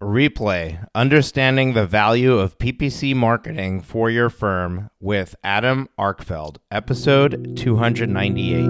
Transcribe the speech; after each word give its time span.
Replay 0.00 0.86
Understanding 0.94 1.74
the 1.74 1.84
Value 1.84 2.38
of 2.38 2.56
PPC 2.58 3.16
Marketing 3.16 3.80
for 3.80 4.08
Your 4.08 4.30
Firm 4.30 4.90
with 5.00 5.34
Adam 5.42 5.88
Arkfeld, 5.98 6.58
episode 6.70 7.56
298. 7.56 8.68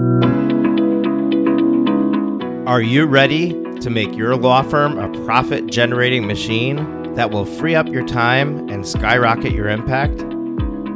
Are 2.67 2.81
you 2.81 3.05
ready 3.05 3.49
to 3.79 3.91
make 3.91 4.15
your 4.15 4.35
law 4.35 4.63
firm 4.63 4.97
a 4.97 5.23
profit 5.23 5.67
generating 5.67 6.25
machine 6.25 7.13
that 7.13 7.29
will 7.29 7.45
free 7.45 7.75
up 7.75 7.87
your 7.87 8.07
time 8.07 8.67
and 8.67 8.87
skyrocket 8.87 9.51
your 9.51 9.69
impact? 9.69 10.23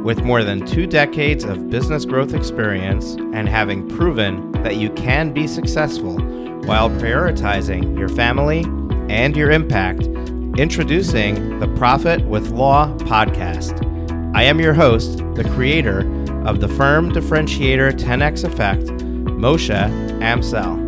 With 0.02 0.24
more 0.24 0.42
than 0.42 0.66
two 0.66 0.88
decades 0.88 1.44
of 1.44 1.70
business 1.70 2.04
growth 2.04 2.34
experience 2.34 3.14
and 3.32 3.48
having 3.48 3.88
proven 3.88 4.50
that 4.64 4.74
you 4.78 4.90
can 4.94 5.32
be 5.32 5.46
successful 5.46 6.18
while 6.64 6.90
prioritizing 6.90 7.96
your 7.96 8.08
family 8.08 8.64
and 9.08 9.36
your 9.36 9.50
impact, 9.50 10.08
introducing 10.56 11.58
the 11.58 11.66
Profit 11.66 12.24
with 12.26 12.50
Law 12.50 12.86
podcast. 12.98 13.84
I 14.36 14.44
am 14.44 14.60
your 14.60 14.72
host, 14.72 15.18
the 15.34 15.42
creator 15.52 16.00
of 16.46 16.60
the 16.60 16.68
firm 16.68 17.10
differentiator 17.10 17.90
10x 17.98 18.44
effect, 18.44 18.84
Moshe 18.84 19.74
Amsel. 20.20 20.78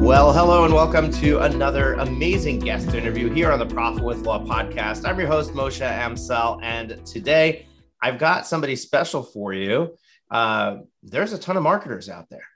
Well, 0.00 0.32
hello 0.32 0.64
and 0.64 0.72
welcome 0.72 1.12
to 1.20 1.40
another 1.40 1.92
amazing 1.94 2.60
guest 2.60 2.94
interview 2.94 3.30
here 3.30 3.52
on 3.52 3.58
the 3.58 3.66
Profit 3.66 4.02
with 4.02 4.22
Law 4.22 4.42
podcast. 4.42 5.06
I'm 5.06 5.18
your 5.18 5.28
host, 5.28 5.52
Moshe 5.52 5.86
Amsel, 5.86 6.60
and 6.62 7.04
today 7.04 7.66
I've 8.00 8.18
got 8.18 8.46
somebody 8.46 8.74
special 8.74 9.22
for 9.22 9.52
you. 9.52 9.98
Uh, 10.30 10.78
there's 11.02 11.34
a 11.34 11.38
ton 11.38 11.58
of 11.58 11.62
marketers 11.62 12.08
out 12.08 12.30
there 12.30 12.47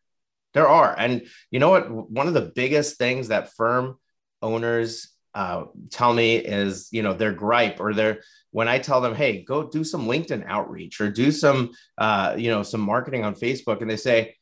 there 0.54 0.68
are. 0.68 0.94
And 0.96 1.26
you 1.50 1.58
know 1.58 1.70
what? 1.70 1.90
One 1.90 2.28
of 2.28 2.34
the 2.34 2.52
biggest 2.54 2.98
things 2.98 3.28
that 3.28 3.54
firm 3.54 3.98
owners 4.40 5.08
uh, 5.34 5.64
tell 5.90 6.12
me 6.12 6.36
is, 6.36 6.88
you 6.92 7.02
know, 7.02 7.14
their 7.14 7.32
gripe 7.32 7.80
or 7.80 7.94
their, 7.94 8.20
when 8.50 8.68
I 8.68 8.78
tell 8.78 9.00
them, 9.00 9.14
hey, 9.14 9.42
go 9.42 9.68
do 9.68 9.82
some 9.82 10.06
LinkedIn 10.06 10.44
outreach 10.46 11.00
or 11.00 11.10
do 11.10 11.30
some, 11.30 11.70
uh, 11.96 12.34
you 12.36 12.50
know, 12.50 12.62
some 12.62 12.82
marketing 12.82 13.24
on 13.24 13.34
Facebook. 13.34 13.80
And 13.80 13.90
they 13.90 13.96
say, 13.96 14.36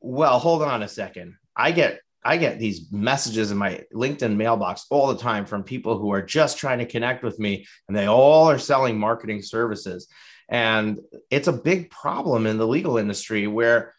well, 0.00 0.38
hold 0.38 0.62
on 0.62 0.82
a 0.82 0.88
second. 0.88 1.36
I 1.56 1.72
get 1.72 2.00
I 2.22 2.36
get 2.36 2.58
these 2.58 2.92
messages 2.92 3.50
in 3.50 3.56
my 3.56 3.82
LinkedIn 3.94 4.36
mailbox 4.36 4.86
all 4.90 5.06
the 5.06 5.20
time 5.20 5.46
from 5.46 5.62
people 5.62 5.98
who 5.98 6.12
are 6.12 6.22
just 6.22 6.58
trying 6.58 6.78
to 6.80 6.86
connect 6.86 7.24
with 7.24 7.38
me 7.38 7.66
and 7.88 7.96
they 7.96 8.06
all 8.06 8.50
are 8.50 8.58
selling 8.58 8.98
marketing 8.98 9.40
services. 9.40 10.06
And 10.48 10.98
it's 11.30 11.48
a 11.48 11.52
big 11.52 11.90
problem 11.90 12.46
in 12.46 12.58
the 12.58 12.66
legal 12.66 12.98
industry 12.98 13.46
where 13.46 13.94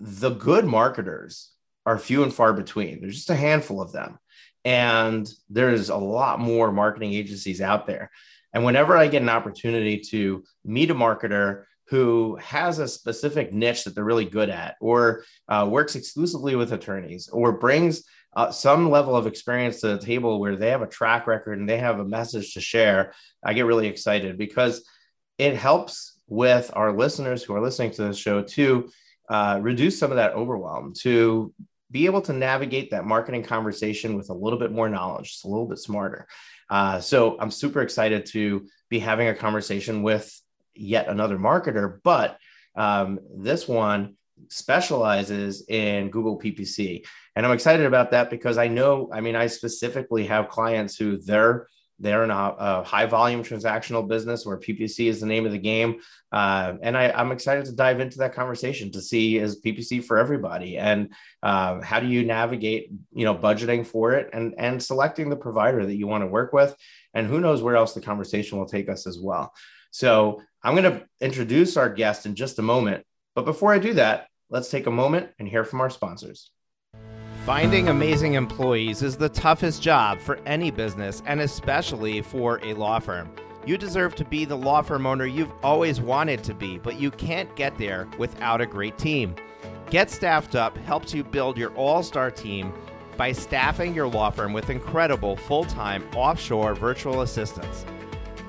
the 0.00 0.30
good 0.30 0.64
marketers 0.64 1.50
are 1.86 1.98
few 1.98 2.22
and 2.22 2.32
far 2.32 2.52
between. 2.52 3.00
There's 3.00 3.16
just 3.16 3.30
a 3.30 3.34
handful 3.34 3.80
of 3.80 3.92
them. 3.92 4.18
And 4.64 5.28
there's 5.48 5.88
a 5.88 5.96
lot 5.96 6.40
more 6.40 6.70
marketing 6.70 7.14
agencies 7.14 7.60
out 7.60 7.86
there. 7.86 8.10
And 8.52 8.64
whenever 8.64 8.96
I 8.96 9.08
get 9.08 9.22
an 9.22 9.28
opportunity 9.28 9.98
to 10.10 10.44
meet 10.64 10.90
a 10.90 10.94
marketer 10.94 11.64
who 11.88 12.36
has 12.36 12.78
a 12.78 12.88
specific 12.88 13.52
niche 13.52 13.84
that 13.84 13.94
they're 13.94 14.04
really 14.04 14.26
good 14.26 14.50
at, 14.50 14.76
or 14.80 15.24
uh, 15.48 15.66
works 15.70 15.96
exclusively 15.96 16.54
with 16.54 16.72
attorneys, 16.72 17.28
or 17.28 17.52
brings 17.52 18.04
uh, 18.36 18.50
some 18.50 18.90
level 18.90 19.16
of 19.16 19.26
experience 19.26 19.80
to 19.80 19.88
the 19.88 19.98
table 19.98 20.38
where 20.38 20.56
they 20.56 20.70
have 20.70 20.82
a 20.82 20.86
track 20.86 21.26
record 21.26 21.58
and 21.58 21.68
they 21.68 21.78
have 21.78 21.98
a 21.98 22.04
message 22.04 22.52
to 22.54 22.60
share, 22.60 23.14
I 23.42 23.54
get 23.54 23.64
really 23.64 23.86
excited 23.86 24.36
because 24.36 24.84
it 25.38 25.56
helps 25.56 26.18
with 26.26 26.70
our 26.74 26.92
listeners 26.92 27.42
who 27.42 27.54
are 27.54 27.62
listening 27.62 27.92
to 27.92 28.02
this 28.02 28.18
show 28.18 28.42
to 28.42 28.90
uh, 29.28 29.58
reduce 29.60 29.98
some 29.98 30.10
of 30.10 30.16
that 30.16 30.32
overwhelm 30.32 30.92
to 31.00 31.52
be 31.90 32.06
able 32.06 32.20
to 32.22 32.32
navigate 32.32 32.90
that 32.90 33.04
marketing 33.04 33.42
conversation 33.42 34.16
with 34.16 34.30
a 34.30 34.34
little 34.34 34.58
bit 34.58 34.72
more 34.72 34.88
knowledge, 34.88 35.32
just 35.32 35.44
a 35.44 35.48
little 35.48 35.66
bit 35.66 35.78
smarter. 35.78 36.26
Uh, 36.68 37.00
so 37.00 37.36
I'm 37.40 37.50
super 37.50 37.80
excited 37.80 38.26
to 38.26 38.66
be 38.90 38.98
having 38.98 39.28
a 39.28 39.34
conversation 39.34 40.02
with 40.02 40.30
yet 40.74 41.08
another 41.08 41.38
marketer, 41.38 41.98
but 42.02 42.38
um, 42.74 43.18
this 43.36 43.66
one 43.66 44.16
specializes 44.48 45.64
in 45.68 46.10
Google 46.10 46.38
PPC. 46.38 47.04
And 47.34 47.44
I'm 47.44 47.52
excited 47.52 47.86
about 47.86 48.12
that 48.12 48.30
because 48.30 48.58
I 48.58 48.68
know, 48.68 49.10
I 49.12 49.20
mean, 49.20 49.34
I 49.34 49.46
specifically 49.46 50.26
have 50.26 50.48
clients 50.48 50.96
who 50.96 51.18
they're 51.18 51.66
they're 51.98 52.24
in 52.24 52.30
a, 52.30 52.54
a, 52.58 52.84
high 52.84 53.06
volume 53.06 53.42
transactional 53.42 54.06
business 54.06 54.46
where 54.46 54.58
PPC 54.58 55.08
is 55.08 55.20
the 55.20 55.26
name 55.26 55.46
of 55.46 55.52
the 55.52 55.58
game. 55.58 56.00
Uh, 56.30 56.74
and 56.82 56.96
I, 56.96 57.20
am 57.20 57.32
excited 57.32 57.64
to 57.66 57.72
dive 57.72 58.00
into 58.00 58.18
that 58.18 58.34
conversation 58.34 58.92
to 58.92 59.00
see 59.00 59.38
is 59.38 59.60
PPC 59.60 60.04
for 60.04 60.18
everybody 60.18 60.78
and 60.78 61.12
uh, 61.42 61.80
how 61.80 62.00
do 62.00 62.06
you 62.06 62.24
navigate, 62.24 62.90
you 63.12 63.24
know, 63.24 63.34
budgeting 63.34 63.86
for 63.86 64.12
it 64.12 64.30
and, 64.32 64.54
and 64.58 64.82
selecting 64.82 65.28
the 65.28 65.36
provider 65.36 65.84
that 65.84 65.96
you 65.96 66.06
want 66.06 66.22
to 66.22 66.28
work 66.28 66.52
with. 66.52 66.76
And 67.14 67.26
who 67.26 67.40
knows 67.40 67.62
where 67.62 67.76
else 67.76 67.94
the 67.94 68.00
conversation 68.00 68.58
will 68.58 68.66
take 68.66 68.88
us 68.88 69.06
as 69.06 69.18
well. 69.18 69.52
So 69.90 70.42
I'm 70.62 70.76
going 70.76 70.92
to 70.92 71.06
introduce 71.20 71.76
our 71.76 71.88
guest 71.88 72.26
in 72.26 72.34
just 72.34 72.58
a 72.58 72.62
moment. 72.62 73.04
But 73.34 73.44
before 73.44 73.72
I 73.72 73.78
do 73.78 73.94
that, 73.94 74.28
let's 74.50 74.70
take 74.70 74.86
a 74.86 74.90
moment 74.90 75.30
and 75.38 75.48
hear 75.48 75.64
from 75.64 75.80
our 75.80 75.90
sponsors. 75.90 76.50
Finding 77.48 77.88
amazing 77.88 78.34
employees 78.34 79.00
is 79.00 79.16
the 79.16 79.30
toughest 79.30 79.80
job 79.80 80.20
for 80.20 80.38
any 80.44 80.70
business, 80.70 81.22
and 81.24 81.40
especially 81.40 82.20
for 82.20 82.60
a 82.62 82.74
law 82.74 82.98
firm. 82.98 83.30
You 83.64 83.78
deserve 83.78 84.14
to 84.16 84.24
be 84.26 84.44
the 84.44 84.54
law 84.54 84.82
firm 84.82 85.06
owner 85.06 85.24
you've 85.24 85.54
always 85.62 85.98
wanted 85.98 86.44
to 86.44 86.52
be, 86.52 86.76
but 86.76 87.00
you 87.00 87.10
can't 87.10 87.56
get 87.56 87.78
there 87.78 88.06
without 88.18 88.60
a 88.60 88.66
great 88.66 88.98
team. 88.98 89.34
Get 89.88 90.10
Staffed 90.10 90.56
Up 90.56 90.76
helps 90.76 91.14
you 91.14 91.24
build 91.24 91.56
your 91.56 91.74
all 91.74 92.02
star 92.02 92.30
team 92.30 92.70
by 93.16 93.32
staffing 93.32 93.94
your 93.94 94.08
law 94.08 94.28
firm 94.28 94.52
with 94.52 94.68
incredible 94.68 95.34
full 95.34 95.64
time 95.64 96.04
offshore 96.14 96.74
virtual 96.74 97.22
assistants. 97.22 97.86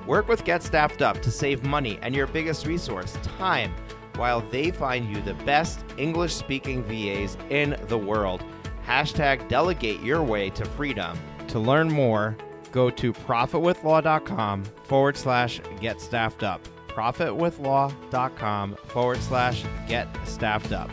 Work 0.06 0.28
with 0.28 0.44
Get 0.44 0.62
Staffed 0.62 1.00
Up 1.00 1.22
to 1.22 1.30
save 1.30 1.64
money 1.64 1.98
and 2.02 2.14
your 2.14 2.26
biggest 2.26 2.66
resource, 2.66 3.16
time, 3.22 3.72
while 4.16 4.42
they 4.50 4.70
find 4.70 5.08
you 5.08 5.22
the 5.22 5.32
best 5.44 5.86
English 5.96 6.34
speaking 6.34 6.84
VAs 6.84 7.38
in 7.48 7.78
the 7.88 7.96
world. 7.96 8.44
Hashtag 8.86 9.48
delegate 9.48 10.02
your 10.02 10.22
way 10.22 10.50
to 10.50 10.64
freedom. 10.64 11.18
To 11.48 11.58
learn 11.58 11.90
more, 11.90 12.36
go 12.72 12.90
to 12.90 13.12
profitwithlaw.com 13.12 14.64
forward 14.84 15.16
slash 15.16 15.60
get 15.80 16.00
staffed 16.00 16.42
up. 16.42 16.60
Profitwithlaw.com 16.88 18.76
forward 18.86 19.18
slash 19.22 19.64
get 19.88 20.08
staffed 20.26 20.72
up. 20.72 20.90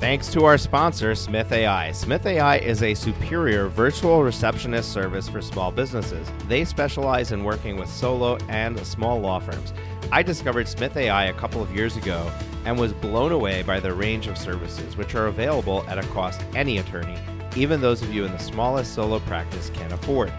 Thanks 0.00 0.28
to 0.28 0.44
our 0.44 0.56
sponsor, 0.58 1.16
Smith 1.16 1.50
AI. 1.50 1.90
Smith 1.90 2.24
AI 2.24 2.58
is 2.58 2.84
a 2.84 2.94
superior 2.94 3.66
virtual 3.66 4.22
receptionist 4.22 4.92
service 4.92 5.28
for 5.28 5.42
small 5.42 5.72
businesses. 5.72 6.30
They 6.46 6.64
specialize 6.64 7.32
in 7.32 7.42
working 7.42 7.76
with 7.76 7.88
solo 7.88 8.36
and 8.48 8.78
small 8.86 9.18
law 9.18 9.40
firms. 9.40 9.72
I 10.12 10.22
discovered 10.22 10.68
Smith 10.68 10.96
AI 10.96 11.24
a 11.24 11.32
couple 11.32 11.60
of 11.60 11.74
years 11.74 11.96
ago 11.96 12.30
and 12.68 12.78
was 12.78 12.92
blown 12.92 13.32
away 13.32 13.62
by 13.62 13.80
the 13.80 13.90
range 13.94 14.26
of 14.26 14.36
services, 14.36 14.94
which 14.94 15.14
are 15.14 15.28
available 15.28 15.82
at 15.88 15.96
a 15.96 16.06
cost 16.08 16.44
any 16.54 16.76
attorney, 16.76 17.16
even 17.56 17.80
those 17.80 18.02
of 18.02 18.12
you 18.12 18.26
in 18.26 18.30
the 18.30 18.38
smallest 18.38 18.92
solo 18.92 19.18
practice, 19.20 19.70
can 19.70 19.90
afford. 19.90 20.30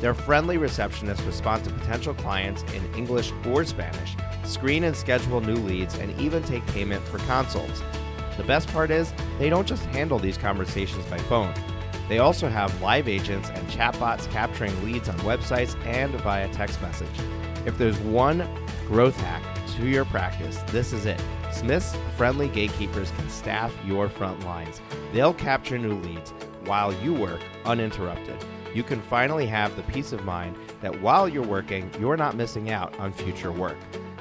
Their 0.00 0.14
friendly 0.14 0.56
receptionists 0.56 1.26
respond 1.26 1.62
to 1.64 1.70
potential 1.70 2.14
clients 2.14 2.62
in 2.72 2.94
English 2.94 3.32
or 3.46 3.66
Spanish, 3.66 4.16
screen 4.44 4.84
and 4.84 4.96
schedule 4.96 5.42
new 5.42 5.56
leads, 5.56 5.98
and 5.98 6.18
even 6.18 6.42
take 6.44 6.66
payment 6.68 7.06
for 7.06 7.18
consults. 7.18 7.82
The 8.38 8.44
best 8.44 8.68
part 8.68 8.90
is, 8.90 9.12
they 9.38 9.50
don't 9.50 9.68
just 9.68 9.84
handle 9.84 10.18
these 10.18 10.38
conversations 10.38 11.04
by 11.04 11.18
phone. 11.18 11.52
They 12.08 12.18
also 12.18 12.48
have 12.48 12.80
live 12.80 13.08
agents 13.08 13.50
and 13.50 13.68
chatbots 13.68 14.30
capturing 14.32 14.82
leads 14.86 15.10
on 15.10 15.18
websites 15.18 15.78
and 15.84 16.14
via 16.22 16.48
text 16.48 16.80
message. 16.80 17.20
If 17.66 17.76
there's 17.76 17.98
one 17.98 18.48
growth 18.86 19.20
hack 19.20 19.42
to 19.76 19.88
your 19.88 20.04
practice, 20.04 20.58
this 20.68 20.92
is 20.92 21.06
it. 21.06 21.20
Smith's 21.52 21.96
friendly 22.16 22.48
gatekeepers 22.48 23.10
can 23.12 23.28
staff 23.28 23.74
your 23.84 24.08
front 24.08 24.44
lines. 24.44 24.80
They'll 25.12 25.34
capture 25.34 25.78
new 25.78 25.94
leads 26.00 26.32
while 26.64 26.92
you 27.02 27.12
work 27.12 27.40
uninterrupted. 27.64 28.36
You 28.74 28.82
can 28.82 29.00
finally 29.02 29.46
have 29.46 29.74
the 29.76 29.82
peace 29.82 30.12
of 30.12 30.24
mind 30.24 30.56
that 30.80 31.00
while 31.00 31.28
you're 31.28 31.42
working, 31.42 31.90
you're 31.98 32.16
not 32.16 32.36
missing 32.36 32.70
out 32.70 32.98
on 32.98 33.12
future 33.12 33.52
work. 33.52 33.76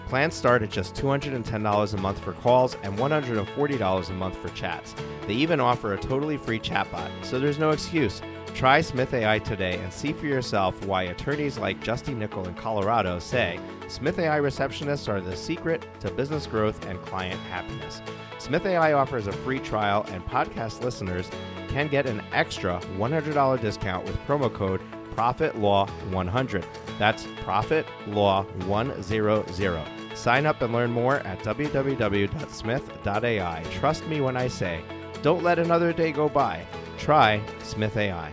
Plans 0.07 0.35
start 0.35 0.61
at 0.61 0.69
just 0.69 0.95
$210 0.95 1.93
a 1.93 1.97
month 1.97 2.19
for 2.19 2.33
calls 2.33 2.75
and 2.83 2.97
$140 2.97 4.09
a 4.09 4.13
month 4.13 4.37
for 4.37 4.49
chats. 4.49 4.95
They 5.27 5.33
even 5.33 5.59
offer 5.59 5.93
a 5.93 5.99
totally 5.99 6.37
free 6.37 6.59
chatbot, 6.59 7.09
so 7.23 7.39
there's 7.39 7.57
no 7.57 7.71
excuse. 7.71 8.21
Try 8.53 8.81
Smith 8.81 9.13
AI 9.13 9.39
today 9.39 9.79
and 9.79 9.91
see 9.91 10.13
for 10.13 10.27
yourself 10.27 10.85
why 10.85 11.03
attorneys 11.03 11.57
like 11.57 11.83
Justy 11.83 12.15
Nickel 12.15 12.47
in 12.47 12.53
Colorado 12.53 13.19
say 13.19 13.59
Smith 13.87 14.19
AI 14.19 14.39
receptionists 14.39 15.09
are 15.09 15.19
the 15.19 15.35
secret 15.35 15.87
to 16.01 16.11
business 16.11 16.45
growth 16.45 16.85
and 16.85 17.01
client 17.01 17.39
happiness. 17.49 18.01
Smith 18.37 18.65
AI 18.65 18.93
offers 18.93 19.27
a 19.27 19.31
free 19.31 19.59
trial, 19.59 20.05
and 20.09 20.23
podcast 20.25 20.83
listeners 20.83 21.29
can 21.67 21.87
get 21.87 22.05
an 22.05 22.21
extra 22.31 22.79
$100 22.97 23.59
discount 23.59 24.05
with 24.05 24.15
promo 24.27 24.53
code 24.53 24.81
ProfitLaw100. 25.15 26.63
That's 26.99 27.23
ProfitLaw100. 27.23 30.17
Sign 30.17 30.45
up 30.45 30.61
and 30.61 30.71
learn 30.71 30.91
more 30.91 31.15
at 31.15 31.39
www.smith.ai. 31.39 33.63
Trust 33.71 34.07
me 34.07 34.21
when 34.21 34.37
I 34.37 34.47
say 34.47 34.81
Don't 35.23 35.41
let 35.43 35.57
another 35.57 35.91
day 35.91 36.11
go 36.11 36.29
by. 36.29 36.63
Try 36.97 37.41
Smith 37.63 37.97
AI. 37.97 38.31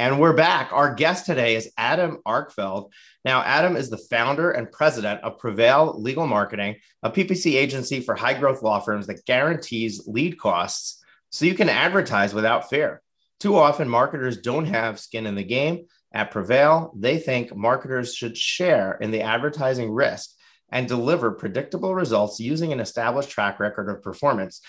And 0.00 0.18
we're 0.18 0.32
back. 0.32 0.72
Our 0.72 0.94
guest 0.94 1.26
today 1.26 1.56
is 1.56 1.70
Adam 1.76 2.22
Arkfeld. 2.26 2.90
Now, 3.22 3.42
Adam 3.42 3.76
is 3.76 3.90
the 3.90 3.98
founder 3.98 4.50
and 4.50 4.72
president 4.72 5.20
of 5.20 5.36
Prevail 5.36 5.94
Legal 6.00 6.26
Marketing, 6.26 6.76
a 7.02 7.10
PPC 7.10 7.52
agency 7.52 8.00
for 8.00 8.14
high 8.14 8.32
growth 8.32 8.62
law 8.62 8.80
firms 8.80 9.08
that 9.08 9.26
guarantees 9.26 10.06
lead 10.06 10.38
costs 10.38 11.04
so 11.28 11.44
you 11.44 11.54
can 11.54 11.68
advertise 11.68 12.32
without 12.32 12.70
fear. 12.70 13.02
Too 13.40 13.58
often, 13.58 13.90
marketers 13.90 14.38
don't 14.38 14.64
have 14.64 14.98
skin 14.98 15.26
in 15.26 15.34
the 15.34 15.44
game. 15.44 15.84
At 16.14 16.30
Prevail, 16.30 16.94
they 16.96 17.18
think 17.18 17.54
marketers 17.54 18.14
should 18.14 18.38
share 18.38 18.96
in 19.02 19.10
the 19.10 19.20
advertising 19.20 19.90
risk 19.90 20.30
and 20.72 20.88
deliver 20.88 21.30
predictable 21.32 21.94
results 21.94 22.40
using 22.40 22.72
an 22.72 22.80
established 22.80 23.28
track 23.28 23.60
record 23.60 23.90
of 23.90 24.02
performance. 24.02 24.62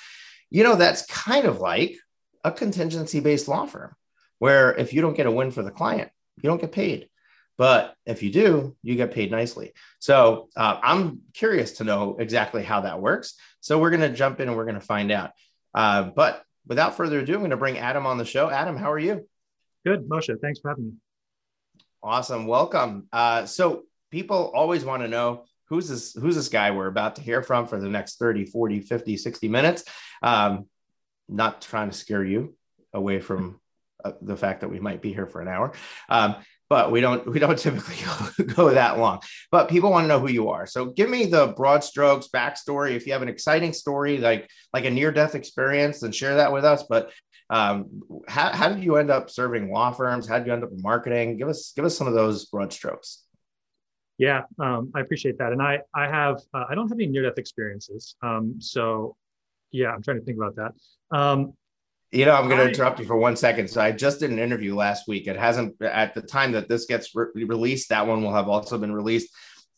You 0.50 0.66
know, 0.66 0.76
that's 0.76 1.06
kind 1.06 1.46
of 1.46 1.62
like 1.62 1.96
a 2.44 2.52
contingency 2.52 3.22
based 3.22 3.48
law 3.48 3.66
firm 3.66 3.96
where 4.42 4.74
if 4.74 4.92
you 4.92 5.04
don't 5.04 5.16
get 5.16 5.28
a 5.28 5.32
win 5.32 5.52
for 5.52 5.62
the 5.62 5.70
client, 5.70 6.10
you 6.42 6.50
don't 6.50 6.60
get 6.60 6.72
paid. 6.72 7.10
But 7.60 7.94
if 8.08 8.24
you 8.24 8.32
do, 8.32 8.76
you 8.82 8.96
get 8.96 9.14
paid 9.14 9.30
nicely. 9.30 9.74
So 10.00 10.50
uh, 10.58 10.80
I'm 10.82 11.20
curious 11.36 11.74
to 11.74 11.84
know 11.84 12.18
exactly 12.20 12.64
how 12.64 12.82
that 12.82 13.00
works. 13.00 13.36
So 13.60 13.78
we're 13.78 13.92
going 13.92 14.02
to 14.02 14.10
jump 14.10 14.40
in 14.40 14.48
and 14.48 14.58
we're 14.58 14.66
going 14.66 14.80
to 14.80 14.82
find 14.82 15.12
out. 15.12 15.34
Uh, 15.76 16.10
but 16.16 16.44
without 16.66 16.98
further 16.98 17.20
ado, 17.20 17.36
I'm 17.36 17.42
going 17.42 17.52
to 17.52 17.58
bring 17.58 17.78
Adam 17.78 18.08
on 18.08 18.18
the 18.18 18.26
show. 18.26 18.50
Adam, 18.50 18.76
how 18.76 18.92
are 18.92 18.98
you? 18.98 19.30
Good, 19.86 20.10
Moshe. 20.10 20.36
Thanks 20.42 20.60
for 20.60 20.70
having 20.70 20.86
me. 20.88 20.94
Awesome. 22.02 22.48
Welcome. 22.48 23.10
Uh, 23.14 23.46
so 23.46 23.84
people 24.10 24.52
always 24.56 24.84
want 24.84 25.04
to 25.04 25.08
know 25.08 25.44
who's 25.66 25.88
this 25.88 26.14
who's 26.16 26.36
this 26.36 26.50
guy 26.50 26.72
we're 26.72 26.88
about 26.88 27.18
to 27.18 27.22
hear 27.22 27.44
from 27.44 27.68
for 27.68 27.80
the 27.80 27.88
next 27.88 28.18
30 28.18 28.46
40 28.46 28.82
50 28.82 29.18
60 29.18 29.48
minutes 29.48 29.84
um, 30.24 30.66
not 31.30 31.62
trying 31.62 31.92
to 31.92 31.96
scare 31.96 32.26
you 32.26 32.56
away 32.92 33.20
from 33.20 33.61
uh, 34.04 34.14
the 34.22 34.38
fact 34.38 34.62
that 34.62 34.70
we 34.70 34.80
might 34.80 35.02
be 35.02 35.14
here 35.14 35.28
for 35.28 35.42
an 35.42 35.48
hour. 35.48 35.74
Um, 36.10 36.36
but 36.70 36.92
we 36.92 37.02
don't 37.02 37.28
we 37.28 37.40
don't 37.40 37.60
typically 37.68 37.98
go, 38.56 38.72
that 38.74 38.98
long. 38.98 39.20
But 39.52 39.70
people 39.70 39.92
want 39.92 40.06
to 40.06 40.08
know 40.08 40.20
who 40.20 40.30
you 40.30 40.50
are. 40.50 40.66
So 40.66 40.86
give 40.86 41.10
me 41.10 41.26
the 41.26 41.48
broad 41.48 41.84
strokes 41.84 42.30
backstory. 42.34 42.96
If 42.96 43.06
you 43.06 43.14
have 43.14 43.22
an 43.22 43.30
exciting 43.30 43.74
story 43.74 44.18
like 44.18 44.50
like 44.74 44.86
a 44.86 44.90
near 44.90 45.12
death 45.12 45.36
experience 45.36 46.00
then 46.00 46.12
share 46.12 46.36
that 46.36 46.54
with 46.54 46.66
us. 46.66 46.84
But 46.84 47.12
um, 47.50 48.04
how, 48.30 48.54
how 48.54 48.70
did 48.70 48.82
you 48.82 48.96
end 48.96 49.12
up 49.12 49.30
serving 49.30 49.70
law 49.70 49.92
firms? 49.92 50.26
How 50.26 50.38
did 50.38 50.48
you 50.48 50.54
end 50.54 50.64
up 50.64 50.72
in 50.72 50.82
marketing? 50.82 51.38
Give 51.38 51.50
us 51.50 51.74
give 51.76 51.84
us 51.84 51.98
some 51.98 52.08
of 52.08 52.14
those 52.14 52.46
broad 52.46 52.72
strokes. 52.72 53.24
Yeah, 54.22 54.44
um, 54.60 54.92
I 54.94 55.00
appreciate 55.00 55.40
that. 55.40 55.52
And 55.52 55.62
I, 55.64 55.80
I 55.96 56.08
have, 56.08 56.42
uh, 56.54 56.66
I 56.70 56.76
don't 56.76 56.88
have 56.88 56.96
any 56.96 57.08
near 57.08 57.24
death 57.24 57.40
experiences. 57.40 58.16
Um, 58.22 58.58
so 58.60 59.16
yeah, 59.72 59.90
I'm 59.90 60.04
trying 60.04 60.20
to 60.20 60.24
think 60.24 60.38
about 60.38 60.56
that. 60.58 61.18
Um, 61.18 61.54
you 62.12 62.26
know, 62.26 62.36
I'm 62.36 62.48
going 62.48 62.60
to 62.60 62.68
interrupt 62.68 63.00
you 63.00 63.06
for 63.06 63.16
one 63.16 63.38
second. 63.38 63.70
So 63.70 63.82
I 63.82 63.92
just 63.92 64.20
did 64.20 64.32
an 64.32 64.40
interview 64.40 64.76
last 64.76 65.08
week. 65.08 65.28
It 65.28 65.38
hasn't, 65.38 65.82
at 65.82 66.14
the 66.14 66.22
time 66.22 66.52
that 66.54 66.68
this 66.68 66.86
gets 66.86 67.16
re- 67.16 67.46
released, 67.46 67.90
that 67.90 68.06
one 68.06 68.22
will 68.22 68.34
have 68.34 68.50
also 68.50 68.78
been 68.78 68.94
released. 68.94 69.30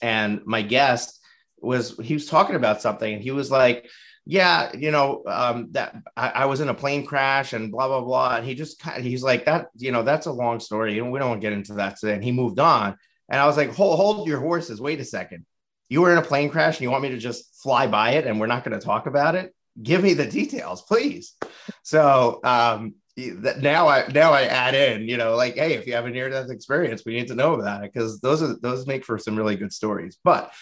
And 0.01 0.41
my 0.45 0.63
guest 0.63 1.19
was, 1.59 1.95
he 2.01 2.15
was 2.15 2.25
talking 2.25 2.56
about 2.56 2.81
something 2.81 3.13
and 3.13 3.21
he 3.21 3.31
was 3.31 3.51
like, 3.51 3.88
yeah, 4.25 4.75
you 4.75 4.89
know, 4.89 5.24
um, 5.27 5.68
that 5.71 5.95
I, 6.15 6.30
I, 6.30 6.45
was 6.45 6.62
in 6.62 6.69
a 6.69 6.74
plane 6.74 7.06
crash 7.06 7.51
and 7.53 7.71
blah, 7.71 7.88
blah, 7.88 8.01
blah. 8.01 8.38
And 8.38 8.45
he 8.45 8.56
just 8.56 8.81
he's 8.97 9.21
like 9.21 9.45
that, 9.45 9.68
you 9.75 9.91
know, 9.91 10.01
that's 10.01 10.27
a 10.27 10.31
long 10.31 10.62
story. 10.62 10.97
And 10.97 11.12
we 11.12 11.19
don't 11.19 11.30
want 11.30 11.41
to 11.41 11.45
get 11.45 11.53
into 11.53 11.74
that 11.75 11.97
today. 11.97 12.13
And 12.13 12.24
he 12.24 12.31
moved 12.31 12.57
on. 12.57 12.95
And 13.30 13.39
I 13.39 13.45
was 13.45 13.57
like, 13.57 13.75
hold, 13.75 13.97
hold 13.97 14.27
your 14.27 14.39
horses. 14.39 14.80
Wait 14.80 15.00
a 15.01 15.06
second. 15.06 15.45
You 15.89 16.01
were 16.01 16.12
in 16.12 16.18
a 16.18 16.24
plane 16.24 16.50
crash 16.50 16.77
and 16.77 16.83
you 16.83 16.89
want 16.89 17.03
me 17.03 17.09
to 17.09 17.18
just 17.18 17.62
fly 17.62 17.85
by 17.88 18.12
it 18.12 18.25
and 18.25 18.39
we're 18.39 18.47
not 18.47 18.63
going 18.63 18.80
to 18.80 18.83
talk 18.83 19.07
about 19.07 19.35
it? 19.35 19.53
Give 19.81 20.03
me 20.03 20.13
the 20.13 20.25
details, 20.25 20.81
please. 20.83 21.35
So 21.83 22.39
um, 22.43 22.95
now 23.17 23.87
I 23.87 24.07
now 24.11 24.31
I 24.31 24.43
add 24.43 24.75
in, 24.75 25.07
you 25.07 25.17
know, 25.17 25.35
like, 25.35 25.55
hey, 25.55 25.73
if 25.73 25.87
you 25.87 25.93
have 25.93 26.05
a 26.05 26.09
near 26.09 26.29
death 26.29 26.49
experience, 26.49 27.03
we 27.05 27.13
need 27.13 27.27
to 27.29 27.35
know 27.35 27.53
about 27.55 27.83
it 27.83 27.91
because 27.93 28.19
those 28.19 28.43
are 28.43 28.55
those 28.61 28.85
make 28.85 29.03
for 29.03 29.17
some 29.17 29.35
really 29.35 29.55
good 29.55 29.73
stories. 29.73 30.17
But 30.23 30.53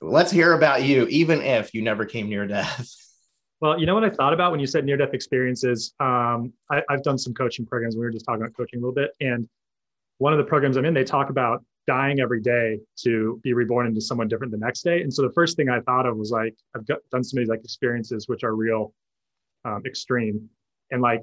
let's 0.00 0.32
hear 0.32 0.52
about 0.54 0.82
you, 0.82 1.06
even 1.06 1.40
if 1.40 1.72
you 1.72 1.82
never 1.82 2.04
came 2.04 2.28
near 2.28 2.46
death. 2.46 2.88
Well, 3.62 3.78
you 3.78 3.86
know 3.86 3.94
what 3.94 4.02
I 4.02 4.10
thought 4.10 4.32
about 4.32 4.50
when 4.50 4.58
you 4.58 4.66
said 4.66 4.84
near 4.84 4.96
death 4.96 5.14
experiences? 5.14 5.94
Um, 6.00 6.52
I, 6.68 6.82
have 6.90 7.04
done 7.04 7.16
some 7.16 7.32
coaching 7.32 7.64
programs. 7.64 7.94
We 7.94 8.00
were 8.00 8.10
just 8.10 8.24
talking 8.24 8.42
about 8.42 8.56
coaching 8.56 8.80
a 8.80 8.82
little 8.82 8.92
bit. 8.92 9.12
And 9.20 9.48
one 10.18 10.32
of 10.32 10.38
the 10.38 10.44
programs 10.44 10.76
I'm 10.76 10.84
in, 10.84 10.94
they 10.94 11.04
talk 11.04 11.30
about 11.30 11.64
dying 11.86 12.20
every 12.20 12.40
day 12.40 12.78
to 12.96 13.40
be 13.42 13.52
reborn 13.52 13.86
into 13.86 14.00
someone 14.00 14.28
different 14.28 14.52
the 14.52 14.58
next 14.58 14.82
day. 14.82 15.02
And 15.02 15.12
so 15.12 15.22
the 15.22 15.32
first 15.32 15.56
thing 15.56 15.68
I 15.68 15.80
thought 15.80 16.06
of 16.06 16.16
was 16.16 16.30
like, 16.30 16.54
I've 16.76 16.86
got, 16.86 16.98
done 17.10 17.24
some 17.24 17.38
of 17.38 17.42
these 17.42 17.48
like 17.48 17.64
experiences 17.64 18.28
which 18.28 18.44
are 18.44 18.54
real 18.54 18.94
um, 19.64 19.82
extreme 19.86 20.48
and 20.90 21.02
like 21.02 21.22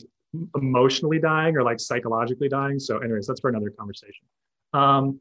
emotionally 0.56 1.20
dying 1.20 1.56
or 1.56 1.64
like 1.64 1.80
psychologically 1.80 2.50
dying. 2.50 2.80
So, 2.80 3.00
anyways, 3.00 3.28
that's 3.28 3.40
for 3.40 3.50
another 3.50 3.70
conversation. 3.70 4.28
Um, 4.74 5.20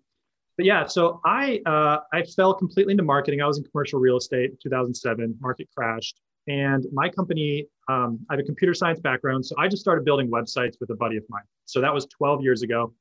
but 0.56 0.67
yeah, 0.67 0.87
so 0.87 1.20
I 1.25 1.61
uh, 1.67 1.99
I 2.12 2.25
fell 2.25 2.52
completely 2.52 2.93
into 2.93 3.05
marketing. 3.05 3.41
I 3.41 3.46
was 3.46 3.58
in 3.58 3.64
commercial 3.64 4.00
real 4.00 4.17
estate 4.17 4.50
in 4.50 4.58
2007. 4.61 5.37
Market 5.41 5.69
crashed, 5.75 6.20
and 6.49 6.84
my 6.93 7.08
company. 7.08 7.67
Um, 7.88 8.19
I 8.29 8.34
have 8.34 8.41
a 8.41 8.43
computer 8.43 8.75
science 8.75 9.00
background, 9.00 9.46
so 9.46 9.55
I 9.56 9.69
just 9.69 9.81
started 9.81 10.05
building 10.05 10.29
websites 10.29 10.75
with 10.81 10.91
a 10.91 10.96
buddy 10.96 11.17
of 11.17 11.23
mine. 11.29 11.44
So 11.64 11.81
that 11.81 11.94
was 11.94 12.06
12 12.06 12.43
years 12.43 12.62
ago. 12.62 12.93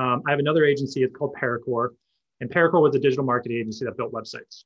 Um, 0.00 0.22
I 0.26 0.30
have 0.30 0.38
another 0.38 0.64
agency, 0.64 1.02
it's 1.02 1.14
called 1.14 1.34
Paracore, 1.40 1.90
and 2.40 2.48
Paracore 2.48 2.80
was 2.80 2.96
a 2.96 2.98
digital 2.98 3.24
marketing 3.24 3.58
agency 3.58 3.84
that 3.84 3.98
built 3.98 4.12
websites. 4.12 4.64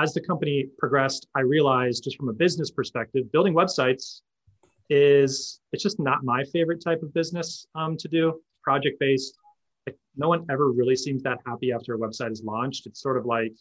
As 0.00 0.14
the 0.14 0.20
company 0.20 0.68
progressed, 0.78 1.26
I 1.34 1.40
realized 1.40 2.04
just 2.04 2.16
from 2.16 2.28
a 2.28 2.32
business 2.32 2.70
perspective, 2.70 3.32
building 3.32 3.52
websites 3.52 4.20
is 4.88 5.60
it's 5.72 5.82
just 5.82 5.98
not 5.98 6.22
my 6.22 6.44
favorite 6.52 6.80
type 6.80 7.02
of 7.02 7.12
business 7.12 7.66
um, 7.74 7.96
to 7.96 8.06
do. 8.06 8.40
Project 8.62 9.00
based. 9.00 9.36
No 10.16 10.28
one 10.28 10.46
ever 10.50 10.70
really 10.70 10.94
seems 10.94 11.20
that 11.24 11.38
happy 11.44 11.72
after 11.72 11.94
a 11.94 11.98
website 11.98 12.30
is 12.30 12.44
launched. 12.44 12.86
It's 12.86 13.02
sort 13.02 13.16
of 13.16 13.26
like 13.26 13.54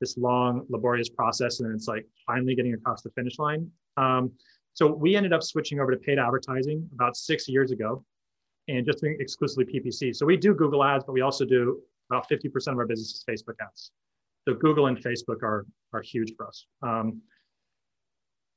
this 0.00 0.16
long, 0.16 0.64
laborious 0.70 1.10
process, 1.10 1.60
and 1.60 1.74
it's 1.74 1.88
like 1.88 2.06
finally 2.26 2.54
getting 2.54 2.72
across 2.72 3.02
the 3.02 3.10
finish 3.10 3.38
line. 3.38 3.70
Um, 3.98 4.32
so 4.72 4.86
we 4.86 5.14
ended 5.14 5.34
up 5.34 5.42
switching 5.42 5.78
over 5.78 5.90
to 5.90 5.98
paid 5.98 6.18
advertising 6.18 6.88
about 6.94 7.16
six 7.16 7.48
years 7.48 7.70
ago 7.70 8.02
and 8.68 8.86
just 8.86 9.02
exclusively 9.02 9.64
PPC. 9.64 10.14
So 10.14 10.26
we 10.26 10.36
do 10.36 10.54
Google 10.54 10.82
ads, 10.84 11.04
but 11.04 11.12
we 11.12 11.20
also 11.20 11.44
do 11.44 11.80
about 12.10 12.28
50% 12.28 12.68
of 12.68 12.78
our 12.78 12.86
business 12.86 13.14
is 13.14 13.24
Facebook 13.28 13.54
ads. 13.60 13.90
So 14.46 14.54
Google 14.54 14.86
and 14.86 14.98
Facebook 14.98 15.42
are, 15.42 15.66
are 15.92 16.02
huge 16.02 16.34
for 16.36 16.46
us. 16.46 16.66
Um, 16.82 17.22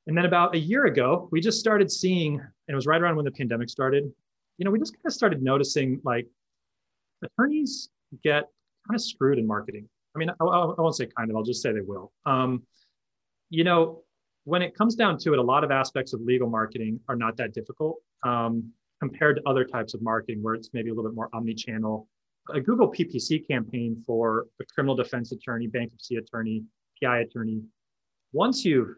and 0.06 0.16
then 0.16 0.24
about 0.24 0.54
a 0.54 0.58
year 0.58 0.86
ago, 0.86 1.28
we 1.30 1.40
just 1.40 1.60
started 1.60 1.90
seeing, 1.90 2.34
and 2.34 2.50
it 2.68 2.74
was 2.74 2.86
right 2.86 3.00
around 3.00 3.16
when 3.16 3.24
the 3.24 3.30
pandemic 3.30 3.68
started, 3.68 4.10
you 4.56 4.64
know, 4.64 4.70
we 4.70 4.78
just 4.78 4.94
kind 4.94 5.06
of 5.06 5.12
started 5.12 5.42
noticing 5.42 6.00
like 6.04 6.26
attorneys 7.22 7.90
get 8.22 8.44
kind 8.86 8.94
of 8.94 9.02
screwed 9.02 9.38
in 9.38 9.46
marketing. 9.46 9.88
I 10.14 10.18
mean, 10.18 10.30
I, 10.30 10.44
I 10.44 10.80
won't 10.80 10.96
say 10.96 11.06
kind 11.16 11.30
of, 11.30 11.36
I'll 11.36 11.42
just 11.42 11.62
say 11.62 11.72
they 11.72 11.80
will. 11.80 12.12
Um, 12.24 12.62
you 13.50 13.64
know, 13.64 14.02
when 14.44 14.62
it 14.62 14.74
comes 14.74 14.94
down 14.94 15.18
to 15.18 15.34
it, 15.34 15.38
a 15.38 15.42
lot 15.42 15.62
of 15.62 15.70
aspects 15.70 16.14
of 16.14 16.22
legal 16.22 16.48
marketing 16.48 17.00
are 17.08 17.16
not 17.16 17.36
that 17.36 17.52
difficult. 17.52 17.98
Um, 18.22 18.72
compared 19.00 19.36
to 19.36 19.42
other 19.48 19.64
types 19.64 19.94
of 19.94 20.02
marketing 20.02 20.42
where 20.42 20.54
it's 20.54 20.70
maybe 20.72 20.90
a 20.90 20.94
little 20.94 21.10
bit 21.10 21.14
more 21.14 21.28
omni-channel. 21.32 22.08
A 22.50 22.60
Google 22.60 22.90
PPC 22.90 23.46
campaign 23.46 24.02
for 24.06 24.46
a 24.60 24.64
criminal 24.74 24.96
defense 24.96 25.32
attorney, 25.32 25.66
bankruptcy 25.66 26.16
attorney, 26.16 26.64
PI 27.00 27.20
attorney, 27.20 27.62
once 28.32 28.64
you've 28.64 28.96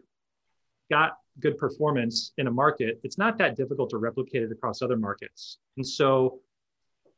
got 0.89 1.17
good 1.39 1.57
performance 1.57 2.33
in 2.37 2.47
a 2.47 2.51
market, 2.51 2.99
it's 3.03 3.17
not 3.17 3.37
that 3.37 3.55
difficult 3.55 3.89
to 3.91 3.97
replicate 3.97 4.43
it 4.43 4.51
across 4.51 4.81
other 4.81 4.97
markets. 4.97 5.57
And 5.77 5.87
so, 5.87 6.39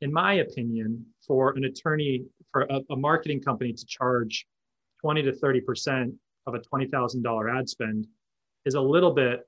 in 0.02 0.12
my 0.12 0.34
opinion, 0.36 1.06
for 1.26 1.52
an 1.56 1.64
attorney, 1.66 2.26
for 2.52 2.64
a, 2.64 2.82
a 2.92 2.96
marketing 2.96 3.42
company 3.42 3.74
to 3.74 3.86
charge 3.86 4.46
20 5.02 5.24
to 5.24 5.32
30% 5.32 6.14
of 6.46 6.56
a 6.56 6.60
$20,000 6.60 7.60
ad 7.60 7.70
spend 7.70 8.08
is 8.66 8.76
a 8.76 8.82
little 8.82 9.12
bit 9.12 9.48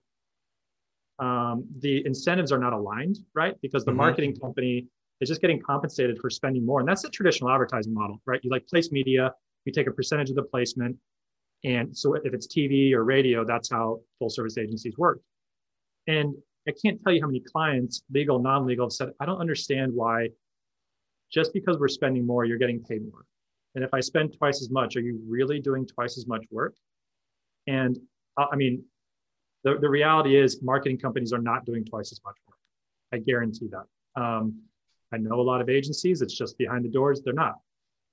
um, 1.19 1.65
the 1.79 2.05
incentives 2.05 2.51
are 2.51 2.57
not 2.57 2.74
aligned, 2.74 3.19
right? 3.34 3.55
Because 3.62 3.86
the 3.86 3.91
mm-hmm. 3.91 3.98
marketing 3.98 4.36
company 4.36 4.88
is 5.22 5.29
just 5.29 5.41
getting 5.41 5.62
compensated 5.62 6.19
for 6.19 6.29
spending 6.29 6.65
more. 6.65 6.79
And 6.79 6.89
that's 6.89 7.01
the 7.01 7.10
traditional 7.10 7.50
advertising 7.50 7.93
model, 7.93 8.22
right? 8.25 8.39
You 8.43 8.50
like 8.50 8.67
place 8.67 8.91
media, 8.91 9.34
you 9.65 9.72
take 9.72 9.88
a 9.88 9.91
percentage 9.91 10.29
of 10.29 10.36
the 10.36 10.43
placement. 10.43 10.98
And 11.63 11.95
so 11.95 12.15
if 12.15 12.34
it's 12.34 12.48
TV 12.48 12.93
or 12.93 13.03
radio, 13.03 13.45
that's 13.45 13.69
how 13.69 14.01
full 14.19 14.29
service 14.29 14.57
agencies 14.57 14.98
work. 14.98 15.19
And 16.07 16.36
I 16.67 16.74
can't 16.84 17.01
tell 17.01 17.13
you 17.13 17.22
how 17.22 17.27
many 17.27 17.39
clients, 17.39 18.03
legal, 18.12 18.39
non 18.39 18.65
legal, 18.65 18.88
have 18.88 18.91
said, 18.93 19.10
I 19.19 19.25
don't 19.25 19.39
understand 19.39 19.93
why 19.93 20.29
just 21.31 21.53
because 21.53 21.77
we're 21.79 21.88
spending 21.88 22.25
more, 22.25 22.45
you're 22.45 22.57
getting 22.57 22.84
paid 22.84 23.01
more. 23.12 23.25
And 23.75 23.84
if 23.84 23.93
I 23.93 24.00
spend 24.00 24.36
twice 24.38 24.62
as 24.62 24.69
much, 24.69 24.95
are 24.95 25.01
you 25.01 25.19
really 25.27 25.60
doing 25.60 25.86
twice 25.86 26.17
as 26.17 26.27
much 26.27 26.45
work? 26.51 26.75
And 27.67 27.98
uh, 28.38 28.45
I 28.51 28.55
mean, 28.55 28.84
the, 29.65 29.77
the 29.81 29.89
reality 29.89 30.38
is 30.38 30.62
marketing 30.62 31.00
companies 31.00 31.34
are 31.34 31.41
not 31.41 31.65
doing 31.65 31.84
twice 31.84 32.12
as 32.12 32.22
much 32.24 32.36
work. 32.48 32.57
I 33.12 33.17
guarantee 33.17 33.67
that. 33.72 34.22
Um, 34.22 34.62
I 35.12 35.17
know 35.17 35.41
a 35.41 35.41
lot 35.41 35.60
of 35.60 35.69
agencies, 35.69 36.22
it's 36.22 36.38
just 36.38 36.57
behind 36.57 36.86
the 36.86 36.89
doors, 36.89 37.22
they're 37.24 37.34
not. 37.34 37.55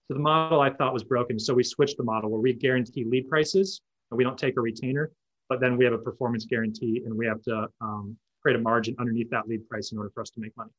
So 0.08 0.14
the 0.14 0.20
model 0.20 0.60
I 0.60 0.70
thought 0.70 0.92
was 0.92 1.04
broken. 1.04 1.38
So 1.38 1.54
we 1.54 1.62
switched 1.62 1.98
the 1.98 2.02
model 2.02 2.30
where 2.30 2.40
we 2.40 2.54
guarantee 2.54 3.04
lead 3.04 3.28
prices 3.28 3.82
and 4.10 4.18
we 4.18 4.24
don't 4.24 4.38
take 4.38 4.56
a 4.56 4.60
retainer. 4.60 5.12
but 5.48 5.60
then 5.60 5.76
we 5.76 5.84
have 5.84 5.92
a 5.92 5.98
performance 5.98 6.46
guarantee 6.46 7.02
and 7.04 7.14
we 7.14 7.26
have 7.26 7.42
to 7.42 7.68
um, 7.82 8.16
create 8.40 8.56
a 8.56 8.58
margin 8.58 8.96
underneath 8.98 9.28
that 9.30 9.46
lead 9.46 9.68
price 9.68 9.92
in 9.92 9.98
order 9.98 10.10
for 10.14 10.22
us 10.22 10.30
to 10.30 10.40
make 10.40 10.56
money. 10.56 10.70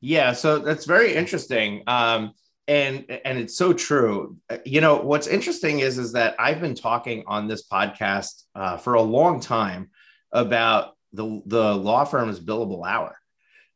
Yeah, 0.00 0.32
so 0.32 0.58
that's 0.58 0.86
very 0.86 1.14
interesting. 1.14 1.82
Um, 1.86 2.32
and 2.66 3.04
and 3.26 3.38
it's 3.38 3.56
so 3.56 3.74
true. 3.74 4.38
You 4.64 4.80
know, 4.80 4.96
what's 4.96 5.26
interesting 5.26 5.80
is 5.80 5.98
is 5.98 6.12
that 6.12 6.34
I've 6.38 6.60
been 6.60 6.74
talking 6.74 7.24
on 7.26 7.46
this 7.46 7.68
podcast 7.68 8.44
uh, 8.54 8.78
for 8.78 8.94
a 8.94 9.02
long 9.02 9.40
time 9.40 9.90
about 10.34 10.96
the 11.14 11.40
the 11.46 11.74
law 11.74 12.04
firm's 12.04 12.40
billable 12.40 12.86
hour 12.86 13.16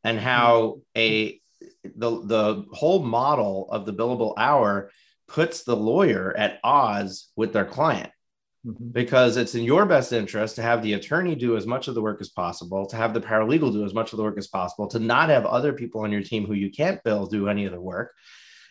and 0.05 0.19
how 0.19 0.81
a 0.97 1.41
the 1.85 2.11
the 2.25 2.67
whole 2.73 3.03
model 3.03 3.69
of 3.71 3.87
the 3.87 3.93
billable 3.93 4.35
hour 4.37 4.91
puts 5.29 5.63
the 5.63 5.77
lawyer 5.77 6.35
at 6.37 6.59
odds 6.65 7.31
with 7.37 7.53
their 7.53 7.65
client 7.65 8.11
mm-hmm. 8.67 8.89
because 8.91 9.37
it's 9.37 9.55
in 9.55 9.63
your 9.63 9.87
best 9.87 10.13
interest 10.13 10.57
to 10.57 10.63
have 10.63 10.83
the 10.83 10.95
attorney 10.95 11.35
do 11.35 11.57
as 11.57 11.67
much 11.67 11.87
of 11.89 11.95
the 11.95 12.03
work 12.03 12.21
as 12.21 12.31
possible, 12.31 12.87
to 12.87 12.97
have 12.97 13.15
the 13.15 13.21
paralegal 13.21 13.73
do 13.73 13.85
as 13.85 13.95
much 13.95 14.13
of 14.13 14.17
the 14.17 14.23
work 14.23 14.39
as 14.39 14.49
possible, 14.49 14.89
to 14.89 14.99
not 14.99 15.29
have 15.29 15.47
other 15.47 15.73
people 15.73 16.01
on 16.03 16.13
your 16.13 16.23
team 16.23 16.47
who 16.47 16.55
you 16.55 16.71
can't 16.71 17.03
bill 17.05 17.27
do 17.27 17.49
any 17.49 17.67
of 17.67 17.73
the 17.73 17.81
work, 17.81 18.13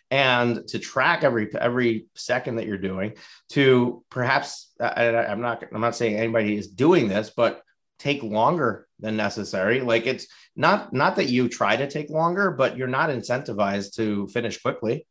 and 0.10 0.68
to 0.68 0.80
track 0.80 1.24
every 1.24 1.54
every 1.56 2.08
second 2.16 2.56
that 2.56 2.66
you're 2.66 2.78
doing. 2.78 3.14
To 3.50 4.04
perhaps 4.10 4.72
I, 4.80 5.10
I'm 5.10 5.42
not 5.42 5.64
I'm 5.74 5.82
not 5.82 5.96
saying 5.96 6.16
anybody 6.16 6.58
is 6.58 6.68
doing 6.68 7.08
this, 7.08 7.30
but 7.30 7.62
take 8.00 8.24
longer 8.24 8.88
than 9.00 9.18
necessary. 9.18 9.82
Like 9.82 10.06
it's 10.08 10.28
not 10.56 10.94
not 10.94 11.16
that 11.18 11.30
you 11.30 11.50
try 11.50 11.76
to 11.76 11.90
take 11.90 12.10
longer 12.10 12.52
but 12.52 12.78
you're 12.78 12.88
not 12.88 13.10
incentivized 13.10 13.96
to 13.96 14.28
finish 14.28 14.62
quickly. 14.62 15.08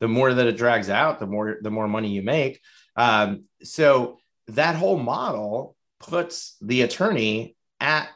The 0.00 0.08
more 0.08 0.32
that 0.32 0.46
it 0.46 0.56
drags 0.56 0.90
out 0.90 1.20
the 1.20 1.26
more 1.26 1.58
the 1.62 1.70
more 1.70 1.88
money 1.88 2.10
you 2.10 2.22
make. 2.22 2.60
Um, 2.96 3.44
so 3.62 4.18
that 4.48 4.76
whole 4.76 4.98
model 4.98 5.76
puts 6.00 6.56
the 6.60 6.82
attorney 6.82 7.56
at 7.78 8.08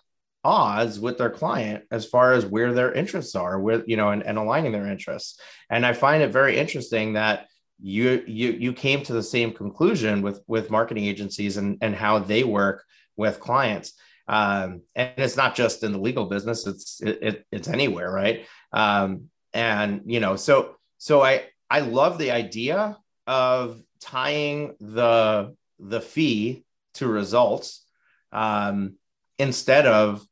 odds 0.42 1.00
with 1.00 1.16
their 1.16 1.30
client 1.30 1.84
as 1.90 2.04
far 2.04 2.32
as 2.32 2.44
where 2.44 2.74
their 2.74 2.92
interests 2.92 3.34
are 3.34 3.58
with 3.58 3.84
you 3.86 3.96
know 3.96 4.10
and, 4.10 4.22
and 4.22 4.38
aligning 4.38 4.72
their 4.72 4.86
interests. 4.86 5.40
And 5.70 5.86
i 5.86 5.92
find 5.92 6.22
it 6.22 6.32
very 6.32 6.56
interesting 6.58 7.14
that 7.14 7.46
you 7.80 8.22
you 8.26 8.52
you 8.52 8.72
came 8.72 9.02
to 9.02 9.12
the 9.12 9.22
same 9.22 9.52
conclusion 9.52 10.22
with 10.22 10.40
with 10.46 10.70
marketing 10.70 11.04
agencies 11.04 11.56
and 11.56 11.78
and 11.80 11.94
how 11.94 12.18
they 12.18 12.44
work 12.44 12.84
with 13.16 13.40
clients 13.40 13.92
um, 14.26 14.82
and 14.94 15.12
it's 15.16 15.36
not 15.36 15.54
just 15.54 15.82
in 15.82 15.92
the 15.92 15.98
legal 15.98 16.26
business 16.26 16.66
it's 16.66 17.00
it, 17.02 17.18
it 17.22 17.46
it's 17.52 17.68
anywhere 17.68 18.10
right 18.10 18.46
um, 18.72 19.28
and 19.52 20.02
you 20.06 20.20
know 20.20 20.36
so 20.36 20.76
so 20.98 21.22
i 21.22 21.44
i 21.70 21.80
love 21.80 22.18
the 22.18 22.30
idea 22.30 22.96
of 23.26 23.80
tying 24.00 24.74
the 24.80 25.54
the 25.78 26.00
fee 26.00 26.64
to 26.94 27.06
results 27.06 27.84
um, 28.32 28.94
instead 29.38 29.86
of 29.86 30.26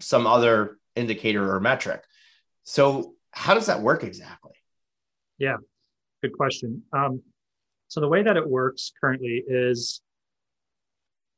some 0.00 0.26
other 0.26 0.78
indicator 0.94 1.54
or 1.54 1.60
metric. 1.60 2.02
So, 2.64 3.14
how 3.30 3.54
does 3.54 3.66
that 3.66 3.82
work 3.82 4.02
exactly? 4.02 4.52
Yeah, 5.38 5.56
good 6.22 6.32
question. 6.32 6.82
Um, 6.92 7.22
so 7.88 8.00
the 8.00 8.08
way 8.08 8.22
that 8.22 8.36
it 8.36 8.48
works 8.48 8.92
currently 9.00 9.44
is 9.46 10.00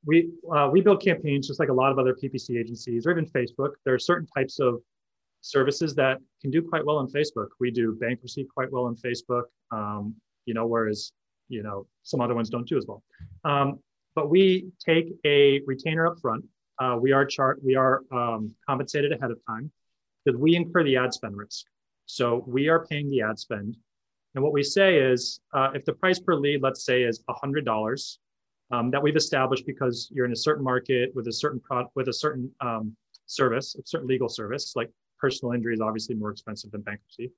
we 0.05 0.31
uh, 0.55 0.69
we 0.71 0.81
build 0.81 1.03
campaigns 1.03 1.49
just 1.49 1.61
like 1.61 1.69
a 1.69 1.73
lot 1.73 1.91
of 1.91 1.99
other 1.99 2.15
PPC 2.15 2.59
agencies 2.59 3.07
or 3.07 3.11
even 3.11 3.27
Facebook. 3.27 3.73
There 3.85 3.95
are 3.95 3.99
certain 3.99 4.27
types 4.37 4.61
of 4.61 4.81
services 5.41 5.95
that 5.95 6.19
can 6.41 6.51
do 6.51 6.63
quite 6.63 6.85
well 6.85 6.97
on 6.97 7.09
Facebook. 7.09 7.49
We 7.61 7.71
do 7.71 7.97
bankruptcy 8.01 8.47
quite 8.53 8.71
well 8.71 8.85
on 8.85 8.97
Facebook. 8.97 9.45
Um, 9.71 10.15
you 10.47 10.55
know, 10.55 10.67
whereas 10.67 11.13
you 11.49 11.63
know 11.63 11.87
some 12.03 12.21
other 12.21 12.35
ones 12.35 12.51
don't 12.51 12.67
do 12.67 12.77
as 12.77 12.87
well. 12.87 13.03
Um, 13.45 13.81
but 14.15 14.31
we 14.31 14.71
take 14.85 15.13
a 15.25 15.61
retainer 15.67 16.07
up 16.07 16.19
front. 16.21 16.45
Uh, 16.79 16.97
we 17.01 17.13
are 17.13 17.25
chart 17.25 17.61
we 17.65 17.75
are 17.75 18.03
um, 18.13 18.55
compensated 18.67 19.13
ahead 19.13 19.31
of 19.31 19.39
time 19.47 19.71
because 20.25 20.39
we 20.39 20.55
incur 20.55 20.85
the 20.85 20.97
ad 20.97 21.13
spend 21.13 21.37
risk. 21.37 21.67
So 22.07 22.45
we 22.47 22.69
are 22.69 22.87
paying 22.87 23.11
the 23.11 23.23
ad 23.23 23.39
spend, 23.39 23.77
and 24.35 24.43
what 24.43 24.53
we 24.53 24.63
say 24.63 24.99
is 24.99 25.41
uh, 25.53 25.71
if 25.75 25.85
the 25.85 25.93
price 25.93 26.19
per 26.19 26.35
lead, 26.35 26.63
let's 26.63 26.85
say, 26.85 27.03
is 27.03 27.23
hundred 27.29 27.65
dollars. 27.65 28.19
Um, 28.71 28.91
that 28.91 29.03
we've 29.03 29.17
established 29.17 29.65
because 29.67 30.11
you're 30.13 30.27
in 30.27 30.33
a 30.33 30.37
certain 30.37 30.63
market 30.63 31.11
with 31.15 31.27
a 31.27 31.33
certain 31.33 31.59
product 31.59 31.93
with 31.97 32.09
a 32.09 32.13
certain 32.13 32.51
um, 32.61 32.95
service, 33.25 33.75
a 33.77 33.83
certain 33.87 34.07
legal 34.07 34.29
service, 34.29 34.75
like 34.77 34.91
personal 35.19 35.55
injury 35.55 35.75
is 35.75 35.81
obviously 35.81 36.15
more 36.15 36.31
expensive 36.31 36.71
than 36.71 36.83
bankruptcy. 36.83 37.31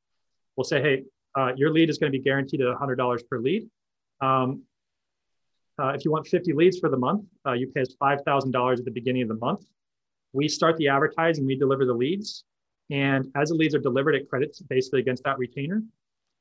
We'll 0.56 0.64
say, 0.64 0.82
hey, 0.82 1.04
uh, 1.36 1.52
your 1.56 1.70
lead 1.70 1.88
is 1.88 1.98
going 1.98 2.12
to 2.12 2.18
be 2.18 2.22
guaranteed 2.22 2.60
at 2.60 2.66
$100 2.66 3.28
per 3.28 3.38
lead. 3.38 3.68
Um, 4.20 4.62
uh, 5.80 5.88
if 5.88 6.04
you 6.04 6.10
want 6.10 6.26
50 6.26 6.52
leads 6.52 6.78
for 6.78 6.88
the 6.88 6.96
month, 6.96 7.24
uh, 7.46 7.52
you 7.52 7.68
pay 7.68 7.82
us 7.82 7.94
$5,000 8.00 8.78
at 8.78 8.84
the 8.84 8.90
beginning 8.90 9.22
of 9.22 9.28
the 9.28 9.36
month. 9.36 9.64
We 10.32 10.48
start 10.48 10.76
the 10.76 10.88
advertising, 10.88 11.46
we 11.46 11.56
deliver 11.56 11.86
the 11.86 11.94
leads. 11.94 12.44
And 12.90 13.30
as 13.36 13.50
the 13.50 13.54
leads 13.54 13.74
are 13.74 13.80
delivered, 13.80 14.14
it 14.14 14.28
credits 14.28 14.60
basically 14.60 15.00
against 15.00 15.24
that 15.24 15.38
retainer. 15.38 15.82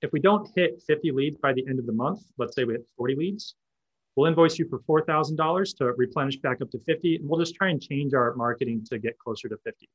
If 0.02 0.12
we 0.12 0.20
don't 0.20 0.50
hit 0.56 0.82
50 0.86 1.12
leads 1.12 1.38
by 1.38 1.54
the 1.54 1.66
end 1.68 1.80
of 1.80 1.86
the 1.86 1.94
month, 1.94 2.22
let's 2.38 2.56
say 2.56 2.64
we 2.64 2.74
hit 2.74 2.88
40 2.98 3.16
leads, 3.16 3.56
we'll 4.20 4.28
invoice 4.28 4.60
you 4.60 4.68
for 4.68 4.80
$4,000 4.80 5.78
to 5.78 5.86
replenish 5.94 6.36
back 6.40 6.62
up 6.62 6.70
to 6.72 6.80
50. 6.80 7.16
And 7.16 7.30
we'll 7.30 7.40
just 7.40 7.56
try 7.56 7.70
and 7.70 7.82
change 7.82 8.14
our 8.14 8.36
marketing 8.36 8.86
to 8.90 9.00
get 9.00 9.18
closer 9.18 9.48
to 9.48 9.56
50. 9.64 9.90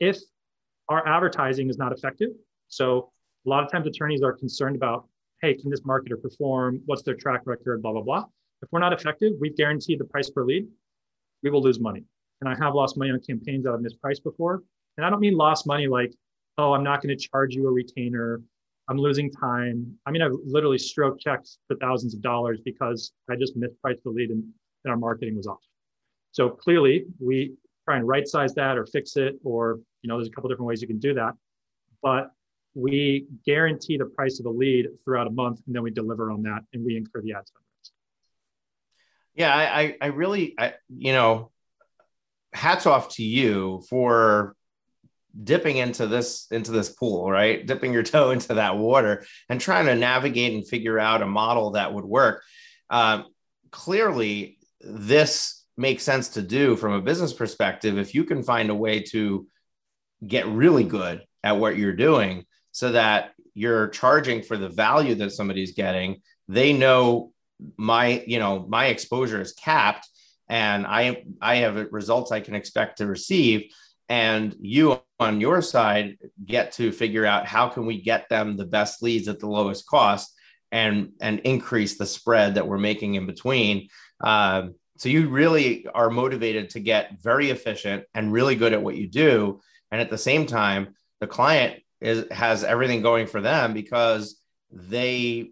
If 0.00 0.18
our 0.90 1.08
advertising 1.08 1.70
is 1.70 1.78
not 1.78 1.92
effective, 1.92 2.28
so 2.68 3.10
a 3.46 3.48
lot 3.48 3.64
of 3.64 3.72
times 3.72 3.86
attorneys 3.86 4.22
are 4.22 4.34
concerned 4.34 4.76
about 4.76 5.08
hey, 5.40 5.54
can 5.54 5.70
this 5.70 5.80
marketer 5.80 6.20
perform? 6.20 6.82
What's 6.84 7.00
their 7.02 7.14
track 7.14 7.40
record? 7.46 7.80
Blah, 7.80 7.92
blah, 7.92 8.02
blah. 8.02 8.24
If 8.60 8.68
we're 8.70 8.80
not 8.80 8.92
effective, 8.92 9.32
we've 9.40 9.56
guaranteed 9.56 9.98
the 9.98 10.04
price 10.04 10.28
per 10.28 10.44
lead, 10.44 10.68
we 11.42 11.48
will 11.48 11.62
lose 11.62 11.80
money. 11.80 12.04
And 12.42 12.50
I 12.50 12.62
have 12.62 12.74
lost 12.74 12.98
money 12.98 13.10
on 13.10 13.20
campaigns 13.20 13.64
that 13.64 13.72
I've 13.72 13.80
mispriced 13.80 14.22
before. 14.22 14.62
And 14.98 15.06
I 15.06 15.08
don't 15.08 15.20
mean 15.20 15.38
lost 15.38 15.66
money 15.66 15.86
like, 15.86 16.12
oh, 16.58 16.74
I'm 16.74 16.84
not 16.84 17.02
going 17.02 17.16
to 17.16 17.28
charge 17.28 17.54
you 17.54 17.66
a 17.66 17.72
retainer. 17.72 18.42
I'm 18.90 18.98
losing 18.98 19.30
time. 19.30 19.96
I 20.04 20.10
mean, 20.10 20.20
I've 20.20 20.34
literally 20.44 20.78
stroke 20.78 21.20
checks 21.20 21.58
for 21.68 21.76
thousands 21.76 22.14
of 22.14 22.22
dollars 22.22 22.60
because 22.64 23.12
I 23.30 23.36
just 23.36 23.56
mispriced 23.56 24.02
the 24.02 24.10
lead 24.10 24.30
and, 24.30 24.42
and 24.84 24.90
our 24.90 24.96
marketing 24.96 25.36
was 25.36 25.46
off. 25.46 25.62
So 26.32 26.50
clearly, 26.50 27.04
we 27.20 27.54
try 27.84 27.96
and 27.96 28.06
right 28.06 28.26
size 28.26 28.52
that 28.54 28.76
or 28.76 28.86
fix 28.86 29.16
it, 29.16 29.36
or 29.44 29.78
you 30.02 30.08
know, 30.08 30.16
there's 30.16 30.28
a 30.28 30.32
couple 30.32 30.50
different 30.50 30.66
ways 30.66 30.82
you 30.82 30.88
can 30.88 30.98
do 30.98 31.14
that. 31.14 31.34
But 32.02 32.32
we 32.74 33.26
guarantee 33.46 33.96
the 33.96 34.06
price 34.06 34.40
of 34.40 34.46
a 34.46 34.50
lead 34.50 34.86
throughout 35.04 35.26
a 35.26 35.30
month 35.30 35.60
and 35.66 35.74
then 35.74 35.82
we 35.82 35.90
deliver 35.90 36.30
on 36.30 36.42
that 36.42 36.60
and 36.72 36.84
we 36.84 36.96
incur 36.96 37.20
the 37.20 37.32
ad 37.32 37.46
spend 37.46 37.64
yeah 39.34 39.54
i 39.54 39.96
i 40.00 40.06
really 40.06 40.54
I, 40.56 40.74
you 40.88 41.12
know 41.12 41.50
hats 42.52 42.86
off 42.86 43.08
to 43.16 43.24
you 43.24 43.82
for 43.88 44.54
dipping 45.44 45.76
into 45.76 46.06
this 46.06 46.46
into 46.50 46.72
this 46.72 46.88
pool 46.90 47.30
right? 47.30 47.66
Dipping 47.66 47.92
your 47.92 48.02
toe 48.14 48.30
into 48.30 48.54
that 48.54 48.76
water 48.76 49.24
and 49.48 49.60
trying 49.60 49.86
to 49.86 49.94
navigate 49.94 50.54
and 50.54 50.66
figure 50.66 50.98
out 50.98 51.22
a 51.22 51.26
model 51.26 51.72
that 51.72 51.92
would 51.92 52.04
work. 52.04 52.42
Um, 52.88 53.26
clearly 53.70 54.58
this 54.80 55.64
makes 55.76 56.02
sense 56.02 56.30
to 56.30 56.42
do 56.42 56.76
from 56.76 56.92
a 56.92 57.00
business 57.00 57.32
perspective 57.32 57.98
if 57.98 58.14
you 58.14 58.24
can 58.24 58.42
find 58.42 58.70
a 58.70 58.74
way 58.74 59.00
to 59.00 59.46
get 60.26 60.46
really 60.46 60.84
good 60.84 61.22
at 61.42 61.58
what 61.58 61.76
you're 61.76 61.94
doing 61.94 62.44
so 62.72 62.92
that 62.92 63.32
you're 63.54 63.88
charging 63.88 64.42
for 64.42 64.56
the 64.56 64.68
value 64.68 65.14
that 65.14 65.32
somebody's 65.32 65.72
getting. 65.72 66.20
They 66.48 66.72
know 66.72 67.32
my 67.76 68.22
you 68.26 68.38
know 68.38 68.64
my 68.68 68.86
exposure 68.86 69.40
is 69.40 69.52
capped 69.52 70.08
and 70.48 70.86
i 70.86 71.22
i 71.40 71.56
have 71.56 71.76
results 71.90 72.32
i 72.32 72.40
can 72.40 72.54
expect 72.54 72.98
to 72.98 73.06
receive 73.06 73.70
and 74.10 74.54
you 74.60 75.00
on 75.18 75.40
your 75.40 75.62
side 75.62 76.18
get 76.44 76.72
to 76.72 76.92
figure 76.92 77.24
out 77.24 77.46
how 77.46 77.68
can 77.68 77.86
we 77.86 78.02
get 78.02 78.28
them 78.28 78.56
the 78.56 78.66
best 78.66 79.02
leads 79.02 79.28
at 79.28 79.38
the 79.38 79.46
lowest 79.46 79.86
cost 79.86 80.34
and 80.72 81.12
and 81.20 81.38
increase 81.40 81.96
the 81.96 82.04
spread 82.04 82.56
that 82.56 82.66
we're 82.66 82.78
making 82.78 83.14
in 83.14 83.24
between 83.24 83.88
um, 84.22 84.74
so 84.98 85.08
you 85.08 85.30
really 85.30 85.86
are 85.94 86.10
motivated 86.10 86.68
to 86.70 86.80
get 86.80 87.22
very 87.22 87.48
efficient 87.48 88.04
and 88.14 88.32
really 88.32 88.56
good 88.56 88.74
at 88.74 88.82
what 88.82 88.96
you 88.96 89.08
do 89.08 89.60
and 89.90 90.00
at 90.00 90.10
the 90.10 90.18
same 90.18 90.44
time 90.44 90.94
the 91.20 91.26
client 91.26 91.80
is 92.00 92.26
has 92.30 92.64
everything 92.64 93.00
going 93.00 93.26
for 93.26 93.40
them 93.40 93.72
because 93.72 94.40
they 94.72 95.50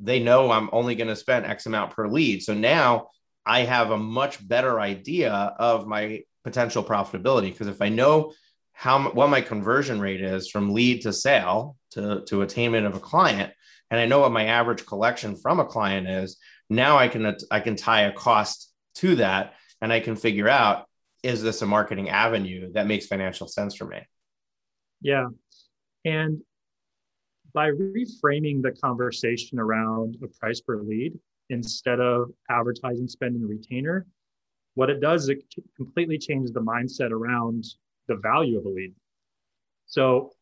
they 0.00 0.20
know 0.20 0.50
I'm 0.50 0.70
only 0.72 0.94
going 0.94 1.08
to 1.08 1.16
spend 1.16 1.46
X 1.46 1.66
amount 1.66 1.92
per 1.92 2.08
lead. 2.08 2.42
So 2.42 2.54
now 2.54 3.08
I 3.44 3.60
have 3.60 3.90
a 3.90 3.98
much 3.98 4.46
better 4.46 4.80
idea 4.80 5.32
of 5.32 5.86
my 5.86 6.22
potential 6.46 6.84
profitability 6.84 7.50
because 7.50 7.66
if 7.66 7.82
I 7.82 7.88
know 7.88 8.32
how 8.72 9.10
what 9.10 9.30
my 9.30 9.40
conversion 9.40 10.00
rate 10.00 10.20
is 10.20 10.48
from 10.48 10.72
lead 10.72 11.02
to 11.02 11.12
sale 11.12 11.76
to 11.90 12.22
to 12.28 12.42
attainment 12.42 12.86
of 12.86 12.94
a 12.94 13.00
client 13.00 13.52
and 13.90 13.98
I 13.98 14.06
know 14.06 14.20
what 14.20 14.30
my 14.30 14.46
average 14.46 14.86
collection 14.86 15.34
from 15.34 15.58
a 15.58 15.64
client 15.64 16.08
is, 16.08 16.36
now 16.70 16.98
I 16.98 17.08
can 17.08 17.36
I 17.50 17.58
can 17.58 17.74
tie 17.74 18.02
a 18.02 18.12
cost 18.12 18.72
to 18.96 19.16
that 19.16 19.54
and 19.80 19.92
I 19.92 19.98
can 19.98 20.14
figure 20.14 20.48
out 20.48 20.86
is 21.24 21.42
this 21.42 21.62
a 21.62 21.66
marketing 21.66 22.10
avenue 22.10 22.72
that 22.74 22.86
makes 22.86 23.06
financial 23.06 23.48
sense 23.48 23.74
for 23.74 23.86
me? 23.86 23.98
Yeah, 25.00 25.26
and 26.04 26.42
by 27.52 27.70
reframing 27.70 28.62
the 28.62 28.76
conversation 28.80 29.58
around 29.58 30.16
a 30.22 30.28
price 30.28 30.60
per 30.60 30.80
lead 30.80 31.18
instead 31.50 31.98
of 31.98 32.30
advertising 32.48 33.08
spend 33.08 33.34
and 33.34 33.48
retainer, 33.48 34.06
what 34.76 34.90
it 34.90 35.00
does 35.00 35.24
is 35.24 35.30
it 35.30 35.44
completely 35.74 36.18
changes 36.18 36.52
the 36.52 36.60
mindset 36.60 37.10
around 37.10 37.64
the 38.08 38.16
value 38.16 38.58
of 38.58 38.66
a 38.66 38.68
lead. 38.68 38.94
So 39.86 40.32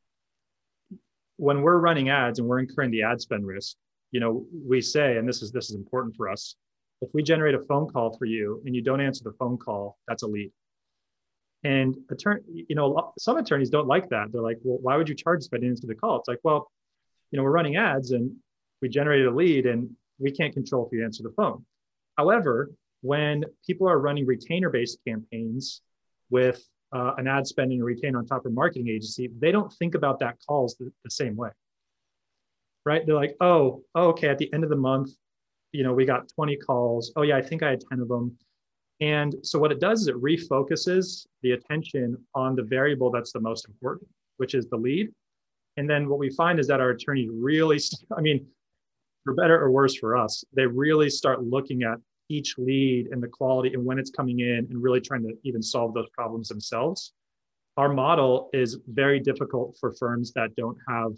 when 1.37 1.63
we're 1.63 1.79
running 1.79 2.09
ads 2.09 2.41
and 2.41 2.49
we're 2.49 2.59
incurring 2.59 2.91
the 2.91 3.05
ad 3.05 3.21
spend 3.21 3.47
risk, 3.47 3.77
you 4.11 4.19
know, 4.19 4.45
we 4.67 4.81
say, 4.81 5.17
and 5.19 5.29
this 5.29 5.41
is 5.41 5.53
this 5.53 5.71
is 5.71 5.77
important 5.77 6.17
for 6.17 6.29
us, 6.29 6.57
if 7.01 7.11
we 7.15 7.23
generate 7.23 7.55
a 7.55 7.61
phone 7.61 7.89
call 7.89 8.19
for 8.19 8.25
you 8.25 8.61
and 8.67 8.75
you 8.75 8.83
don't 8.83 9.01
answer 9.01 9.23
the 9.23 9.37
phone 9.39 9.57
call, 9.57 9.99
that's 10.09 10.25
a 10.25 10.27
lead. 10.27 10.51
And 11.63 11.97
attorney, 12.11 12.43
you 12.69 12.75
know, 12.75 13.13
some 13.17 13.37
attorneys 13.37 13.71
don't 13.71 13.87
like 13.87 14.09
that. 14.09 14.33
They're 14.33 14.43
like, 14.43 14.59
well, 14.65 14.79
why 14.83 14.97
would 14.97 15.09
you 15.09 15.15
charge 15.15 15.39
us 15.39 15.49
if 15.51 15.63
answer 15.63 15.87
the 15.87 15.95
call? 15.95 16.19
It's 16.19 16.29
like, 16.29 16.41
well, 16.43 16.73
you 17.31 17.37
know, 17.37 17.45
we're 17.45 17.53
running 17.53 17.77
ads 17.77 18.11
and 18.11 18.35
we 18.83 18.89
generated 18.89 19.29
a 19.29 19.35
lead 19.35 19.67
and 19.67 19.91
we 20.19 20.33
can't 20.33 20.53
control 20.53 20.87
if 20.87 20.93
you 20.93 21.05
answer 21.05 21.23
the 21.23 21.33
phone. 21.37 21.65
However, 22.19 22.71
when 23.05 23.45
people 23.67 23.87
are 23.87 23.99
running 23.99 24.25
retainer-based 24.25 24.99
campaigns 25.07 25.83
with 26.31 26.67
uh, 26.97 27.13
an 27.19 27.29
ad 27.29 27.47
spending 27.47 27.83
a 27.83 27.85
retainer 27.85 28.17
on 28.19 28.25
top 28.25 28.47
of 28.47 28.53
marketing 28.55 28.89
agency, 28.89 29.29
they 29.41 29.53
don't 29.53 29.71
think 29.75 29.95
about 29.95 30.19
that 30.21 30.37
calls 30.49 30.75
the, 30.77 30.91
the 31.05 31.11
same 31.11 31.37
way. 31.37 31.51
Right? 32.87 33.05
They're 33.05 33.15
like, 33.15 33.37
oh, 33.43 33.83
oh, 33.95 34.09
okay, 34.09 34.29
at 34.29 34.39
the 34.39 34.51
end 34.55 34.65
of 34.65 34.71
the 34.71 34.77
month, 34.77 35.11
you 35.73 35.83
know, 35.83 35.93
we 35.93 36.07
got 36.07 36.31
20 36.35 36.57
calls. 36.57 37.13
Oh 37.15 37.23
yeah, 37.23 37.37
I 37.37 37.43
think 37.43 37.63
I 37.63 37.71
had 37.71 37.83
10 37.91 38.01
of 38.01 38.09
them. 38.09 38.35
And 39.03 39.35
so 39.43 39.59
what 39.59 39.71
it 39.71 39.81
does 39.81 40.01
is 40.01 40.09
it 40.09 40.23
refocuses 40.23 41.27
the 41.43 41.53
attention 41.53 42.17
on 42.35 42.57
the 42.57 42.63
variable 42.63 43.11
that's 43.11 43.33
the 43.33 43.41
most 43.41 43.67
important, 43.69 44.09
which 44.39 44.55
is 44.55 44.67
the 44.69 44.79
lead. 44.79 45.13
And 45.77 45.91
then 45.91 46.09
what 46.09 46.19
we 46.19 46.31
find 46.31 46.59
is 46.59 46.69
that 46.69 46.81
our 46.81 46.91
attorneys 46.91 47.29
really, 47.31 47.81
I 48.17 48.23
mean, 48.23 48.47
for 49.25 49.35
better 49.35 49.61
or 49.63 49.71
worse 49.71 49.95
for 49.95 50.17
us, 50.17 50.43
they 50.55 50.65
really 50.65 51.11
start 51.11 51.43
looking 51.43 51.83
at 51.83 51.99
each 52.29 52.57
lead 52.59 53.09
and 53.11 53.23
the 53.23 53.29
quality 53.29 53.75
and 53.75 53.85
when 53.85 53.99
it's 53.99 54.11
coming 54.11 54.41
in 54.41 54.67
and 54.71 54.83
really 54.83 55.01
trying 55.01 55.23
to 55.23 55.35
even 55.45 55.63
solve 55.63 55.95
those 55.95 56.09
problems 56.13 56.49
themselves. 56.49 57.13
Our 57.77 57.93
model 57.93 58.51
is 58.53 58.79
very 58.87 59.21
difficult 59.21 59.77
for 59.81 59.93
firms 59.93 60.33
that 60.33 60.55
don't 60.57 60.79
have 60.89 61.13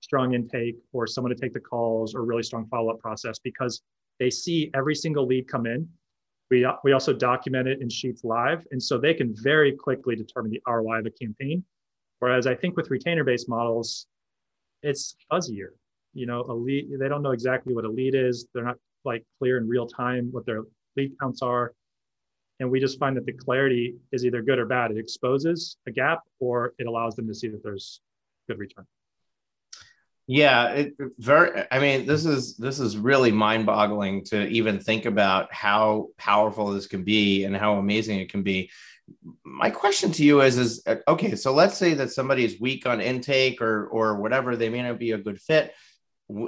strong 0.00 0.34
intake 0.34 0.76
or 0.92 1.06
someone 1.06 1.34
to 1.34 1.40
take 1.40 1.54
the 1.54 1.60
calls 1.60 2.14
or 2.14 2.24
really 2.24 2.42
strong 2.42 2.66
follow 2.66 2.90
up 2.90 2.98
process 2.98 3.38
because 3.38 3.82
they 4.18 4.30
see 4.30 4.70
every 4.74 4.94
single 4.94 5.26
lead 5.26 5.46
come 5.48 5.66
in 5.66 5.88
we, 6.50 6.66
we 6.82 6.92
also 6.92 7.12
document 7.12 7.68
it 7.68 7.80
in 7.80 7.88
Sheets 7.88 8.24
Live. 8.24 8.66
And 8.72 8.82
so 8.82 8.98
they 8.98 9.14
can 9.14 9.34
very 9.36 9.72
quickly 9.72 10.16
determine 10.16 10.50
the 10.50 10.60
ROI 10.66 10.98
of 10.98 11.06
a 11.06 11.10
campaign. 11.10 11.64
Whereas 12.18 12.46
I 12.46 12.54
think 12.54 12.76
with 12.76 12.90
retainer 12.90 13.24
based 13.24 13.48
models, 13.48 14.06
it's 14.82 15.16
fuzzier. 15.30 15.70
You 16.12 16.26
know, 16.26 16.44
a 16.48 16.52
lead, 16.52 16.90
they 16.98 17.08
don't 17.08 17.22
know 17.22 17.30
exactly 17.30 17.72
what 17.72 17.84
a 17.84 17.88
lead 17.88 18.14
is. 18.14 18.46
They're 18.52 18.64
not 18.64 18.76
like 19.04 19.24
clear 19.38 19.58
in 19.58 19.68
real 19.68 19.86
time 19.86 20.28
what 20.30 20.46
their 20.46 20.62
lead 20.96 21.12
counts 21.20 21.42
are. 21.42 21.72
And 22.58 22.70
we 22.70 22.78
just 22.78 22.98
find 22.98 23.16
that 23.16 23.24
the 23.24 23.32
clarity 23.32 23.96
is 24.12 24.24
either 24.24 24.42
good 24.42 24.58
or 24.58 24.66
bad. 24.66 24.90
It 24.90 24.98
exposes 24.98 25.76
a 25.86 25.90
gap 25.90 26.20
or 26.40 26.74
it 26.78 26.86
allows 26.86 27.16
them 27.16 27.26
to 27.28 27.34
see 27.34 27.48
that 27.48 27.62
there's 27.62 28.00
good 28.48 28.58
return. 28.58 28.86
Yeah, 30.26 30.68
it 30.68 30.94
very. 31.18 31.64
I 31.72 31.80
mean, 31.80 32.06
this 32.06 32.24
is 32.24 32.56
this 32.56 32.78
is 32.78 32.96
really 32.96 33.32
mind-boggling 33.32 34.26
to 34.26 34.46
even 34.46 34.78
think 34.78 35.04
about 35.04 35.52
how 35.52 36.10
powerful 36.18 36.70
this 36.70 36.86
can 36.86 37.02
be 37.02 37.42
and 37.42 37.56
how 37.56 37.78
amazing 37.78 38.20
it 38.20 38.30
can 38.30 38.44
be. 38.44 38.70
My 39.42 39.70
question 39.70 40.12
to 40.12 40.22
you 40.22 40.42
is: 40.42 40.56
is 40.56 40.84
okay? 41.08 41.34
So 41.34 41.52
let's 41.52 41.76
say 41.76 41.94
that 41.94 42.12
somebody 42.12 42.44
is 42.44 42.60
weak 42.60 42.86
on 42.86 43.00
intake 43.00 43.60
or 43.60 43.88
or 43.88 44.20
whatever, 44.20 44.54
they 44.54 44.68
may 44.68 44.82
not 44.82 45.00
be 45.00 45.10
a 45.10 45.18
good 45.18 45.40
fit. 45.40 45.74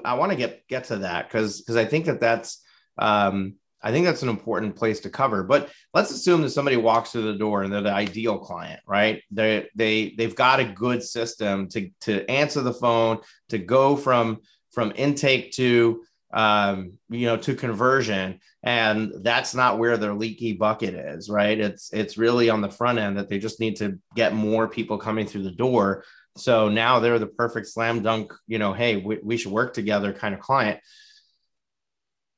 I 0.05 0.15
want 0.15 0.33
to 0.33 0.37
get 0.37 0.67
get 0.69 0.85
to 0.85 0.99
that 0.99 1.29
because 1.29 1.61
because 1.61 1.77
I 1.77 1.85
think 1.85 2.07
that 2.07 2.21
that's 2.21 2.63
um, 2.99 3.55
I 3.83 3.91
think 3.91 4.07
that's 4.07 4.23
an 4.23 4.29
important 4.29 4.77
place 4.77 5.01
to 5.01 5.11
cover. 5.11 5.43
But 5.43 5.71
let's 5.93 6.11
assume 6.11 6.43
that 6.43 6.51
somebody 6.51 6.77
walks 6.77 7.11
through 7.11 7.33
the 7.33 7.39
door 7.39 7.63
and 7.63 7.73
they're 7.73 7.83
the 7.83 7.93
ideal 7.93 8.39
client, 8.39 8.81
right? 8.87 9.23
They 9.31 9.69
they 9.75 10.15
they've 10.17 10.37
got 10.37 10.61
a 10.61 10.65
good 10.65 11.03
system 11.03 11.69
to 11.71 11.91
to 12.03 12.29
answer 12.31 12.61
the 12.61 12.75
phone, 12.75 13.19
to 13.49 13.59
go 13.59 13.97
from 13.97 14.39
from 14.71 14.93
intake 14.97 15.53
to 15.53 16.03
um, 16.33 16.95
you 17.11 17.27
know 17.27 17.37
to 17.39 17.55
conversion, 17.55 18.39
and 18.63 19.13
that's 19.23 19.55
not 19.55 19.79
where 19.79 19.97
their 19.97 20.15
leaky 20.15 20.53
bucket 20.53 20.95
is, 20.95 21.29
right? 21.29 21.59
It's 21.59 21.93
it's 21.93 22.17
really 22.17 22.51
on 22.51 22.61
the 22.61 22.71
front 22.71 22.99
end 22.99 23.19
that 23.19 23.29
they 23.29 23.39
just 23.39 23.61
need 23.61 23.77
to 23.77 23.99
get 24.15 24.33
more 24.33 24.69
people 24.69 24.97
coming 24.97 25.27
through 25.27 25.43
the 25.43 25.51
door. 25.51 26.05
So 26.37 26.69
now 26.69 27.01
they're 27.01 27.19
the 27.19 27.27
perfect 27.27 27.67
slam 27.67 28.03
dunk, 28.03 28.33
you 28.47 28.59
know, 28.59 28.73
hey, 28.73 28.97
we, 28.97 29.19
we 29.23 29.37
should 29.37 29.53
work 29.53 29.75
together 29.75 30.13
kind 30.13 30.35
of 30.35 30.41
client 30.41 30.81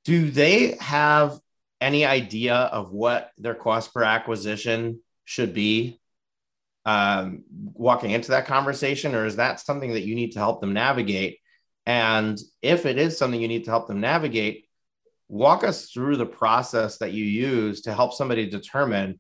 do 0.05 0.31
they 0.31 0.77
have 0.81 1.39
any 1.81 2.05
idea 2.05 2.55
of 2.55 2.93
what 2.93 3.31
their 3.39 3.55
cost 3.55 3.93
per 3.93 4.03
acquisition 4.03 5.01
should 5.25 5.55
be 5.55 6.01
um, 6.87 7.45
walking 7.51 8.11
into 8.11 8.31
that 8.33 8.47
conversation, 8.47 9.15
or 9.15 9.25
is 9.25 9.37
that 9.37 9.61
something 9.61 9.95
that 9.95 10.05
you 10.05 10.15
need 10.15 10.33
to 10.33 10.39
help 10.39 10.61
them 10.61 10.75
navigate? 10.75 11.39
And 11.87 12.39
if 12.63 12.87
it 12.87 12.99
is 12.99 13.19
something 13.19 13.41
you 13.41 13.49
need 13.49 13.65
to 13.65 13.71
help 13.71 13.89
them 13.89 14.01
navigate, 14.01 14.67
walk 15.29 15.65
us 15.65 15.91
through 15.91 16.17
the 16.17 16.27
process 16.27 16.99
that 16.99 17.13
you 17.13 17.25
use 17.25 17.83
to 17.83 17.95
help 17.95 18.13
somebody 18.13 18.49
determine 18.49 19.19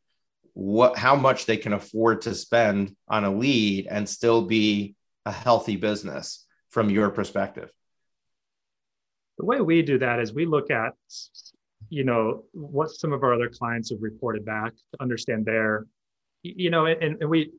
what 0.55 0.97
how 0.97 1.17
much 1.17 1.47
they 1.47 1.57
can 1.57 1.73
afford 1.73 2.23
to 2.23 2.35
spend 2.35 2.97
on 3.09 3.25
a 3.25 3.31
lead 3.31 3.87
and 3.91 4.09
still 4.09 4.43
be 4.43 4.95
a 5.27 5.33
healthy 5.33 5.77
business 5.77 6.47
from 6.71 6.91
your 6.91 7.11
perspective? 7.11 7.71
The 9.39 9.45
way 9.45 9.61
we 9.61 9.83
do 9.83 9.99
that 9.99 10.21
is 10.21 10.33
we 10.33 10.47
look 10.47 10.71
at 10.71 10.95
you 11.91 12.05
know 12.05 12.45
what 12.53 12.91
some 12.91 13.13
of 13.13 13.23
our 13.23 13.35
other 13.35 13.49
clients 13.49 13.91
have 13.91 14.01
reported 14.01 14.45
back 14.45 14.73
to 14.75 15.03
understand 15.03 15.45
their 15.45 15.87
you 16.43 16.71
know 16.71 16.87
and, 16.87 17.21
and 17.21 17.29
we 17.29 17.51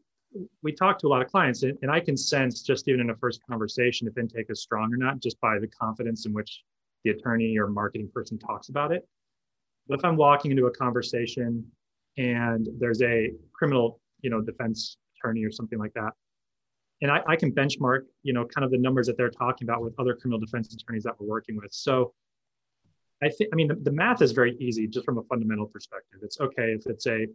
we 0.63 0.71
talk 0.71 0.97
to 0.99 1.07
a 1.07 1.09
lot 1.09 1.21
of 1.21 1.29
clients 1.29 1.63
and, 1.63 1.77
and 1.83 1.91
i 1.91 1.99
can 1.99 2.17
sense 2.17 2.63
just 2.63 2.87
even 2.87 3.01
in 3.01 3.09
a 3.11 3.15
first 3.15 3.39
conversation 3.47 4.07
if 4.07 4.17
intake 4.17 4.47
is 4.49 4.61
strong 4.61 4.91
or 4.91 4.97
not 4.97 5.19
just 5.19 5.39
by 5.41 5.59
the 5.59 5.67
confidence 5.67 6.25
in 6.25 6.33
which 6.33 6.63
the 7.03 7.11
attorney 7.11 7.57
or 7.57 7.67
marketing 7.67 8.09
person 8.11 8.37
talks 8.37 8.69
about 8.69 8.91
it. 8.91 9.07
But 9.87 9.99
if 9.99 10.05
i'm 10.05 10.17
walking 10.17 10.51
into 10.51 10.65
a 10.65 10.71
conversation 10.71 11.65
and 12.17 12.67
there's 12.79 13.01
a 13.01 13.31
criminal 13.53 13.99
you 14.21 14.29
know 14.29 14.41
defense 14.41 14.97
attorney 15.17 15.43
or 15.43 15.51
something 15.51 15.79
like 15.79 15.93
that 15.93 16.13
and 17.01 17.11
I, 17.11 17.21
I, 17.27 17.35
can 17.35 17.51
benchmark, 17.51 18.01
you 18.23 18.33
know, 18.33 18.45
kind 18.45 18.63
of 18.63 18.71
the 18.71 18.77
numbers 18.77 19.07
that 19.07 19.17
they're 19.17 19.29
talking 19.29 19.67
about 19.67 19.81
with 19.81 19.93
other 19.99 20.15
criminal 20.15 20.39
defense 20.39 20.73
attorneys 20.73 21.03
that 21.03 21.19
we're 21.19 21.27
working 21.27 21.57
with. 21.57 21.73
So 21.73 22.13
I 23.21 23.29
think, 23.29 23.49
I 23.51 23.55
mean, 23.55 23.67
the, 23.67 23.75
the 23.75 23.91
math 23.91 24.21
is 24.21 24.31
very 24.31 24.55
easy 24.59 24.87
just 24.87 25.05
from 25.05 25.17
a 25.17 25.23
fundamental 25.23 25.65
perspective. 25.65 26.19
It's 26.23 26.39
okay 26.39 26.73
if 26.77 26.85
it's 26.87 27.05
a 27.07 27.27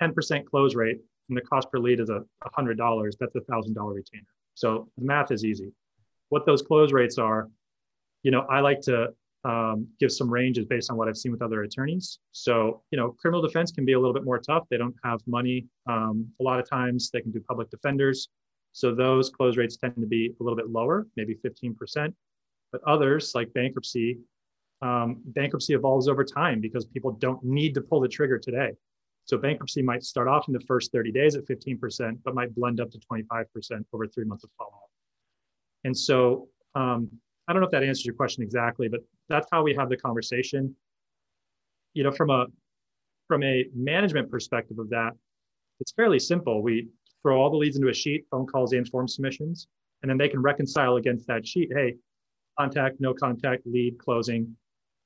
10% 0.00 0.44
close 0.46 0.74
rate 0.74 0.98
and 1.28 1.36
the 1.36 1.42
cost 1.42 1.70
per 1.70 1.78
lead 1.78 2.00
is 2.00 2.10
a 2.10 2.22
$100, 2.56 3.12
that's 3.18 3.34
a 3.34 3.40
$1,000 3.40 3.94
retainer. 3.94 4.26
So 4.54 4.88
the 4.98 5.04
math 5.04 5.30
is 5.32 5.44
easy. 5.44 5.72
What 6.28 6.46
those 6.46 6.62
close 6.62 6.92
rates 6.92 7.18
are, 7.18 7.48
you 8.22 8.30
know, 8.30 8.42
I 8.42 8.60
like 8.60 8.80
to 8.82 9.08
um, 9.44 9.86
give 9.98 10.12
some 10.12 10.30
ranges 10.30 10.66
based 10.66 10.90
on 10.90 10.96
what 10.96 11.08
I've 11.08 11.16
seen 11.16 11.32
with 11.32 11.42
other 11.42 11.62
attorneys. 11.62 12.18
So, 12.30 12.82
you 12.90 12.98
know, 12.98 13.16
criminal 13.18 13.42
defense 13.42 13.72
can 13.72 13.84
be 13.84 13.92
a 13.92 13.98
little 13.98 14.14
bit 14.14 14.24
more 14.24 14.38
tough. 14.38 14.64
They 14.70 14.76
don't 14.76 14.94
have 15.04 15.20
money. 15.26 15.66
Um, 15.88 16.28
a 16.40 16.42
lot 16.42 16.60
of 16.60 16.68
times 16.68 17.10
they 17.10 17.20
can 17.20 17.32
do 17.32 17.40
public 17.48 17.70
defenders. 17.70 18.28
So 18.72 18.94
those 18.94 19.30
close 19.30 19.56
rates 19.56 19.76
tend 19.76 19.94
to 19.96 20.06
be 20.06 20.34
a 20.40 20.42
little 20.42 20.56
bit 20.56 20.70
lower, 20.70 21.06
maybe 21.16 21.36
15%. 21.44 22.14
But 22.70 22.80
others, 22.86 23.32
like 23.34 23.52
bankruptcy, 23.52 24.18
um, 24.80 25.20
bankruptcy 25.26 25.74
evolves 25.74 26.08
over 26.08 26.24
time 26.24 26.60
because 26.60 26.86
people 26.86 27.12
don't 27.12 27.42
need 27.44 27.74
to 27.74 27.80
pull 27.80 28.00
the 28.00 28.08
trigger 28.08 28.38
today. 28.38 28.70
So 29.24 29.38
bankruptcy 29.38 29.82
might 29.82 30.02
start 30.02 30.26
off 30.26 30.48
in 30.48 30.54
the 30.54 30.60
first 30.60 30.90
30 30.92 31.12
days 31.12 31.36
at 31.36 31.46
15%, 31.46 32.18
but 32.24 32.34
might 32.34 32.54
blend 32.54 32.80
up 32.80 32.90
to 32.90 32.98
25% 32.98 33.84
over 33.92 34.06
three 34.06 34.24
months 34.24 34.44
of 34.44 34.50
follow-up. 34.58 34.90
And 35.84 35.96
so 35.96 36.48
um, 36.74 37.10
I 37.48 37.52
don't 37.52 37.60
know 37.60 37.66
if 37.66 37.72
that 37.72 37.82
answers 37.82 38.04
your 38.04 38.14
question 38.14 38.42
exactly, 38.42 38.88
but 38.88 39.00
that's 39.28 39.46
how 39.52 39.62
we 39.62 39.74
have 39.74 39.88
the 39.88 39.96
conversation. 39.96 40.74
You 41.94 42.04
know, 42.04 42.12
from 42.12 42.30
a 42.30 42.46
from 43.28 43.42
a 43.42 43.66
management 43.74 44.30
perspective 44.30 44.78
of 44.78 44.88
that, 44.90 45.12
it's 45.80 45.92
fairly 45.92 46.18
simple. 46.18 46.62
We 46.62 46.88
throw 47.22 47.40
all 47.40 47.50
the 47.50 47.56
leads 47.56 47.76
into 47.76 47.88
a 47.88 47.94
sheet, 47.94 48.24
phone 48.30 48.46
calls 48.46 48.72
and 48.72 48.88
form 48.88 49.08
submissions, 49.08 49.68
and 50.02 50.10
then 50.10 50.18
they 50.18 50.28
can 50.28 50.42
reconcile 50.42 50.96
against 50.96 51.26
that 51.28 51.46
sheet. 51.46 51.70
Hey, 51.74 51.96
contact, 52.58 53.00
no 53.00 53.14
contact, 53.14 53.62
lead, 53.66 53.98
closing, 53.98 54.56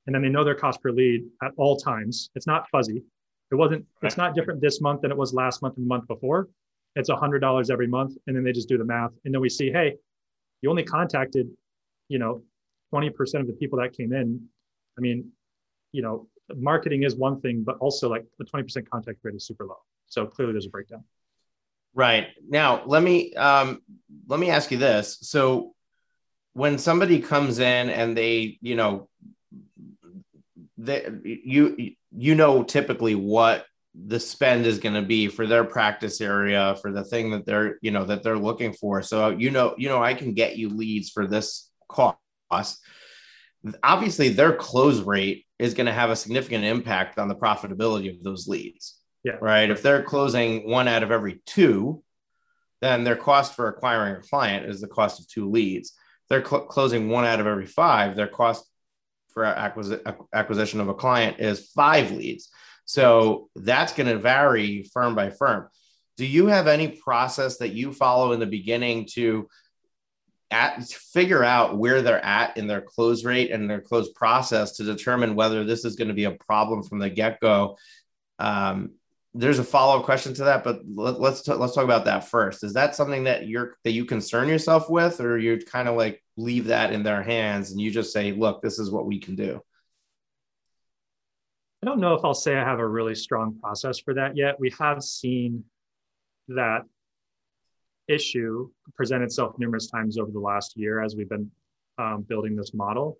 and 0.05 0.15
then 0.15 0.21
they 0.21 0.29
know 0.29 0.43
their 0.43 0.55
cost 0.55 0.81
per 0.81 0.91
lead 0.91 1.25
at 1.43 1.51
all 1.57 1.77
times. 1.77 2.29
It's 2.35 2.47
not 2.47 2.69
fuzzy. 2.69 3.03
It 3.51 3.55
wasn't. 3.55 3.85
It's 4.03 4.17
not 4.17 4.35
different 4.35 4.61
this 4.61 4.81
month 4.81 5.01
than 5.01 5.11
it 5.11 5.17
was 5.17 5.33
last 5.33 5.61
month 5.61 5.77
and 5.77 5.85
the 5.85 5.89
month 5.89 6.07
before. 6.07 6.49
It's 6.95 7.09
a 7.09 7.15
hundred 7.15 7.39
dollars 7.39 7.69
every 7.69 7.87
month, 7.87 8.17
and 8.27 8.35
then 8.35 8.43
they 8.43 8.51
just 8.51 8.67
do 8.67 8.77
the 8.77 8.85
math, 8.85 9.11
and 9.25 9.33
then 9.33 9.41
we 9.41 9.49
see, 9.49 9.71
hey, 9.71 9.95
you 10.61 10.69
only 10.69 10.83
contacted, 10.83 11.47
you 12.09 12.19
know, 12.19 12.43
twenty 12.89 13.09
percent 13.09 13.41
of 13.41 13.47
the 13.47 13.53
people 13.53 13.79
that 13.79 13.93
came 13.93 14.13
in. 14.13 14.47
I 14.97 15.01
mean, 15.01 15.31
you 15.91 16.01
know, 16.01 16.27
marketing 16.55 17.03
is 17.03 17.15
one 17.15 17.41
thing, 17.41 17.63
but 17.63 17.77
also 17.79 18.09
like 18.09 18.25
the 18.39 18.45
twenty 18.45 18.63
percent 18.63 18.89
contact 18.89 19.19
rate 19.23 19.35
is 19.35 19.45
super 19.45 19.65
low. 19.65 19.77
So 20.07 20.25
clearly, 20.25 20.53
there's 20.53 20.67
a 20.67 20.69
breakdown. 20.69 21.03
Right. 21.93 22.27
Now, 22.47 22.83
let 22.85 23.01
me 23.01 23.33
um, 23.33 23.81
let 24.27 24.39
me 24.39 24.49
ask 24.49 24.71
you 24.71 24.77
this. 24.77 25.17
So 25.21 25.73
when 26.53 26.77
somebody 26.77 27.19
comes 27.19 27.59
in 27.59 27.89
and 27.89 28.17
they, 28.17 28.57
you 28.61 28.75
know, 28.75 29.09
they, 30.77 31.09
you 31.23 31.95
you 32.15 32.35
know 32.35 32.63
typically 32.63 33.15
what 33.15 33.65
the 33.95 34.19
spend 34.19 34.65
is 34.65 34.79
going 34.79 34.93
to 34.93 35.01
be 35.01 35.27
for 35.27 35.47
their 35.47 35.63
practice 35.63 36.21
area 36.21 36.75
for 36.81 36.91
the 36.91 37.03
thing 37.03 37.31
that 37.31 37.45
they're 37.45 37.77
you 37.81 37.91
know 37.91 38.05
that 38.05 38.21
they're 38.21 38.37
looking 38.37 38.73
for 38.73 39.01
so 39.01 39.29
you 39.29 39.49
know 39.49 39.73
you 39.77 39.89
know 39.89 40.03
i 40.03 40.13
can 40.13 40.33
get 40.33 40.55
you 40.55 40.69
leads 40.69 41.09
for 41.09 41.25
this 41.25 41.66
cost 41.87 42.79
obviously 43.83 44.29
their 44.29 44.53
close 44.53 45.01
rate 45.01 45.45
is 45.59 45.73
going 45.73 45.87
to 45.87 45.93
have 45.93 46.09
a 46.09 46.15
significant 46.15 46.63
impact 46.63 47.19
on 47.19 47.27
the 47.27 47.35
profitability 47.35 48.09
of 48.09 48.23
those 48.23 48.47
leads 48.47 48.97
yeah. 49.27 49.37
right? 49.41 49.69
If 49.69 49.81
they're 49.81 50.03
closing 50.03 50.69
one 50.69 50.87
out 50.87 51.03
of 51.03 51.11
every 51.11 51.41
two 51.45 52.03
then 52.79 53.03
their 53.03 53.15
cost 53.15 53.55
for 53.55 53.67
acquiring 53.67 54.17
a 54.17 54.21
client 54.21 54.69
is 54.69 54.79
the 54.79 54.87
cost 54.87 55.19
of 55.19 55.27
two 55.27 55.49
leads. 55.49 55.93
They're 56.29 56.45
cl- 56.45 56.67
closing 56.67 57.09
one 57.09 57.25
out 57.25 57.39
of 57.39 57.47
every 57.47 57.65
five 57.65 58.15
their 58.15 58.27
cost 58.27 58.65
for 59.33 59.43
acquisi- 59.43 60.27
acquisition 60.33 60.79
of 60.79 60.87
a 60.87 60.93
client 60.93 61.39
is 61.39 61.71
five 61.71 62.11
leads. 62.11 62.49
So 62.85 63.49
that's 63.55 63.93
going 63.93 64.07
to 64.07 64.19
vary 64.19 64.83
firm 64.93 65.15
by 65.15 65.31
firm. 65.31 65.67
Do 66.17 66.25
you 66.25 66.47
have 66.47 66.67
any 66.67 66.87
process 66.89 67.57
that 67.57 67.73
you 67.73 67.91
follow 67.91 68.31
in 68.31 68.39
the 68.39 68.45
beginning 68.45 69.07
to 69.13 69.47
at, 70.51 70.83
figure 70.83 71.43
out 71.43 71.77
where 71.77 72.01
they're 72.01 72.23
at 72.23 72.57
in 72.57 72.67
their 72.67 72.81
close 72.81 73.23
rate 73.23 73.51
and 73.51 73.69
their 73.69 73.81
close 73.81 74.11
process 74.13 74.73
to 74.73 74.83
determine 74.83 75.35
whether 75.35 75.63
this 75.63 75.85
is 75.85 75.95
going 75.95 76.07
to 76.07 76.13
be 76.13 76.25
a 76.25 76.31
problem 76.31 76.83
from 76.83 76.99
the 76.99 77.09
get 77.09 77.39
go? 77.39 77.77
Um, 78.39 78.91
there's 79.33 79.59
a 79.59 79.63
follow 79.63 79.99
up 79.99 80.05
question 80.05 80.33
to 80.35 80.45
that, 80.45 80.63
but 80.63 80.81
let, 80.93 81.15
us 81.15 81.19
let's, 81.19 81.41
t- 81.43 81.53
let's 81.53 81.75
talk 81.75 81.83
about 81.83 82.05
that 82.05 82.29
first. 82.29 82.63
Is 82.63 82.73
that 82.73 82.95
something 82.95 83.25
that 83.25 83.47
you're 83.47 83.77
that 83.83 83.91
you 83.91 84.05
concern 84.05 84.47
yourself 84.47 84.89
with, 84.89 85.19
or 85.21 85.37
you 85.37 85.59
kind 85.59 85.87
of 85.87 85.95
like 85.95 86.23
leave 86.37 86.65
that 86.65 86.91
in 86.91 87.03
their 87.03 87.21
hands 87.21 87.71
and 87.71 87.79
you 87.79 87.91
just 87.91 88.13
say, 88.13 88.31
look, 88.31 88.61
this 88.61 88.79
is 88.79 88.89
what 88.89 89.05
we 89.05 89.19
can 89.19 89.35
do? 89.35 89.61
I 91.83 91.85
don't 91.85 91.99
know 91.99 92.15
if 92.15 92.25
I'll 92.25 92.33
say 92.33 92.55
I 92.55 92.63
have 92.63 92.79
a 92.79 92.87
really 92.87 93.15
strong 93.15 93.59
process 93.61 93.99
for 93.99 94.15
that 94.15 94.35
yet. 94.35 94.59
We 94.59 94.73
have 94.79 95.03
seen 95.03 95.65
that 96.47 96.81
issue 98.07 98.69
present 98.95 99.23
itself 99.23 99.55
numerous 99.57 99.87
times 99.87 100.17
over 100.17 100.31
the 100.31 100.39
last 100.39 100.77
year 100.77 101.03
as 101.03 101.15
we've 101.15 101.29
been 101.29 101.49
um, 101.97 102.25
building 102.27 102.55
this 102.55 102.73
model. 102.73 103.17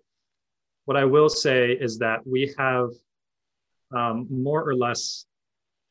What 0.86 0.96
I 0.96 1.04
will 1.04 1.28
say 1.28 1.72
is 1.72 1.98
that 1.98 2.26
we 2.26 2.54
have 2.58 2.90
um, 3.94 4.26
more 4.30 4.66
or 4.68 4.74
less, 4.74 5.26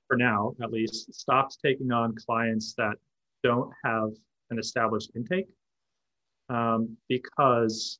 for 0.07 0.17
now 0.17 0.55
at 0.63 0.71
least, 0.71 1.13
stopped 1.13 1.57
taking 1.63 1.91
on 1.91 2.15
clients 2.15 2.73
that 2.77 2.95
don't 3.43 3.71
have 3.83 4.09
an 4.49 4.59
established 4.59 5.11
intake 5.15 5.47
um, 6.49 6.97
because 7.09 7.99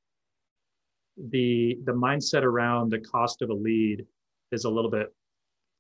the 1.29 1.77
the 1.85 1.91
mindset 1.91 2.43
around 2.43 2.91
the 2.91 2.99
cost 2.99 3.41
of 3.41 3.49
a 3.49 3.53
lead 3.53 4.05
is 4.51 4.65
a 4.65 4.69
little 4.69 4.91
bit 4.91 5.13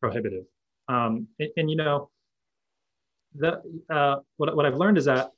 prohibitive. 0.01 0.45
Um, 0.89 1.27
and, 1.39 1.49
and, 1.57 1.69
you 1.69 1.75
know, 1.75 2.09
the, 3.37 3.61
uh, 3.93 4.17
what, 4.37 4.55
what 4.55 4.65
I've 4.65 4.75
learned 4.75 4.97
is 4.97 5.05
that 5.05 5.31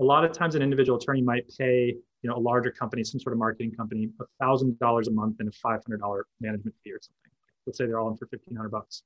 a 0.00 0.04
lot 0.04 0.24
of 0.24 0.32
times 0.32 0.54
an 0.54 0.62
individual 0.62 0.98
attorney 0.98 1.22
might 1.22 1.44
pay, 1.58 1.94
you 2.22 2.30
know, 2.30 2.36
a 2.36 2.40
larger 2.40 2.70
company, 2.70 3.04
some 3.04 3.20
sort 3.20 3.32
of 3.32 3.38
marketing 3.38 3.72
company, 3.72 4.08
a 4.20 4.24
thousand 4.40 4.78
dollars 4.78 5.08
a 5.08 5.10
month 5.10 5.36
and 5.40 5.48
a 5.48 5.52
five 5.52 5.80
hundred 5.86 6.00
dollar 6.00 6.26
management 6.40 6.74
fee 6.82 6.92
or 6.92 6.98
something. 7.00 7.32
Let's 7.66 7.78
say 7.78 7.86
they're 7.86 7.98
all 7.98 8.10
in 8.10 8.16
for 8.16 8.26
fifteen 8.26 8.56
hundred 8.56 8.70
bucks, 8.70 9.02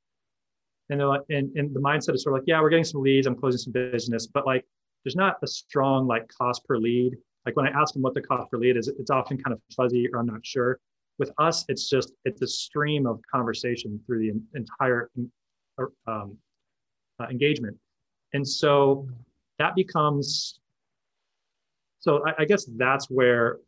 and 0.90 1.01
they're 1.01 1.09
like, 1.09 1.23
and, 1.31 1.51
and 1.57 1.75
the 1.75 1.81
mindset 1.81 2.14
is 2.14 2.23
sort 2.23 2.35
of 2.35 2.43
like, 2.43 2.49
yeah, 2.49 2.61
we're 2.61 2.71
getting 2.71 2.85
some 2.85 3.03
leads, 3.03 3.27
I'm 3.27 3.37
closing 3.37 3.59
some 3.59 3.73
business, 3.73 4.27
but 4.27 4.47
like, 4.47 4.64
there's 5.05 5.17
not 5.17 5.37
a 5.43 5.47
strong 5.47 6.07
like 6.07 6.29
cost 6.29 6.64
per 6.64 6.79
lead. 6.79 7.14
Like 7.45 7.57
when 7.57 7.67
I 7.67 7.71
ask 7.71 7.93
them 7.93 8.03
what 8.03 8.14
the 8.14 8.23
cost 8.23 8.51
per 8.51 8.59
lead 8.59 8.77
is, 8.77 8.88
it's 8.88 9.11
often 9.11 9.37
kind 9.37 9.53
of 9.53 9.61
fuzzy 9.77 10.09
or 10.12 10.21
I'm 10.21 10.27
not 10.27 10.47
sure 10.47 10.79
with 11.19 11.31
us 11.38 11.64
it's 11.69 11.88
just 11.88 12.12
it's 12.25 12.43
a 12.43 12.47
stream 12.47 13.07
of 13.07 13.21
conversation 13.33 14.01
through 14.07 14.19
the 14.21 14.33
entire 14.55 15.11
um, 16.07 16.37
uh, 17.21 17.27
engagement 17.31 17.77
and 18.35 18.47
so 18.47 19.09
that 19.59 19.75
becomes 19.75 20.61
so 22.01 22.23
I, 22.27 22.42
I, 22.42 22.44
guess 22.44 22.66
that's 22.77 23.09
where 23.09 23.61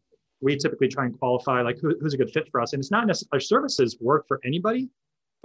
we 0.43 0.57
typically 0.57 0.89
try 0.89 1.07
and 1.07 1.19
qualify 1.19 1.63
like 1.63 1.79
who, 1.81 1.97
who's 2.01 2.13
a 2.13 2.19
good 2.19 2.31
fit 2.31 2.51
for 2.51 2.61
us. 2.61 2.75
And 2.75 2.81
it's 2.81 2.91
not 2.91 3.07
necessarily 3.07 3.31
our 3.33 3.41
services 3.41 3.97
work 3.99 4.27
for 4.29 4.39
anybody 4.45 4.91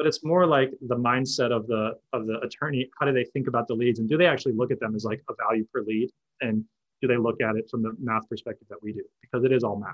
but 0.02 0.08
it's 0.08 0.24
more 0.24 0.48
like 0.48 0.72
the 0.88 0.96
mindset 0.96 1.52
of 1.52 1.68
the 1.68 1.92
of 2.12 2.26
the 2.26 2.40
attorney. 2.40 2.90
How 3.00 3.06
do 3.06 3.14
they 3.14 3.24
think 3.24 3.48
about 3.48 3.68
the 3.68 3.76
leads? 3.76 4.00
And 4.00 4.10
do 4.10 4.18
they 4.18 4.26
actually 4.26 4.54
look 4.54 4.72
at 4.72 4.80
them 4.80 4.96
as 4.96 5.06
like 5.06 5.22
a 5.30 5.34
value 5.36 5.64
per 5.72 5.82
lead? 5.82 6.10
And 6.42 6.66
do 7.04 7.08
they 7.08 7.18
look 7.18 7.40
at 7.40 7.56
it 7.56 7.70
from 7.70 7.84
the 7.84 7.96
math 8.02 8.28
perspective 8.28 8.68
that 8.72 8.82
we 8.82 8.94
do? 8.94 9.04
Because 9.22 9.46
it 9.46 9.52
is 9.52 9.64
all 9.64 9.76
math. 9.76 9.94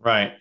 Right. 0.00 0.32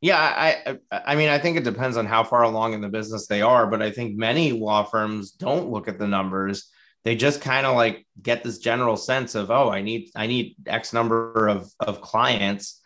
Yeah, 0.00 0.18
I 0.18 0.78
I 0.90 1.14
mean 1.14 1.28
I 1.28 1.38
think 1.38 1.58
it 1.58 1.62
depends 1.64 1.96
on 1.96 2.06
how 2.06 2.24
far 2.24 2.42
along 2.42 2.72
in 2.72 2.80
the 2.80 2.88
business 2.88 3.28
they 3.28 3.40
are, 3.40 3.68
but 3.68 3.82
I 3.82 3.92
think 3.92 4.16
many 4.16 4.50
law 4.50 4.82
firms 4.82 5.30
don't 5.30 5.70
look 5.70 5.86
at 5.86 6.00
the 6.00 6.08
numbers. 6.08 6.68
They 7.04 7.16
just 7.16 7.40
kind 7.40 7.66
of 7.66 7.74
like 7.74 8.06
get 8.20 8.44
this 8.44 8.58
general 8.58 8.96
sense 8.96 9.34
of, 9.34 9.50
oh, 9.50 9.70
I 9.70 9.82
need 9.82 10.10
I 10.14 10.26
need 10.26 10.56
X 10.66 10.92
number 10.92 11.48
of 11.48 11.70
of 11.80 12.00
clients 12.00 12.80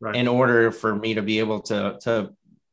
right. 0.00 0.16
in 0.16 0.28
order 0.28 0.70
for 0.70 0.94
me 0.94 1.14
to 1.14 1.22
be 1.22 1.38
able 1.38 1.60
to 1.62 1.98
to 2.02 2.30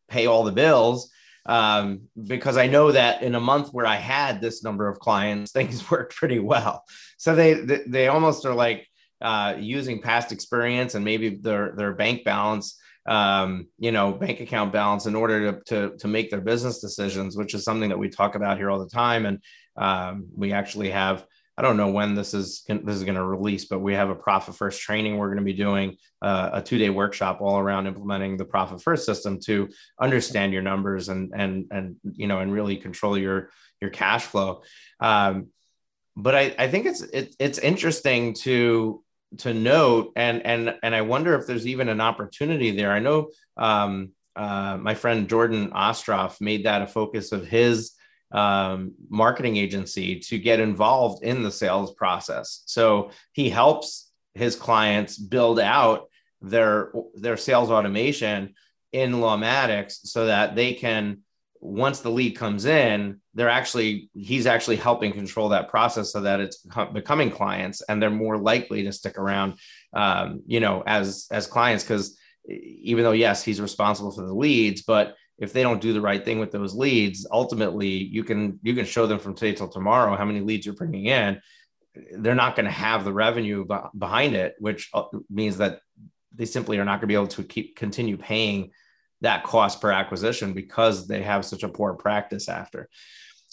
pay 0.09 0.25
all 0.25 0.43
the 0.43 0.51
bills. 0.51 1.11
Um, 1.47 2.07
because 2.25 2.57
I 2.57 2.65
know 2.67 2.91
that 2.91 3.21
in 3.21 3.35
a 3.35 3.39
month 3.39 3.69
where 3.69 3.85
I 3.85 3.97
had 3.97 4.41
this 4.41 4.63
number 4.63 4.87
of 4.87 4.99
clients, 4.99 5.51
things 5.53 5.89
worked 5.91 6.15
pretty 6.15 6.39
well. 6.39 6.83
So 7.17 7.35
they 7.35 7.53
they, 7.53 7.81
they 7.87 8.07
almost 8.07 8.45
are 8.45 8.55
like 8.55 8.87
uh, 9.21 9.55
using 9.59 10.01
past 10.01 10.31
experience 10.31 10.95
and 10.95 11.03
maybe 11.03 11.29
their 11.29 11.73
their 11.75 11.93
bank 11.93 12.23
balance 12.23 12.77
um, 13.07 13.67
you 13.77 13.91
know, 13.91 14.11
bank 14.11 14.39
account 14.39 14.73
balance 14.73 15.05
in 15.05 15.15
order 15.15 15.51
to, 15.51 15.61
to, 15.65 15.97
to 15.97 16.07
make 16.07 16.31
their 16.31 16.41
business 16.41 16.79
decisions, 16.79 17.37
which 17.37 17.53
is 17.53 17.63
something 17.63 17.89
that 17.89 17.99
we 17.99 18.09
talk 18.09 18.35
about 18.35 18.57
here 18.57 18.71
all 18.71 18.79
the 18.79 18.89
time. 18.89 19.25
And 19.25 19.39
um, 19.77 20.27
we 20.35 20.53
actually 20.53 20.91
have, 20.91 21.25
I 21.57 21.61
don't 21.61 21.77
know 21.77 21.89
when 21.89 22.15
this 22.15 22.33
is 22.33 22.63
this 22.67 22.95
is 22.95 23.03
going 23.03 23.15
to 23.15 23.23
release, 23.23 23.65
but 23.65 23.79
we 23.79 23.93
have 23.93 24.09
a 24.09 24.15
profit 24.15 24.55
first 24.55 24.81
training. 24.81 25.17
We're 25.17 25.27
going 25.27 25.37
to 25.37 25.43
be 25.43 25.53
doing 25.53 25.97
uh, 26.21 26.49
a 26.53 26.61
two 26.61 26.77
day 26.77 26.89
workshop 26.89 27.39
all 27.39 27.57
around 27.57 27.87
implementing 27.87 28.35
the 28.35 28.45
profit 28.45 28.81
first 28.81 29.05
system 29.05 29.39
to 29.45 29.69
understand 29.99 30.51
your 30.51 30.63
numbers 30.63 31.07
and 31.07 31.31
and 31.33 31.67
and 31.71 31.95
you 32.03 32.27
know 32.27 32.39
and 32.39 32.51
really 32.51 32.75
control 32.75 33.17
your 33.17 33.51
your 33.79 33.89
cash 33.89 34.25
flow. 34.25 34.63
Um, 34.99 35.47
but 36.17 36.35
I, 36.35 36.55
I 36.57 36.67
think 36.67 36.85
it's 36.85 37.01
it, 37.01 37.35
it's 37.39 37.59
interesting 37.59 38.33
to 38.35 39.03
to 39.39 39.53
note 39.53 40.13
and 40.15 40.45
and 40.45 40.75
and 40.81 40.95
i 40.95 41.01
wonder 41.01 41.35
if 41.35 41.45
there's 41.45 41.67
even 41.67 41.89
an 41.89 41.99
opportunity 41.99 42.71
there 42.71 42.91
i 42.91 42.99
know 42.99 43.29
um, 43.57 44.11
uh, 44.35 44.77
my 44.79 44.93
friend 44.93 45.27
jordan 45.27 45.71
ostroff 45.71 46.39
made 46.39 46.65
that 46.65 46.81
a 46.81 46.87
focus 46.87 47.31
of 47.31 47.45
his 47.45 47.91
um, 48.31 48.93
marketing 49.09 49.57
agency 49.57 50.19
to 50.19 50.37
get 50.37 50.59
involved 50.59 51.23
in 51.23 51.43
the 51.43 51.51
sales 51.51 51.93
process. 51.93 52.63
So 52.65 53.11
he 53.33 53.49
helps 53.49 54.11
his 54.33 54.55
clients 54.55 55.17
build 55.17 55.59
out 55.59 56.09
their 56.41 56.91
their 57.15 57.37
sales 57.37 57.71
automation 57.71 58.53
in 58.91 59.13
lawmatics 59.13 59.99
so 60.03 60.25
that 60.27 60.55
they 60.55 60.73
can 60.73 61.19
once 61.65 62.01
the 62.01 62.11
lead 62.11 62.37
comes 62.37 62.65
in, 62.65 63.19
they're 63.33 63.49
actually 63.49 64.09
he's 64.13 64.45
actually 64.45 64.75
helping 64.75 65.11
control 65.11 65.49
that 65.49 65.69
process 65.69 66.11
so 66.11 66.21
that 66.21 66.39
it's 66.39 66.65
becoming 66.93 67.31
clients 67.31 67.81
and 67.81 68.01
they're 68.01 68.09
more 68.09 68.37
likely 68.37 68.83
to 68.83 68.91
stick 68.91 69.17
around, 69.17 69.55
um, 69.93 70.41
you 70.45 70.59
know, 70.59 70.83
as 70.85 71.27
as 71.31 71.47
clients. 71.47 71.83
Because 71.83 72.17
even 72.47 73.03
though 73.03 73.11
yes 73.11 73.43
he's 73.43 73.59
responsible 73.59 74.11
for 74.11 74.21
the 74.21 74.33
leads, 74.33 74.83
but 74.83 75.15
if 75.37 75.51
they 75.51 75.63
don't 75.63 75.81
do 75.81 75.93
the 75.93 76.01
right 76.01 76.23
thing 76.23 76.39
with 76.39 76.51
those 76.51 76.73
leads, 76.73 77.27
ultimately 77.29 77.89
you 77.89 78.23
can 78.23 78.59
you 78.63 78.73
can 78.73 78.85
show 78.85 79.05
them 79.07 79.19
from 79.19 79.35
today 79.35 79.53
till 79.53 79.67
tomorrow 79.67 80.15
how 80.15 80.25
many 80.25 80.41
leads 80.41 80.65
you're 80.65 80.75
bringing 80.75 81.05
in. 81.05 81.41
They're 82.17 82.35
not 82.35 82.55
going 82.55 82.65
to 82.65 82.71
have 82.71 83.03
the 83.03 83.13
revenue 83.13 83.65
behind 83.97 84.35
it, 84.35 84.55
which 84.59 84.89
uh, 84.93 85.03
means 85.29 85.57
that 85.57 85.79
they 86.33 86.45
simply 86.45 86.77
are 86.77 86.85
not 86.85 86.99
going 86.99 87.01
to 87.01 87.07
be 87.07 87.15
able 87.15 87.27
to 87.27 87.43
keep 87.43 87.75
continue 87.75 88.17
paying 88.17 88.71
that 89.21 89.43
cost 89.43 89.81
per 89.81 89.91
acquisition 89.91 90.53
because 90.53 91.07
they 91.07 91.21
have 91.21 91.45
such 91.45 91.63
a 91.63 91.69
poor 91.69 91.93
practice 91.93 92.49
after. 92.49 92.89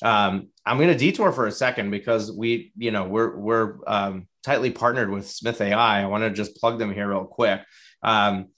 Um, 0.03 0.49
I'm 0.67 0.79
going 0.79 0.89
to 0.89 0.99
detour 0.99 1.33
for 1.33 1.47
a 1.47 1.53
second 1.53 1.91
because 1.91 2.33
we, 2.33 2.73
you 2.77 2.91
know, 2.91 3.05
we're 3.05 3.37
we're 3.37 3.79
um, 3.87 4.27
tightly 4.43 4.71
partnered 4.71 5.11
with 5.11 5.29
Smith 5.29 5.61
AI. 5.61 6.03
I 6.03 6.07
want 6.07 6.25
to 6.25 6.31
just 6.31 6.57
plug 6.57 6.79
them 6.79 6.93
here 6.93 7.09
real 7.09 7.25
quick. 7.25 7.61
Um, 8.03 8.49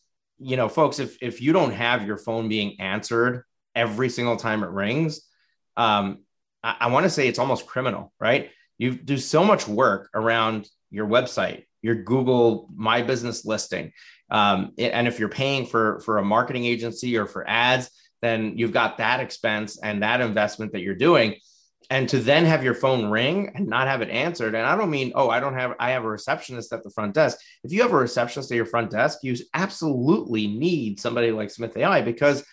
you 0.45 0.57
know, 0.57 0.69
folks, 0.69 0.99
if 0.99 1.17
if 1.23 1.41
you 1.41 1.53
don't 1.53 1.73
have 1.73 2.07
your 2.07 2.19
phone 2.19 2.49
being 2.49 2.79
answered 2.79 3.45
every 3.75 4.11
single 4.11 4.37
time 4.37 4.63
it 4.63 4.69
rings, 4.69 5.23
um, 5.77 6.19
I, 6.63 6.77
I 6.81 6.87
want 6.89 7.05
to 7.05 7.11
say 7.11 7.27
it's 7.27 7.39
almost 7.39 7.67
criminal, 7.67 8.13
right? 8.21 8.51
You 8.77 8.95
do 8.95 9.17
so 9.17 9.43
much 9.43 9.67
work 9.67 10.11
around 10.15 10.69
your 10.91 11.07
website, 11.07 11.65
your 11.81 11.95
Google 11.95 12.69
My 12.77 13.01
Business 13.01 13.47
listing, 13.47 13.93
um, 14.31 14.73
and 14.77 15.09
if 15.09 15.19
you're 15.19 15.31
paying 15.31 15.65
for 15.65 16.01
for 16.01 16.19
a 16.19 16.25
marketing 16.25 16.67
agency 16.67 17.17
or 17.17 17.27
for 17.27 17.49
ads, 17.49 17.91
then 18.21 18.59
you've 18.59 18.73
got 18.73 18.99
that 18.99 19.21
expense 19.21 19.79
and 19.83 20.03
that 20.03 20.21
investment 20.21 20.73
that 20.73 20.81
you're 20.83 20.95
doing. 20.95 21.37
And 21.91 22.09
to 22.09 22.19
then 22.19 22.45
have 22.45 22.65
your 22.65 22.75
phone 22.75 23.11
ring 23.11 23.53
and 23.55 23.67
not 23.67 23.89
have 23.89 24.01
it 24.01 24.11
answered, 24.11 24.55
and 24.55 24.67
I 24.67 24.77
don't 24.77 24.91
mean, 24.91 25.13
oh, 25.15 25.29
I 25.29 25.41
don't 25.41 25.55
have, 25.55 25.75
I 25.79 25.91
have 25.91 26.05
a 26.05 26.09
receptionist 26.09 26.73
at 26.73 26.83
the 26.83 26.91
front 26.91 27.15
desk. 27.15 27.39
If 27.63 27.73
you 27.73 27.83
have 27.83 27.93
a 27.93 27.97
receptionist 27.97 28.51
at 28.51 28.57
your 28.57 28.67
front 28.67 28.91
desk, 28.91 29.19
you 29.23 29.37
absolutely 29.53 30.47
need 30.47 30.99
somebody 30.99 31.31
like 31.31 31.51
Smith 31.51 31.77
AI 31.77 32.01
because 32.01 32.45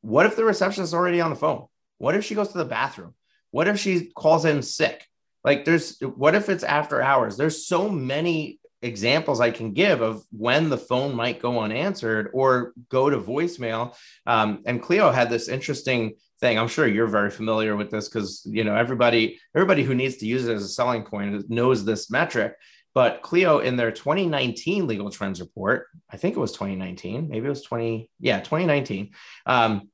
what 0.00 0.26
if 0.26 0.36
the 0.36 0.44
receptionist 0.44 0.90
is 0.90 0.94
already 0.94 1.20
on 1.20 1.30
the 1.30 1.36
phone? 1.36 1.66
What 1.98 2.14
if 2.14 2.24
she 2.24 2.34
goes 2.34 2.48
to 2.48 2.58
the 2.58 2.64
bathroom? 2.64 3.14
What 3.50 3.68
if 3.68 3.78
she 3.78 4.10
calls 4.16 4.44
in 4.44 4.62
sick? 4.62 5.06
Like, 5.44 5.64
there's 5.64 5.98
what 6.00 6.34
if 6.34 6.48
it's 6.48 6.64
after 6.64 7.02
hours? 7.02 7.36
There's 7.36 7.66
so 7.66 7.88
many 7.88 8.60
examples 8.82 9.40
I 9.40 9.50
can 9.50 9.72
give 9.72 10.00
of 10.00 10.24
when 10.30 10.70
the 10.70 10.78
phone 10.78 11.14
might 11.14 11.40
go 11.40 11.60
unanswered 11.60 12.30
or 12.32 12.72
go 12.88 13.10
to 13.10 13.18
voicemail. 13.18 13.94
Um, 14.26 14.62
and 14.66 14.82
Clio 14.82 15.10
had 15.10 15.30
this 15.30 15.48
interesting 15.48 16.14
thing. 16.40 16.58
I'm 16.58 16.68
sure 16.68 16.86
you're 16.86 17.06
very 17.06 17.30
familiar 17.30 17.76
with 17.76 17.90
this 17.90 18.08
because 18.08 18.42
you 18.44 18.64
know 18.64 18.74
everybody 18.74 19.40
everybody 19.54 19.82
who 19.82 19.94
needs 19.94 20.16
to 20.18 20.26
use 20.26 20.46
it 20.46 20.54
as 20.54 20.64
a 20.64 20.68
selling 20.68 21.02
point 21.02 21.48
knows 21.50 21.84
this 21.84 22.10
metric. 22.10 22.54
But 22.92 23.22
Clio 23.22 23.60
in 23.60 23.76
their 23.76 23.92
2019 23.92 24.86
legal 24.86 25.10
trends 25.10 25.40
report, 25.40 25.86
I 26.10 26.16
think 26.16 26.36
it 26.36 26.40
was 26.40 26.52
2019, 26.52 27.28
maybe 27.28 27.46
it 27.46 27.48
was 27.48 27.62
20, 27.62 28.10
yeah, 28.18 28.40
2019. 28.40 29.12
Um, 29.46 29.90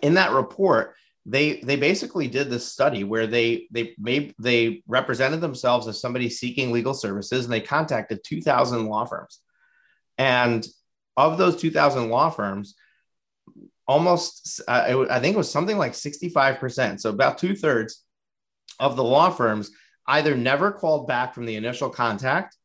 in 0.00 0.14
that 0.14 0.30
report, 0.30 0.94
they 1.26 1.60
they 1.60 1.76
basically 1.76 2.28
did 2.28 2.48
this 2.48 2.66
study 2.66 3.04
where 3.04 3.26
they 3.26 3.66
they 3.70 3.94
made 3.98 4.34
they 4.38 4.82
represented 4.86 5.40
themselves 5.40 5.86
as 5.86 6.00
somebody 6.00 6.30
seeking 6.30 6.72
legal 6.72 6.94
services 6.94 7.44
and 7.44 7.52
they 7.52 7.60
contacted 7.60 8.24
2000 8.24 8.86
law 8.86 9.04
firms 9.04 9.40
and 10.16 10.66
of 11.16 11.36
those 11.36 11.56
2000 11.56 12.08
law 12.08 12.30
firms 12.30 12.74
almost 13.90 14.60
uh, 14.68 14.84
it, 14.88 15.10
i 15.10 15.18
think 15.18 15.34
it 15.34 15.38
was 15.38 15.50
something 15.50 15.76
like 15.76 15.92
65% 15.92 17.00
so 17.00 17.10
about 17.10 17.38
two-thirds 17.38 18.04
of 18.78 18.96
the 18.96 19.04
law 19.04 19.30
firms 19.30 19.70
either 20.06 20.36
never 20.36 20.70
called 20.70 21.06
back 21.06 21.34
from 21.34 21.44
the 21.44 21.56
initial 21.56 21.90
contact 21.90 22.56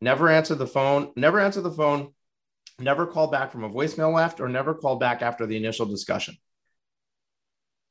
never 0.00 0.28
answered 0.28 0.58
the 0.58 0.66
phone 0.66 1.12
never 1.16 1.40
answered 1.40 1.62
the 1.62 1.70
phone 1.70 2.12
never 2.78 3.06
called 3.06 3.32
back 3.32 3.50
from 3.50 3.64
a 3.64 3.70
voicemail 3.70 4.14
left 4.14 4.40
or 4.40 4.48
never 4.48 4.74
called 4.74 5.00
back 5.00 5.22
after 5.22 5.46
the 5.46 5.56
initial 5.56 5.86
discussion. 5.86 6.36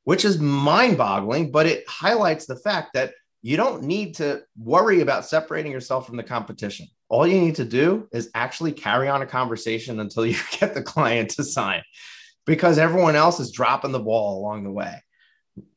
Which 0.03 0.23
is 0.23 0.39
mind 0.39 0.97
boggling, 0.97 1.51
but 1.51 1.65
it 1.65 1.83
highlights 1.87 2.45
the 2.45 2.55
fact 2.55 2.93
that 2.93 3.13
you 3.41 3.57
don't 3.57 3.83
need 3.83 4.15
to 4.15 4.43
worry 4.57 5.01
about 5.01 5.25
separating 5.25 5.71
yourself 5.71 6.05
from 6.05 6.17
the 6.17 6.23
competition. 6.23 6.87
All 7.09 7.25
you 7.25 7.39
need 7.39 7.55
to 7.55 7.65
do 7.65 8.07
is 8.11 8.29
actually 8.35 8.71
carry 8.71 9.07
on 9.07 9.23
a 9.23 9.27
conversation 9.27 9.99
until 9.99 10.25
you 10.25 10.37
get 10.59 10.73
the 10.73 10.83
client 10.83 11.31
to 11.31 11.43
sign 11.43 11.81
because 12.45 12.77
everyone 12.77 13.15
else 13.15 13.39
is 13.39 13.51
dropping 13.51 13.91
the 13.91 13.99
ball 13.99 14.39
along 14.39 14.63
the 14.63 14.71
way. 14.71 15.01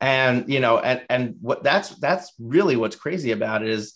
And 0.01 0.49
you 0.53 0.61
know, 0.61 0.79
and 0.79 1.03
and 1.09 1.37
what 1.41 1.63
that's 1.63 1.91
that's 1.97 2.33
really 2.39 2.77
what's 2.77 2.97
crazy 2.97 3.31
about 3.31 3.63
it 3.63 3.69
is 3.69 3.95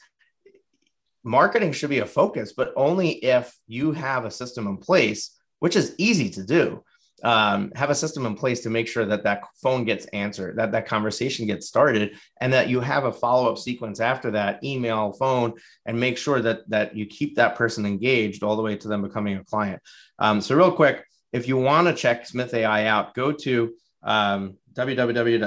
marketing 1.25 1.73
should 1.73 1.91
be 1.91 1.99
a 1.99 2.07
focus, 2.07 2.53
but 2.53 2.73
only 2.77 3.11
if 3.11 3.53
you 3.67 3.93
have 3.93 4.25
a 4.25 4.31
system 4.31 4.67
in 4.69 4.77
place, 4.77 5.37
which 5.59 5.75
is 5.75 5.95
easy 5.99 6.31
to 6.31 6.45
do 6.45 6.85
um, 7.23 7.71
have 7.77 7.91
a 7.91 7.95
system 7.95 8.27
in 8.27 8.35
place 8.35 8.61
to 8.61 8.71
make 8.71 8.89
sure 8.89 9.05
that 9.05 9.25
that 9.25 9.45
phone 9.63 9.85
gets 9.85 10.07
answered, 10.07 10.57
that 10.57 10.73
that 10.73 10.87
conversation 10.87 11.47
gets 11.47 11.69
started, 11.69 12.17
and 12.41 12.53
that 12.53 12.69
you 12.69 12.81
have 12.81 13.05
a 13.05 13.13
follow 13.13 13.51
up 13.51 13.59
sequence 13.59 14.01
after 14.01 14.33
that, 14.33 14.63
email, 14.65 15.13
phone, 15.13 15.55
and 15.87 15.99
make 15.99 16.19
sure 16.19 16.41
that 16.41 16.69
that 16.69 16.97
you 16.97 17.07
keep 17.07 17.37
that 17.37 17.55
person 17.55 17.87
engaged 17.87 18.43
all 18.43 18.57
the 18.57 18.63
way 18.63 18.77
to 18.77 18.89
them 18.89 19.03
becoming 19.03 19.37
a 19.37 19.45
client. 19.45 19.81
Um, 20.19 20.41
so, 20.41 20.57
real 20.57 20.73
quick, 20.73 21.05
if 21.33 21.49
you 21.49 21.57
want 21.57 21.89
to 21.89 21.95
check 21.95 22.27
Smith 22.27 22.55
AI 22.55 22.87
out, 22.87 23.15
go 23.15 23.33
to 23.33 23.75
um, 24.03 24.57
www.smith.ai 24.75 25.47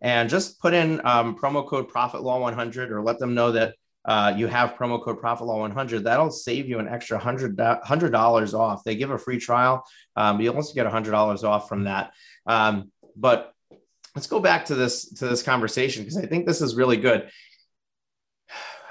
and 0.00 0.28
just 0.28 0.60
put 0.60 0.74
in 0.74 1.00
um, 1.04 1.36
promo 1.36 1.66
code 1.66 1.88
Profit 1.88 2.22
Law 2.22 2.40
100 2.40 2.90
or 2.92 3.02
let 3.02 3.18
them 3.18 3.34
know 3.34 3.52
that 3.52 3.74
uh, 4.04 4.34
you 4.36 4.48
have 4.48 4.74
promo 4.74 5.02
code 5.02 5.20
profit 5.20 5.46
law 5.46 5.60
100 5.60 6.02
that'll 6.02 6.30
save 6.30 6.68
you 6.68 6.80
an 6.80 6.88
extra 6.88 7.18
hundred 7.18 7.56
dollars 7.56 8.52
off. 8.52 8.82
They 8.82 8.96
give 8.96 9.12
a 9.12 9.18
free 9.18 9.38
trial 9.38 9.84
um, 10.16 10.36
but 10.36 10.44
you'll 10.44 10.56
also 10.56 10.74
get 10.74 10.86
hundred 10.86 11.12
dollars 11.12 11.44
off 11.44 11.68
from 11.68 11.84
that. 11.84 12.12
Um, 12.46 12.90
but 13.16 13.52
let's 14.14 14.26
go 14.26 14.40
back 14.40 14.66
to 14.66 14.74
this 14.74 15.08
to 15.14 15.28
this 15.28 15.42
conversation 15.42 16.02
because 16.02 16.18
i 16.18 16.26
think 16.26 16.46
this 16.46 16.60
is 16.60 16.74
really 16.74 16.96
good. 16.96 17.30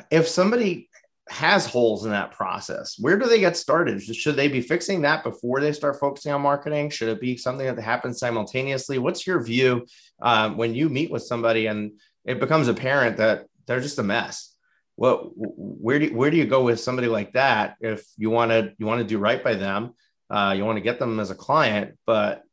If 0.10 0.28
somebody 0.28 0.90
has 1.30 1.66
holes 1.66 2.06
in 2.06 2.12
that 2.12 2.32
process. 2.32 2.96
Where 3.00 3.18
do 3.18 3.28
they 3.28 3.40
get 3.40 3.56
started? 3.56 4.02
Should 4.02 4.36
they 4.36 4.48
be 4.48 4.62
fixing 4.62 5.02
that 5.02 5.24
before 5.24 5.62
they 5.62 5.72
start 5.72 6.00
focusing 6.00 6.32
on 6.32 6.42
marketing? 6.42 6.90
Should 6.90 7.10
it 7.10 7.22
be 7.22 7.38
something 7.38 7.66
that 7.66 7.82
happens 7.82 8.20
simultaneously? 8.20 8.98
What's 8.98 9.26
your 9.26 9.42
view 9.42 9.86
um, 10.22 10.58
when 10.58 10.74
you 10.74 10.90
meet 10.90 11.12
with 11.12 11.24
somebody 11.24 11.68
and 11.68 11.94
it 12.26 12.40
becomes 12.40 12.68
apparent 12.68 13.18
that 13.18 13.46
they're 13.66 13.82
just 13.82 14.00
a 14.00 14.04
mess? 14.04 14.56
Well 14.98 15.32
where 15.36 16.00
do 16.00 16.14
where 16.14 16.30
do 16.30 16.38
you 16.38 16.46
go 16.46 16.64
with 16.64 16.80
somebody 16.80 17.08
like 17.08 17.34
that 17.34 17.76
if 17.80 18.06
you 18.18 18.30
want 18.30 18.52
to 18.52 18.74
you 18.78 18.86
want 18.86 19.00
to 19.00 19.08
do 19.08 19.18
right 19.18 19.44
by 19.44 19.56
them 19.56 19.94
uh, 20.30 20.54
you 20.56 20.66
want 20.66 20.78
to 20.78 20.82
get 20.82 21.00
them 21.00 21.20
as 21.20 21.32
a 21.32 21.36
client 21.36 21.98
but 22.06 22.44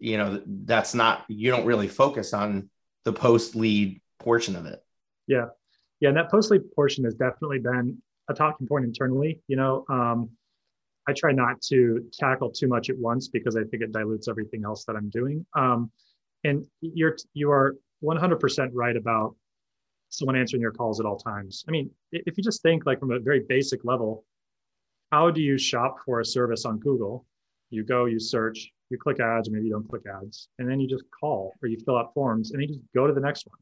you 0.00 0.18
know 0.18 0.42
that's 0.46 0.92
not 0.92 1.24
you 1.28 1.50
don't 1.50 1.64
really 1.64 1.88
focus 1.88 2.34
on 2.34 2.68
the 3.04 3.12
post 3.12 3.54
lead 3.54 4.02
portion 4.18 4.56
of 4.56 4.66
it? 4.66 4.84
Yeah. 5.26 5.46
Yeah 6.00 6.08
and 6.08 6.18
that 6.18 6.30
post 6.30 6.50
lead 6.50 6.62
portion 6.74 7.04
has 7.04 7.14
definitely 7.14 7.60
been 7.60 8.02
a 8.28 8.34
talking 8.34 8.66
point 8.66 8.84
internally 8.84 9.40
you 9.48 9.56
know 9.56 9.84
um, 9.88 10.28
i 11.08 11.12
try 11.12 11.32
not 11.32 11.60
to 11.60 12.04
tackle 12.12 12.50
too 12.50 12.68
much 12.68 12.90
at 12.90 12.98
once 12.98 13.28
because 13.28 13.56
i 13.56 13.64
think 13.64 13.82
it 13.82 13.92
dilutes 13.92 14.28
everything 14.28 14.64
else 14.64 14.84
that 14.84 14.96
i'm 14.96 15.08
doing 15.10 15.44
um, 15.54 15.90
and 16.44 16.66
you're 16.80 17.16
you 17.32 17.50
are 17.50 17.76
100% 18.04 18.70
right 18.72 18.96
about 18.96 19.34
someone 20.10 20.36
answering 20.36 20.62
your 20.62 20.72
calls 20.72 21.00
at 21.00 21.06
all 21.06 21.16
times. 21.16 21.64
I 21.66 21.70
mean, 21.70 21.90
if 22.12 22.36
you 22.36 22.44
just 22.44 22.62
think 22.62 22.86
like 22.86 23.00
from 23.00 23.10
a 23.10 23.18
very 23.18 23.40
basic 23.48 23.84
level, 23.84 24.24
how 25.10 25.30
do 25.30 25.40
you 25.40 25.58
shop 25.58 25.96
for 26.04 26.20
a 26.20 26.24
service 26.24 26.64
on 26.64 26.78
Google? 26.78 27.26
You 27.70 27.82
go, 27.84 28.04
you 28.04 28.20
search, 28.20 28.70
you 28.90 28.98
click 28.98 29.20
ads, 29.20 29.48
or 29.48 29.52
maybe 29.52 29.66
you 29.66 29.72
don't 29.72 29.88
click 29.88 30.02
ads, 30.06 30.48
and 30.58 30.68
then 30.68 30.80
you 30.80 30.88
just 30.88 31.04
call 31.18 31.52
or 31.62 31.68
you 31.68 31.78
fill 31.84 31.96
out 31.96 32.14
forms 32.14 32.50
and 32.50 32.60
then 32.60 32.68
you 32.68 32.74
just 32.76 32.86
go 32.94 33.06
to 33.06 33.12
the 33.12 33.20
next 33.20 33.46
one. 33.46 33.58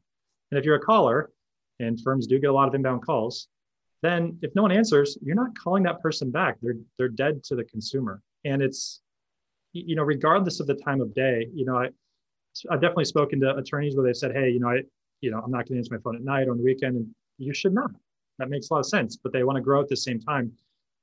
And 0.51 0.59
if 0.59 0.65
you're 0.65 0.75
a 0.75 0.79
caller, 0.79 1.31
and 1.79 1.99
firms 2.01 2.27
do 2.27 2.39
get 2.39 2.51
a 2.51 2.53
lot 2.53 2.67
of 2.67 2.75
inbound 2.75 3.03
calls, 3.03 3.47
then 4.03 4.37
if 4.41 4.53
no 4.53 4.61
one 4.61 4.71
answers, 4.71 5.17
you're 5.21 5.35
not 5.35 5.57
calling 5.57 5.83
that 5.83 6.01
person 6.01 6.29
back. 6.29 6.57
They're 6.61 6.75
they're 6.97 7.07
dead 7.07 7.43
to 7.45 7.55
the 7.55 7.63
consumer. 7.63 8.21
And 8.45 8.61
it's 8.61 9.01
you 9.71 9.95
know, 9.95 10.03
regardless 10.03 10.59
of 10.59 10.67
the 10.67 10.75
time 10.75 11.01
of 11.01 11.15
day, 11.15 11.47
you 11.53 11.65
know, 11.65 11.77
I 11.77 11.87
I've 12.69 12.81
definitely 12.81 13.05
spoken 13.05 13.39
to 13.39 13.55
attorneys 13.55 13.95
where 13.95 14.05
they've 14.05 14.15
said, 14.15 14.33
hey, 14.35 14.49
you 14.49 14.59
know, 14.59 14.69
I 14.69 14.81
you 15.21 15.31
know, 15.31 15.39
I'm 15.39 15.51
not 15.51 15.67
going 15.67 15.75
to 15.75 15.77
answer 15.77 15.95
my 15.95 16.01
phone 16.01 16.17
at 16.17 16.23
night 16.23 16.47
or 16.47 16.51
on 16.51 16.57
the 16.57 16.63
weekend. 16.63 16.97
And 16.97 17.07
you 17.37 17.53
should 17.53 17.73
not. 17.73 17.91
That 18.39 18.49
makes 18.49 18.69
a 18.69 18.73
lot 18.73 18.81
of 18.81 18.87
sense, 18.87 19.15
but 19.15 19.31
they 19.31 19.43
want 19.43 19.55
to 19.55 19.61
grow 19.61 19.81
at 19.81 19.87
the 19.87 19.95
same 19.95 20.19
time. 20.19 20.51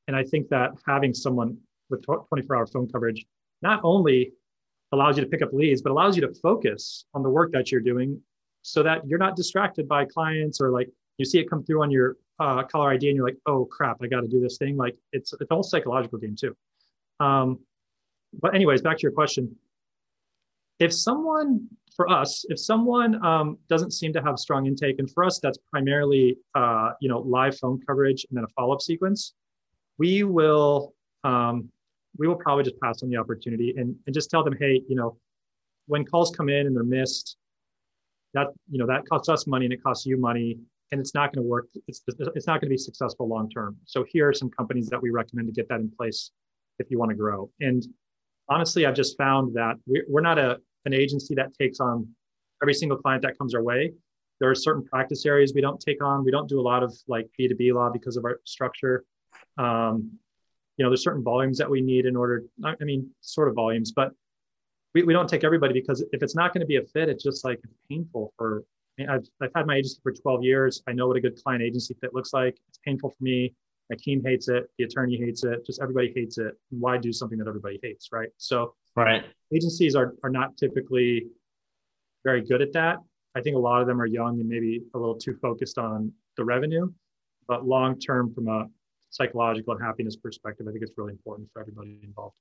And 0.07 0.15
I 0.15 0.23
think 0.23 0.49
that 0.51 0.73
having 0.87 1.15
someone 1.15 1.57
with 1.89 2.05
24 2.05 2.57
hour 2.57 2.67
phone 2.67 2.89
coverage 2.89 3.25
not 3.63 3.81
only 3.83 4.33
allows 4.93 5.17
you 5.17 5.25
to 5.25 5.31
pick 5.31 5.41
up 5.41 5.53
leads, 5.53 5.81
but 5.81 5.91
allows 5.91 6.17
you 6.17 6.23
to 6.27 6.35
focus 6.35 7.07
on 7.15 7.23
the 7.23 7.31
work 7.31 7.53
that 7.53 7.73
you're 7.73 7.81
doing 7.81 8.21
so 8.63 8.83
that 8.83 9.07
you're 9.07 9.19
not 9.19 9.37
distracted 9.37 9.89
by 9.89 10.05
clients 10.05 10.61
or 10.61 10.71
like 10.71 10.91
you 11.17 11.25
see 11.25 11.39
it 11.39 11.49
come 11.49 11.63
through 11.65 11.83
on 11.83 11.91
your 11.91 12.17
uh, 12.41 12.63
caller 12.65 12.91
ID 12.91 13.09
and 13.09 13.17
you're 13.17 13.27
like, 13.27 13.37
oh 13.47 13.67
crap, 13.67 13.99
I 14.03 14.07
got 14.07 14.23
to 14.23 14.29
do 14.29 14.41
this 14.41 14.57
thing. 14.57 14.77
Like 14.77 14.97
it's 15.13 15.33
it's 15.41 15.51
all 15.51 15.63
psychological 15.63 16.19
game 16.19 16.35
too. 16.35 16.57
Um, 17.21 17.61
but 18.41 18.55
anyways, 18.55 18.83
back 18.83 18.97
to 18.97 19.03
your 19.03 19.13
question. 19.13 19.55
If 20.79 20.93
someone 20.95 21.69
for 21.95 22.09
us, 22.09 22.47
if 22.49 22.59
someone 22.59 23.25
um, 23.25 23.59
doesn't 23.69 23.93
seem 23.93 24.13
to 24.15 24.23
have 24.23 24.39
strong 24.39 24.67
intake, 24.67 24.99
and 24.99 25.11
for 25.11 25.25
us 25.25 25.39
that's 25.39 25.59
primarily 25.71 26.39
uh, 26.55 26.93
you 27.01 27.09
know 27.09 27.21
live 27.21 27.59
phone 27.59 27.81
coverage 27.87 28.27
and 28.31 28.37
then 28.37 28.45
a 28.45 28.49
follow-up 28.49 28.81
sequence, 28.81 29.35
we 29.99 30.23
will 30.23 30.95
um, 31.25 31.69
we 32.17 32.27
will 32.27 32.37
probably 32.37 32.65
just 32.65 32.81
pass 32.81 33.03
on 33.03 33.11
the 33.11 33.17
opportunity 33.17 33.75
and, 33.77 33.95
and 34.07 34.15
just 34.15 34.31
tell 34.31 34.43
them, 34.43 34.57
hey, 34.59 34.83
you 34.89 34.97
know, 34.97 35.17
when 35.87 36.05
calls 36.05 36.31
come 36.31 36.49
in 36.49 36.67
and 36.67 36.75
they're 36.75 36.83
missed, 36.83 37.37
that 38.33 38.47
you 38.71 38.79
know 38.79 38.87
that 38.87 39.07
costs 39.09 39.29
us 39.29 39.47
money 39.47 39.67
and 39.67 39.75
it 39.75 39.83
costs 39.83 40.07
you 40.07 40.17
money, 40.17 40.59
and 40.93 41.01
it's 41.01 41.15
not 41.15 41.33
going 41.33 41.45
to 41.45 41.49
work. 41.49 41.69
It's 41.87 42.03
it's 42.09 42.47
not 42.47 42.61
going 42.61 42.69
to 42.69 42.75
be 42.75 42.79
successful 42.79 43.29
long 43.29 43.49
term. 43.49 43.77
So 43.85 44.05
here 44.09 44.29
are 44.29 44.33
some 44.33 44.51
companies 44.51 44.89
that 44.89 45.01
we 45.01 45.11
recommend 45.11 45.49
to 45.49 45.53
get 45.53 45.69
that 45.69 45.81
in 45.81 45.91
place 45.91 46.31
if 46.79 46.91
you 46.91 46.99
want 46.99 47.11
to 47.11 47.17
grow. 47.17 47.51
And 47.61 47.87
honestly, 48.49 48.87
I've 48.87 48.95
just 48.95 49.17
found 49.17 49.55
that 49.55 49.77
we're 49.87 50.21
not 50.21 50.39
a 50.39 50.59
an 50.87 50.95
agency 50.95 51.35
that 51.35 51.55
takes 51.55 51.79
on 51.81 52.09
every 52.63 52.75
single 52.75 52.97
client 52.99 53.23
that 53.23 53.39
comes 53.39 53.55
our 53.55 53.63
way. 53.63 53.93
There 54.41 54.51
are 54.51 54.55
certain 54.55 54.85
practice 54.85 55.27
areas 55.27 55.53
we 55.55 55.61
don't 55.61 55.81
take 55.81 56.03
on. 56.03 56.25
We 56.25 56.31
don't 56.31 56.49
do 56.49 56.59
a 56.59 56.63
lot 56.63 56.83
of 56.83 56.95
like 57.07 57.29
B2B 57.39 57.75
law 57.75 57.91
because 57.91 58.17
of 58.17 58.25
our 58.25 58.41
structure. 58.45 59.05
Um, 59.59 60.19
you 60.77 60.85
know, 60.85 60.89
there's 60.91 61.05
certain 61.05 61.23
volumes 61.23 61.59
that 61.59 61.69
we 61.69 61.83
need 61.83 62.07
in 62.07 62.17
order, 62.17 62.45
I 62.65 62.75
mean, 62.81 63.11
sort 63.21 63.49
of 63.49 63.55
volumes, 63.55 63.93
but 63.93 64.13
we, 64.95 65.03
we 65.03 65.13
don't 65.13 65.29
take 65.29 65.45
everybody 65.45 65.75
because 65.75 66.01
if 66.13 66.23
it's 66.23 66.35
not 66.35 66.55
going 66.55 66.63
to 66.63 66.67
be 66.67 66.77
a 66.77 66.83
fit, 66.83 67.11
it's 67.11 67.23
just 67.23 67.45
like 67.45 67.61
painful 67.91 68.33
for 68.39 68.65
I've, 69.09 69.27
I've 69.41 69.51
had 69.55 69.67
my 69.67 69.77
agency 69.77 69.99
for 70.03 70.13
12 70.13 70.43
years. 70.43 70.83
I 70.87 70.93
know 70.93 71.09
what 71.09 71.17
a 71.17 71.21
good 71.21 71.43
client 71.43 71.63
agency 71.63 71.95
fit 72.01 72.15
looks 72.15 72.33
like. 72.33 72.57
It's 72.69 72.79
painful 72.85 73.11
for 73.11 73.23
me. 73.23 73.55
My 73.89 73.97
team 74.01 74.23
hates 74.25 74.49
it. 74.49 74.71
The 74.79 74.85
attorney 74.85 75.17
hates 75.17 75.45
it. 75.45 75.67
Just 75.67 75.83
everybody 75.83 76.13
hates 76.15 76.39
it. 76.39 76.55
Why 76.71 76.97
do 76.97 77.13
something 77.13 77.39
that 77.39 77.49
everybody 77.49 77.81
hates, 77.83 78.09
right? 78.13 78.29
So 78.37 78.75
Right. 78.97 79.25
Agencies 79.55 79.95
are, 79.95 80.15
are 80.23 80.31
not 80.31 80.57
typically 80.57 81.27
very 82.25 82.43
good 82.43 82.63
at 82.63 82.73
that. 82.73 82.99
I 83.35 83.41
think 83.41 83.57
a 83.57 83.59
lot 83.59 83.81
of 83.81 83.87
them 83.87 84.01
are 84.01 84.07
young 84.07 84.41
and 84.41 84.49
maybe 84.49 84.83
a 84.95 84.99
little 84.99 85.15
too 85.15 85.37
focused 85.41 85.79
on 85.79 86.13
the 86.37 86.45
revenue. 86.45 86.93
But 87.47 87.67
long 87.67 87.99
term, 87.99 88.35
from 88.35 88.49
a 88.49 88.67
psychological 89.11 89.75
and 89.75 89.83
happiness 89.83 90.17
perspective, 90.17 90.67
I 90.69 90.73
think 90.73 90.83
it's 90.83 90.93
really 90.97 91.13
important 91.13 91.49
for 91.53 91.61
everybody 91.61 92.01
involved. 92.03 92.35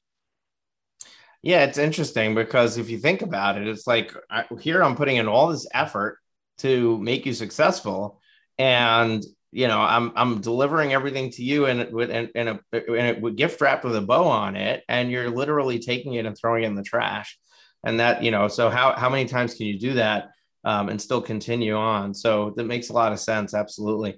Yeah, 1.41 1.63
it's 1.63 1.77
interesting 1.77 2.35
because 2.35 2.77
if 2.77 2.89
you 2.89 2.97
think 2.97 3.21
about 3.21 3.57
it, 3.57 3.67
it's 3.67 3.87
like 3.87 4.13
I, 4.29 4.45
here 4.59 4.83
I'm 4.83 4.95
putting 4.95 5.17
in 5.17 5.27
all 5.27 5.47
this 5.47 5.67
effort 5.73 6.19
to 6.59 6.97
make 6.99 7.25
you 7.25 7.33
successful, 7.33 8.21
and 8.57 9.23
you 9.51 9.67
know 9.67 9.79
I'm 9.79 10.11
I'm 10.15 10.41
delivering 10.41 10.93
everything 10.93 11.31
to 11.31 11.43
you 11.43 11.65
and 11.65 11.91
with 11.91 12.11
and, 12.11 12.29
and 12.35 12.59
a 12.71 13.31
gift 13.31 13.59
wrapped 13.61 13.83
with 13.83 13.95
a 13.95 14.01
bow 14.01 14.25
on 14.25 14.55
it, 14.55 14.83
and 14.87 15.11
you're 15.11 15.29
literally 15.29 15.79
taking 15.79 16.13
it 16.15 16.25
and 16.25 16.37
throwing 16.37 16.63
it 16.63 16.67
in 16.67 16.75
the 16.75 16.83
trash, 16.83 17.37
and 17.83 17.99
that 17.99 18.23
you 18.23 18.31
know 18.31 18.47
so 18.47 18.69
how 18.69 18.93
how 18.93 19.09
many 19.09 19.25
times 19.25 19.55
can 19.55 19.65
you 19.65 19.79
do 19.79 19.93
that 19.93 20.29
um, 20.63 20.89
and 20.89 21.01
still 21.01 21.21
continue 21.21 21.75
on? 21.75 22.13
So 22.13 22.53
that 22.57 22.65
makes 22.65 22.89
a 22.89 22.93
lot 22.93 23.11
of 23.11 23.19
sense, 23.19 23.53
absolutely. 23.53 24.17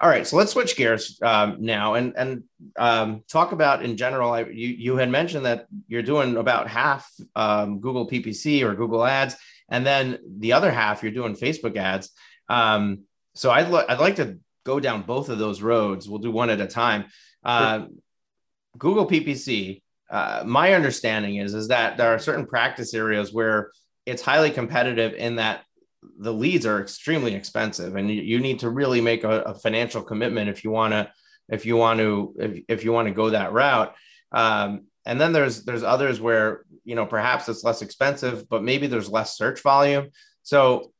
All 0.00 0.10
right, 0.10 0.26
so 0.26 0.36
let's 0.36 0.52
switch 0.52 0.76
gears 0.76 1.18
um, 1.22 1.58
now 1.60 1.94
and 1.94 2.14
and 2.16 2.42
um, 2.76 3.22
talk 3.28 3.52
about 3.52 3.84
in 3.84 3.96
general. 3.96 4.32
I, 4.32 4.40
you 4.40 4.68
you 4.68 4.96
had 4.96 5.08
mentioned 5.08 5.46
that 5.46 5.66
you're 5.86 6.02
doing 6.02 6.36
about 6.36 6.68
half 6.68 7.10
um, 7.36 7.80
Google 7.80 8.08
PPC 8.08 8.62
or 8.62 8.74
Google 8.74 9.04
Ads, 9.04 9.36
and 9.68 9.86
then 9.86 10.18
the 10.38 10.52
other 10.52 10.70
half 10.70 11.02
you're 11.02 11.12
doing 11.12 11.34
Facebook 11.34 11.76
ads. 11.76 12.10
Um, 12.48 13.00
so 13.34 13.50
I'd 13.50 13.68
lo- 13.68 13.84
I'd 13.88 14.00
like 14.00 14.16
to 14.16 14.38
go 14.64 14.80
down 14.80 15.02
both 15.02 15.28
of 15.28 15.38
those 15.38 15.62
roads. 15.62 16.08
We'll 16.08 16.18
do 16.18 16.30
one 16.30 16.50
at 16.50 16.60
a 16.60 16.66
time. 16.66 17.06
Uh, 17.44 17.80
sure. 17.80 17.88
Google 18.78 19.06
PPC. 19.06 19.82
Uh, 20.10 20.42
my 20.46 20.74
understanding 20.74 21.36
is 21.36 21.54
is 21.54 21.68
that 21.68 21.96
there 21.96 22.08
are 22.14 22.18
certain 22.18 22.46
practice 22.46 22.94
areas 22.94 23.32
where 23.32 23.70
it's 24.06 24.22
highly 24.22 24.50
competitive 24.50 25.14
in 25.14 25.36
that 25.36 25.64
the 26.18 26.32
leads 26.32 26.66
are 26.66 26.80
extremely 26.80 27.34
expensive 27.34 27.96
and 27.96 28.10
you, 28.10 28.20
you 28.22 28.38
need 28.38 28.58
to 28.58 28.68
really 28.68 29.00
make 29.00 29.24
a, 29.24 29.40
a 29.42 29.54
financial 29.54 30.02
commitment 30.02 30.50
if 30.50 30.62
you 30.62 30.70
want 30.70 30.92
to 30.92 31.10
if 31.48 31.64
you 31.64 31.76
want 31.76 31.98
to 31.98 32.34
if, 32.38 32.64
if 32.68 32.84
you 32.84 32.92
want 32.92 33.08
to 33.08 33.14
go 33.14 33.30
that 33.30 33.52
route 33.52 33.94
um, 34.32 34.84
and 35.06 35.20
then 35.20 35.32
there's 35.32 35.64
there's 35.64 35.82
others 35.82 36.20
where 36.20 36.64
you 36.84 36.94
know 36.94 37.06
perhaps 37.06 37.48
it's 37.48 37.64
less 37.64 37.82
expensive 37.82 38.48
but 38.48 38.62
maybe 38.62 38.86
there's 38.86 39.10
less 39.10 39.36
search 39.36 39.60
volume 39.62 40.10
so 40.42 40.92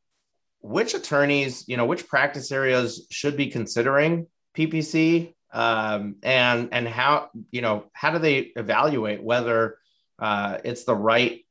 which 0.60 0.94
attorneys 0.94 1.66
you 1.68 1.76
know 1.76 1.86
which 1.86 2.08
practice 2.08 2.50
areas 2.52 3.06
should 3.10 3.36
be 3.36 3.48
considering 3.48 4.26
ppc 4.56 5.34
um, 5.52 6.16
and 6.22 6.70
and 6.72 6.88
how 6.88 7.28
you 7.50 7.62
know 7.62 7.84
how 7.92 8.10
do 8.10 8.18
they 8.18 8.52
evaluate 8.56 9.22
whether 9.22 9.78
uh, 10.18 10.58
it's 10.64 10.84
the 10.84 10.94
right 10.94 11.44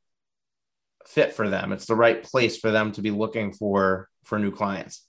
fit 1.06 1.34
for 1.34 1.50
them. 1.50 1.72
It's 1.72 1.86
the 1.86 1.96
right 1.96 2.22
place 2.22 2.58
for 2.58 2.72
them 2.72 2.92
to 2.94 3.02
be 3.02 3.12
looking 3.12 3.52
for 3.54 4.10
for 4.24 4.40
new 4.40 4.52
clients. 4.52 5.06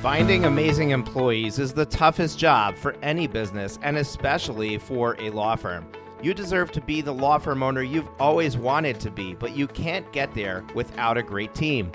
Finding 0.00 0.46
amazing 0.46 0.90
employees 0.90 1.58
is 1.58 1.72
the 1.72 1.86
toughest 1.86 2.38
job 2.38 2.76
for 2.76 2.96
any 3.02 3.26
business 3.26 3.78
and 3.82 3.96
especially 3.96 4.78
for 4.78 5.16
a 5.20 5.30
law 5.30 5.54
firm. 5.54 5.86
You 6.22 6.34
deserve 6.34 6.70
to 6.72 6.80
be 6.80 7.00
the 7.00 7.12
law 7.12 7.38
firm 7.38 7.64
owner 7.64 7.82
you've 7.82 8.08
always 8.20 8.56
wanted 8.56 9.00
to 9.00 9.10
be, 9.10 9.34
but 9.34 9.56
you 9.56 9.66
can't 9.66 10.10
get 10.12 10.32
there 10.34 10.64
without 10.72 11.18
a 11.18 11.22
great 11.22 11.52
team. 11.52 11.90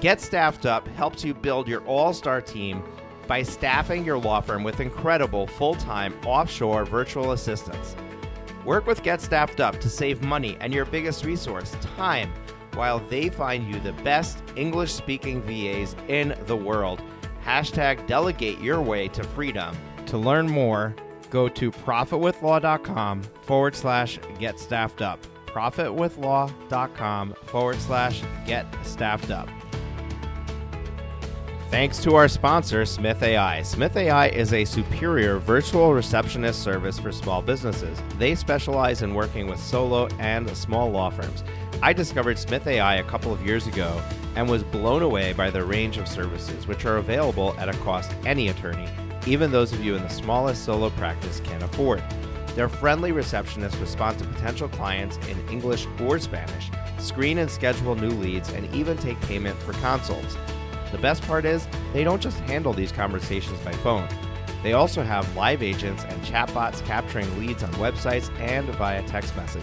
Get 0.00 0.18
Staffed 0.20 0.64
Up 0.64 0.88
helps 0.88 1.22
you 1.22 1.34
build 1.34 1.68
your 1.68 1.84
all 1.84 2.14
star 2.14 2.40
team 2.40 2.82
by 3.26 3.42
staffing 3.42 4.02
your 4.02 4.18
law 4.18 4.40
firm 4.40 4.64
with 4.64 4.80
incredible 4.80 5.46
full 5.46 5.74
time 5.74 6.14
offshore 6.24 6.86
virtual 6.86 7.32
assistants. 7.32 7.94
Work 8.64 8.86
with 8.86 9.02
Get 9.02 9.20
Staffed 9.20 9.60
Up 9.60 9.78
to 9.80 9.90
save 9.90 10.22
money 10.22 10.56
and 10.60 10.72
your 10.72 10.86
biggest 10.86 11.26
resource, 11.26 11.76
time 11.80 12.32
while 12.72 12.98
they 13.08 13.28
find 13.28 13.66
you 13.72 13.78
the 13.80 13.92
best 14.04 14.42
English 14.56 14.92
speaking 14.92 15.42
VAs 15.42 15.96
in 16.08 16.34
the 16.46 16.56
world. 16.56 17.02
Hashtag 17.44 18.06
delegate 18.06 18.60
your 18.60 18.80
way 18.80 19.08
to 19.08 19.22
freedom. 19.22 19.76
To 20.06 20.18
learn 20.18 20.46
more, 20.46 20.94
go 21.30 21.48
to 21.48 21.70
profitwithlaw.com 21.70 23.22
forward 23.42 23.74
slash 23.74 24.18
get 24.38 24.58
staffed 24.58 25.02
up. 25.02 25.24
Profitwithlaw.com 25.46 27.34
forward 27.44 27.76
slash 27.76 28.22
get 28.46 28.66
staffed 28.84 29.30
up. 29.30 29.48
Thanks 31.70 31.98
to 32.04 32.14
our 32.14 32.28
sponsor, 32.28 32.86
Smith 32.86 33.22
AI. 33.24 33.60
Smith 33.62 33.96
AI 33.96 34.28
is 34.28 34.52
a 34.52 34.64
superior 34.64 35.38
virtual 35.38 35.92
receptionist 35.92 36.62
service 36.62 36.96
for 36.96 37.10
small 37.10 37.42
businesses. 37.42 38.00
They 38.18 38.36
specialize 38.36 39.02
in 39.02 39.14
working 39.14 39.48
with 39.48 39.58
solo 39.58 40.06
and 40.20 40.48
small 40.56 40.90
law 40.90 41.10
firms. 41.10 41.42
I 41.82 41.92
discovered 41.92 42.38
Smith 42.38 42.68
AI 42.68 42.96
a 42.96 43.04
couple 43.04 43.32
of 43.32 43.44
years 43.44 43.66
ago 43.66 44.00
and 44.36 44.48
was 44.48 44.62
blown 44.62 45.02
away 45.02 45.32
by 45.32 45.50
the 45.50 45.64
range 45.64 45.98
of 45.98 46.06
services, 46.06 46.68
which 46.68 46.84
are 46.84 46.98
available 46.98 47.54
at 47.58 47.68
a 47.68 47.76
cost 47.78 48.14
any 48.24 48.48
attorney, 48.48 48.88
even 49.26 49.50
those 49.50 49.72
of 49.72 49.84
you 49.84 49.96
in 49.96 50.02
the 50.02 50.08
smallest 50.08 50.64
solo 50.64 50.90
practice, 50.90 51.40
can 51.40 51.62
afford. 51.62 52.02
Their 52.54 52.68
friendly 52.68 53.12
receptionists 53.12 53.78
respond 53.80 54.18
to 54.18 54.24
potential 54.24 54.68
clients 54.68 55.18
in 55.28 55.48
English 55.48 55.86
or 56.00 56.18
Spanish, 56.18 56.70
screen 56.98 57.38
and 57.38 57.50
schedule 57.50 57.94
new 57.94 58.10
leads, 58.10 58.48
and 58.50 58.72
even 58.74 58.96
take 58.96 59.20
payment 59.22 59.58
for 59.58 59.72
consults. 59.74 60.36
The 60.92 60.98
best 60.98 61.22
part 61.22 61.44
is, 61.44 61.68
they 61.92 62.04
don't 62.04 62.22
just 62.22 62.38
handle 62.40 62.72
these 62.72 62.92
conversations 62.92 63.58
by 63.60 63.72
phone. 63.72 64.08
They 64.62 64.72
also 64.72 65.02
have 65.02 65.36
live 65.36 65.62
agents 65.62 66.04
and 66.04 66.22
chatbots 66.22 66.84
capturing 66.86 67.38
leads 67.38 67.62
on 67.62 67.72
websites 67.74 68.34
and 68.40 68.66
via 68.76 69.02
text 69.06 69.36
message. 69.36 69.62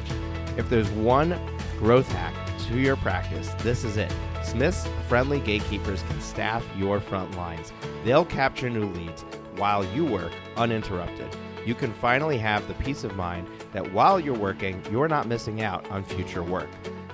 If 0.56 0.70
there's 0.70 0.90
one 0.92 1.40
growth 1.80 2.10
hack 2.12 2.36
to 2.68 2.80
your 2.80 2.96
practice, 2.98 3.50
this 3.64 3.84
is 3.84 3.98
it. 3.98 4.14
Smith's 4.44 4.88
friendly 5.08 5.40
gatekeepers 5.40 6.04
can 6.04 6.22
staff 6.22 6.64
your 6.78 7.00
front 7.00 7.36
lines. 7.36 7.74
They'll 8.04 8.26
capture 8.26 8.70
new 8.70 8.86
leads 8.86 9.26
while 9.58 9.86
you 9.86 10.06
work 10.06 10.32
uninterrupted. 10.58 11.36
You 11.66 11.76
can 11.76 11.94
finally 11.94 12.38
have 12.38 12.68
the 12.68 12.74
peace 12.76 13.04
of 13.04 13.16
mind 13.16 13.48
that 13.72 13.94
while 13.94 14.20
you're 14.20 14.34
working, 14.34 14.84
you're 14.92 15.08
not 15.08 15.28
missing 15.28 15.62
out 15.62 15.90
on 15.90 16.04
future 16.04 16.44
work. 16.44 16.70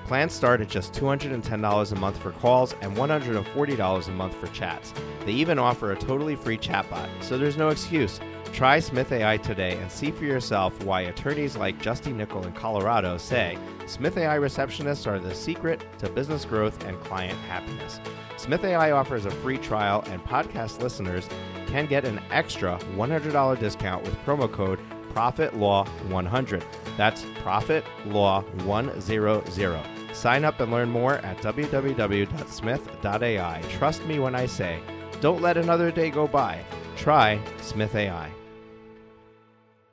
Plans 0.06 0.34
start 0.34 0.60
at 0.60 0.69
just 0.69 0.91
$210 0.93 1.91
a 1.91 1.95
month 1.95 2.17
for 2.17 2.32
calls 2.32 2.73
and 2.82 2.95
$140 2.97 4.08
a 4.08 4.12
month 4.12 4.36
for 4.36 4.47
chats. 4.47 4.91
They 5.25 5.34
even 5.34 5.60
offer 5.60 5.91
a 5.91 5.95
totally 5.95 6.36
free 6.36 6.58
chatbot, 6.58 7.08
so 7.21 7.38
there's 7.38 7.58
no 7.58 7.69
excuse. 7.69 8.19
Try 8.53 8.79
Smith 8.79 9.12
AI 9.12 9.38
today 9.38 9.77
and 9.77 9.91
see 9.91 10.12
for 10.12 10.25
yourself 10.25 10.83
why 10.83 11.01
attorneys 11.01 11.55
like 11.55 11.81
Justy 11.81 12.13
Nickel 12.13 12.45
in 12.45 12.51
Colorado 12.53 13.17
say 13.17 13.57
Smith 13.85 14.17
AI 14.17 14.38
receptionists 14.38 15.07
are 15.07 15.19
the 15.19 15.33
secret 15.33 15.85
to 15.99 16.09
business 16.09 16.43
growth 16.43 16.83
and 16.85 16.99
client 17.01 17.38
happiness. 17.47 17.99
Smith 18.38 18.63
AI 18.63 18.91
offers 18.91 19.25
a 19.25 19.31
free 19.31 19.57
trial, 19.57 20.03
and 20.07 20.23
podcast 20.23 20.81
listeners 20.81 21.27
can 21.67 21.85
get 21.85 22.05
an 22.05 22.21
extra 22.31 22.79
$100 22.95 23.59
discount 23.59 24.03
with 24.03 24.15
promo 24.25 24.51
code 24.51 24.79
ProfitLaw100. 25.13 26.63
That's 26.97 27.23
ProfitLaw100. 27.43 30.15
Sign 30.15 30.45
up 30.45 30.59
and 30.59 30.71
learn 30.71 30.89
more 30.89 31.15
at 31.19 31.38
www.smith.ai. 31.38 33.62
Trust 33.69 34.05
me 34.05 34.19
when 34.19 34.35
I 34.35 34.45
say, 34.45 34.79
don't 35.21 35.41
let 35.41 35.57
another 35.57 35.91
day 35.91 36.09
go 36.09 36.27
by. 36.27 36.62
Try 36.95 37.39
Smith 37.62 37.95
AI. 37.95 38.31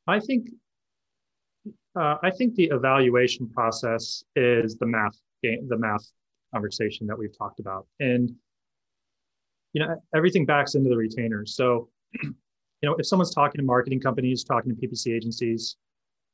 I 0.07 0.21
think 0.21 0.49
uh, 1.99 2.17
I 2.23 2.31
think 2.31 2.55
the 2.55 2.67
evaluation 2.73 3.49
process 3.49 4.23
is 4.37 4.77
the 4.77 4.87
math 4.87 5.19
game, 5.43 5.67
the 5.69 5.79
math 5.79 6.07
conversation 6.53 7.07
that 7.07 7.19
we've 7.19 7.37
talked 7.37 7.59
about, 7.59 7.87
and 8.01 8.31
you 9.73 9.81
know 9.81 10.01
everything 10.15 10.45
backs 10.47 10.75
into 10.75 10.89
the 10.89 10.97
retainers. 10.97 11.57
So, 11.57 11.89
you 12.23 12.35
know, 12.83 12.95
if 12.97 13.07
someone's 13.07 13.35
talking 13.35 13.59
to 13.59 13.65
marketing 13.65 14.01
companies, 14.01 14.45
talking 14.45 14.75
to 14.75 14.87
PPC 14.87 15.15
agencies, 15.15 15.77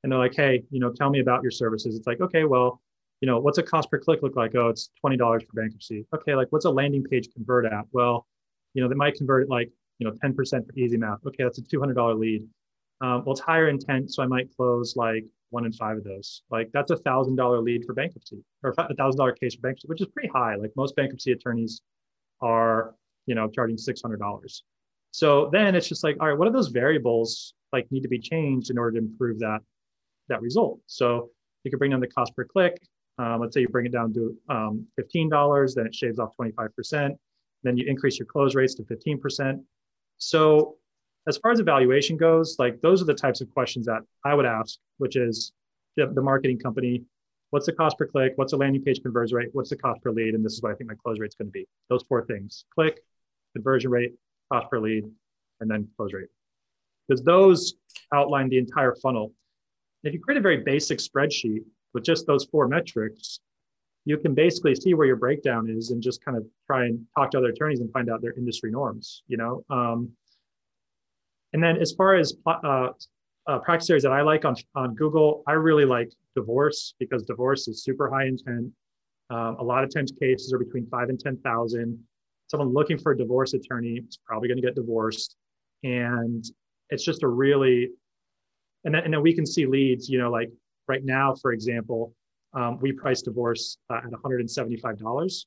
and 0.03 0.11
they're 0.13 0.19
like, 0.19 0.35
"Hey, 0.35 0.65
you 0.71 0.81
know, 0.81 0.93
tell 0.93 1.11
me 1.11 1.21
about 1.21 1.43
your 1.43 1.53
services," 1.53 1.97
it's 1.97 2.07
like, 2.07 2.21
okay, 2.21 2.45
well, 2.45 2.81
you 3.21 3.27
know, 3.27 3.39
what's 3.39 3.59
a 3.59 3.63
cost 3.63 3.91
per 3.91 3.99
click 3.99 4.21
look 4.23 4.37
like? 4.37 4.55
Oh, 4.57 4.69
it's 4.69 4.91
twenty 5.01 5.17
dollars 5.17 5.45
for 5.45 5.61
bankruptcy. 5.61 6.05
Okay, 6.15 6.35
like 6.35 6.49
what's 6.51 6.65
a 6.65 6.71
landing 6.71 7.05
page 7.05 7.29
convert 7.33 7.67
at? 7.67 7.85
Well, 7.93 8.27
you 8.75 8.83
know, 8.83 8.89
they 8.89 8.97
might 8.97 9.15
convert 9.15 9.45
it 9.45 9.49
like 9.49 9.71
you 9.99 10.07
know 10.07 10.13
ten 10.21 10.35
percent 10.35 10.67
for 10.67 10.73
easy 10.77 10.97
math. 10.97 11.25
Okay, 11.25 11.45
that's 11.45 11.59
a 11.59 11.63
two 11.63 11.79
hundred 11.79 11.95
dollar 11.95 12.15
lead 12.15 12.43
um, 13.03 13.25
well, 13.25 13.33
it's 13.33 13.41
higher 13.41 13.69
intent, 13.69 14.15
so 14.15 14.23
I 14.23 14.27
might 14.27 14.55
close 14.57 14.97
like 14.97 15.25
one 15.51 15.67
in 15.67 15.73
five 15.73 15.99
of 15.99 16.05
those. 16.05 16.43
Like 16.51 16.71
that's 16.73 16.91
a 16.91 16.97
thousand 16.97 17.37
dollar 17.37 17.61
lead 17.61 17.85
for 17.85 17.95
bankruptcy, 17.95 18.43
or 18.63 18.75
a 18.79 18.95
thousand 18.95 19.19
dollar 19.19 19.33
case 19.33 19.55
for 19.57 19.61
bankruptcy, 19.63 19.89
which 19.89 20.01
is 20.01 20.07
pretty 20.09 20.29
high. 20.29 20.55
Like 20.55 20.71
most 20.77 20.97
bankruptcy 20.97 21.33
attorneys 21.33 21.83
are, 22.41 22.95
you 23.27 23.35
know, 23.35 23.49
charging 23.49 23.77
six 23.77 24.01
hundred 24.01 24.21
dollars. 24.21 24.63
So 25.11 25.51
then 25.53 25.75
it's 25.75 25.89
just 25.89 26.05
like, 26.05 26.17
all 26.21 26.29
right, 26.29 26.39
what 26.39 26.49
are 26.49 26.53
those 26.53 26.69
variables 26.69 27.55
like 27.73 27.91
need 27.91 28.03
to 28.03 28.09
be 28.09 28.19
changed 28.19 28.71
in 28.71 28.79
order 28.79 28.93
to 28.93 28.99
improve 28.99 29.41
that 29.41 29.59
that 30.29 30.41
result? 30.41 30.79
So 30.87 31.31
you 31.65 31.71
could 31.71 31.79
bring 31.79 31.91
down 31.91 32.01
the 32.01 32.07
cost 32.07 32.35
per 32.37 32.45
click. 32.45 32.81
Um, 33.19 33.41
let's 33.41 33.53
say 33.53 33.61
you 33.61 33.69
bring 33.69 33.87
it 33.87 33.93
down 33.93 34.15
to 34.15 34.37
um, 34.49 34.87
fifteen 34.97 35.29
dollars, 35.29 35.75
then 35.75 35.87
it 35.87 35.95
shaves 35.95 36.19
off 36.19 36.35
twenty 36.37 36.53
five 36.53 36.75
percent. 36.77 37.15
Then 37.65 37.77
you 37.77 37.85
increase 37.87 38.19
your 38.19 38.27
close 38.27 38.55
rates 38.55 38.75
to 38.77 38.85
fifteen 38.85 39.21
percent. 39.21 39.61
So 40.19 40.77
as 41.29 41.37
far 41.39 41.53
as 41.53 41.61
evaluation 41.61 42.17
goes, 42.17 42.57
like 42.59 42.81
those 42.81 43.01
are 43.01 43.05
the 43.05 43.15
types 43.15 43.41
of 43.41 43.53
questions 43.53 43.87
that 43.87 44.03
I 44.25 44.35
would 44.35 44.47
ask, 44.47 44.79
which 44.99 45.17
is 45.17 45.53
the, 45.97 46.07
the 46.07 46.23
marketing 46.23 46.59
company, 46.59 47.05
what's 47.51 47.67
the 47.67 47.73
cost 47.73 47.99
per 47.99 48.07
click? 48.07 48.33
What's 48.37 48.53
the 48.53 48.57
landing 48.57 48.83
page 48.83 49.03
conversion 49.03 49.37
rate? 49.37 49.51
What's 49.53 49.71
the 49.71 49.77
cost 49.77 50.03
per 50.03 50.11
lead? 50.11 50.35
And 50.35 50.45
this 50.45 50.55
is 50.55 50.63
what 50.63 50.73
I 50.73 50.75
think 50.75 50.89
my 50.89 50.97
close 50.97 51.19
rate 51.19 51.29
is 51.29 51.35
going 51.35 51.49
to 51.49 51.53
be. 51.53 51.67
Those 51.89 52.03
four 52.09 52.25
things: 52.25 52.65
click, 52.75 53.05
conversion 53.55 53.91
rate, 53.91 54.15
cost 54.53 54.69
per 54.71 54.81
lead, 54.81 55.05
and 55.61 55.71
then 55.71 55.89
close 55.97 56.13
rate. 56.13 56.29
Because 57.07 57.23
those 57.23 57.75
outline 58.13 58.49
the 58.49 58.59
entire 58.59 58.95
funnel. 58.95 59.33
If 60.03 60.13
you 60.13 60.21
create 60.21 60.39
a 60.39 60.41
very 60.41 60.59
basic 60.59 60.99
spreadsheet 60.99 61.63
with 61.95 62.05
just 62.05 62.27
those 62.27 62.45
four 62.47 62.67
metrics, 62.67 63.39
you 64.05 64.19
can 64.19 64.35
basically 64.35 64.75
see 64.75 64.95
where 64.95 65.07
your 65.07 65.17
breakdown 65.17 65.71
is 65.71 65.91
and 65.91 66.03
just 66.03 66.25
kind 66.25 66.37
of 66.37 66.45
try 66.67 66.87
and 66.87 67.05
talk 67.17 67.31
to 67.33 67.39
other 67.39 67.49
attorneys 67.49 67.81
and 67.81 67.93
find 67.93 68.11
out 68.11 68.21
their 68.21 68.33
industry 68.33 68.71
norms, 68.71 69.23
you 69.29 69.37
know? 69.37 69.65
Um, 69.71 70.11
and 71.53 71.63
then 71.63 71.77
as 71.77 71.93
far 71.93 72.15
as 72.15 72.35
uh, 72.47 72.89
uh, 73.47 73.59
practice 73.59 73.91
areas 73.91 74.05
that 74.05 74.13
I 74.13 74.23
like 74.23 74.45
on, 74.45 74.55
on 74.75 74.95
Google, 74.95 75.43
I 75.47 75.53
really 75.53 75.85
like 75.85 76.11
divorce 76.35 76.95
because 76.99 77.23
divorce 77.25 77.69
is 77.69 77.85
super 77.85 78.11
high 78.11 78.27
intent. 78.27 78.71
Um, 79.31 79.57
a 79.59 79.63
lot 79.63 79.85
of 79.85 79.93
times 79.93 80.13
cases 80.19 80.53
are 80.53 80.59
between 80.59 80.87
five 80.87 81.09
and 81.09 81.19
10,000. 81.19 81.99
Someone 82.49 82.73
looking 82.73 82.99
for 82.99 83.13
a 83.13 83.19
divorce 83.19 83.55
attorney 83.55 84.01
is 84.07 84.19
probably 84.27 84.49
going 84.49 84.61
to 84.61 84.63
get 84.63 84.75
divorced. 84.75 85.37
And 85.83 86.45
it's 86.91 87.05
just 87.05 87.23
a 87.23 87.29
really, 87.29 87.91
and 88.85 88.95
then, 88.95 89.05
and 89.05 89.15
then 89.15 89.23
we 89.23 89.35
can 89.35 89.47
see 89.47 89.67
leads, 89.67 90.09
you 90.09 90.19
know, 90.19 90.31
like 90.31 90.51
right 90.89 91.05
now, 91.05 91.35
for 91.35 91.53
example, 91.53 92.15
um, 92.55 92.79
we 92.81 92.93
price 92.93 93.23
divorce 93.23 93.79
uh, 93.91 93.97
at 93.97 94.11
$175. 94.11 95.45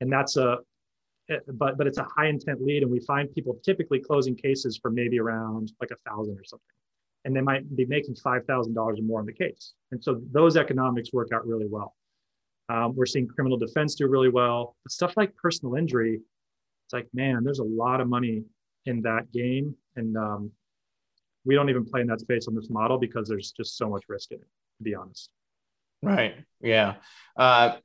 And 0.00 0.12
that's 0.12 0.36
a, 0.36 0.58
but, 1.28 1.78
but 1.78 1.86
it's 1.86 1.98
a 1.98 2.06
high 2.16 2.26
intent 2.26 2.62
lead. 2.62 2.82
And 2.82 2.90
we 2.90 3.00
find 3.00 3.32
people 3.32 3.58
typically 3.64 4.00
closing 4.00 4.36
cases 4.36 4.78
for 4.80 4.90
maybe 4.90 5.18
around 5.18 5.72
like 5.80 5.90
a 5.90 6.10
thousand 6.10 6.38
or 6.38 6.44
something. 6.44 6.64
And 7.24 7.34
they 7.34 7.40
might 7.40 7.74
be 7.74 7.86
making 7.86 8.16
$5,000 8.16 8.76
or 8.76 8.94
more 9.02 9.20
on 9.20 9.26
the 9.26 9.32
case. 9.32 9.72
And 9.92 10.02
so 10.02 10.20
those 10.32 10.56
economics 10.56 11.12
work 11.12 11.28
out 11.32 11.46
really 11.46 11.66
well. 11.66 11.94
Um, 12.68 12.94
we're 12.94 13.06
seeing 13.06 13.26
criminal 13.26 13.58
defense 13.58 13.94
do 13.94 14.06
really 14.06 14.28
well. 14.28 14.76
But 14.84 14.92
stuff 14.92 15.14
like 15.16 15.34
personal 15.36 15.74
injury, 15.74 16.20
it's 16.86 16.92
like, 16.92 17.08
man, 17.14 17.42
there's 17.44 17.60
a 17.60 17.64
lot 17.64 18.00
of 18.00 18.08
money 18.08 18.44
in 18.84 19.00
that 19.02 19.32
game. 19.32 19.74
And 19.96 20.16
um, 20.16 20.50
we 21.44 21.54
don't 21.54 21.70
even 21.70 21.84
play 21.84 22.02
in 22.02 22.06
that 22.08 22.20
space 22.20 22.48
on 22.48 22.54
this 22.54 22.68
model 22.70 22.98
because 22.98 23.28
there's 23.28 23.52
just 23.52 23.76
so 23.76 23.88
much 23.88 24.04
risk 24.08 24.32
in 24.32 24.38
it, 24.38 24.48
to 24.78 24.82
be 24.82 24.94
honest. 24.94 25.30
Right. 26.02 26.34
Yeah. 26.60 26.94
Uh, 27.36 27.76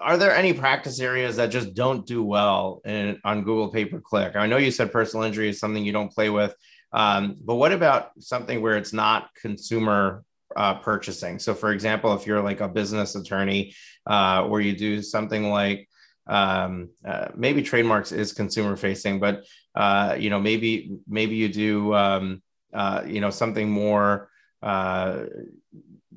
are 0.00 0.16
there 0.16 0.34
any 0.34 0.52
practice 0.52 0.98
areas 1.00 1.36
that 1.36 1.48
just 1.48 1.74
don't 1.74 2.06
do 2.06 2.22
well 2.22 2.80
in, 2.84 3.20
on 3.24 3.42
Google 3.42 3.68
pay 3.68 3.84
per 3.84 4.00
click? 4.00 4.34
I 4.36 4.46
know 4.46 4.56
you 4.56 4.70
said 4.70 4.92
personal 4.92 5.24
injury 5.24 5.48
is 5.50 5.60
something 5.60 5.84
you 5.84 5.92
don't 5.92 6.12
play 6.12 6.30
with, 6.30 6.54
um, 6.92 7.36
but 7.44 7.56
what 7.56 7.72
about 7.72 8.10
something 8.18 8.62
where 8.62 8.76
it's 8.76 8.92
not 8.92 9.30
consumer 9.40 10.24
uh, 10.56 10.74
purchasing? 10.74 11.38
So, 11.38 11.54
for 11.54 11.72
example, 11.72 12.14
if 12.14 12.26
you're 12.26 12.42
like 12.42 12.60
a 12.60 12.68
business 12.68 13.14
attorney, 13.14 13.74
uh, 14.06 14.44
where 14.44 14.60
you 14.60 14.74
do 14.74 15.02
something 15.02 15.50
like 15.50 15.88
um, 16.26 16.90
uh, 17.06 17.28
maybe 17.36 17.62
trademarks 17.62 18.12
is 18.12 18.32
consumer 18.32 18.76
facing, 18.76 19.20
but 19.20 19.44
uh, 19.74 20.16
you 20.18 20.30
know 20.30 20.40
maybe 20.40 20.92
maybe 21.08 21.36
you 21.36 21.48
do 21.48 21.94
um, 21.94 22.42
uh, 22.72 23.02
you 23.06 23.20
know 23.20 23.30
something 23.30 23.70
more 23.70 24.30
uh, 24.62 25.24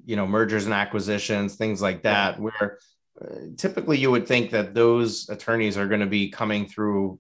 you 0.05 0.15
know 0.15 0.27
mergers 0.27 0.65
and 0.65 0.73
acquisitions 0.73 1.55
things 1.55 1.81
like 1.81 2.03
that 2.03 2.39
where 2.39 2.79
typically 3.57 3.97
you 3.97 4.11
would 4.11 4.27
think 4.27 4.51
that 4.51 4.73
those 4.73 5.29
attorneys 5.29 5.77
are 5.77 5.87
going 5.87 5.99
to 5.99 6.05
be 6.05 6.29
coming 6.29 6.65
through 6.65 7.19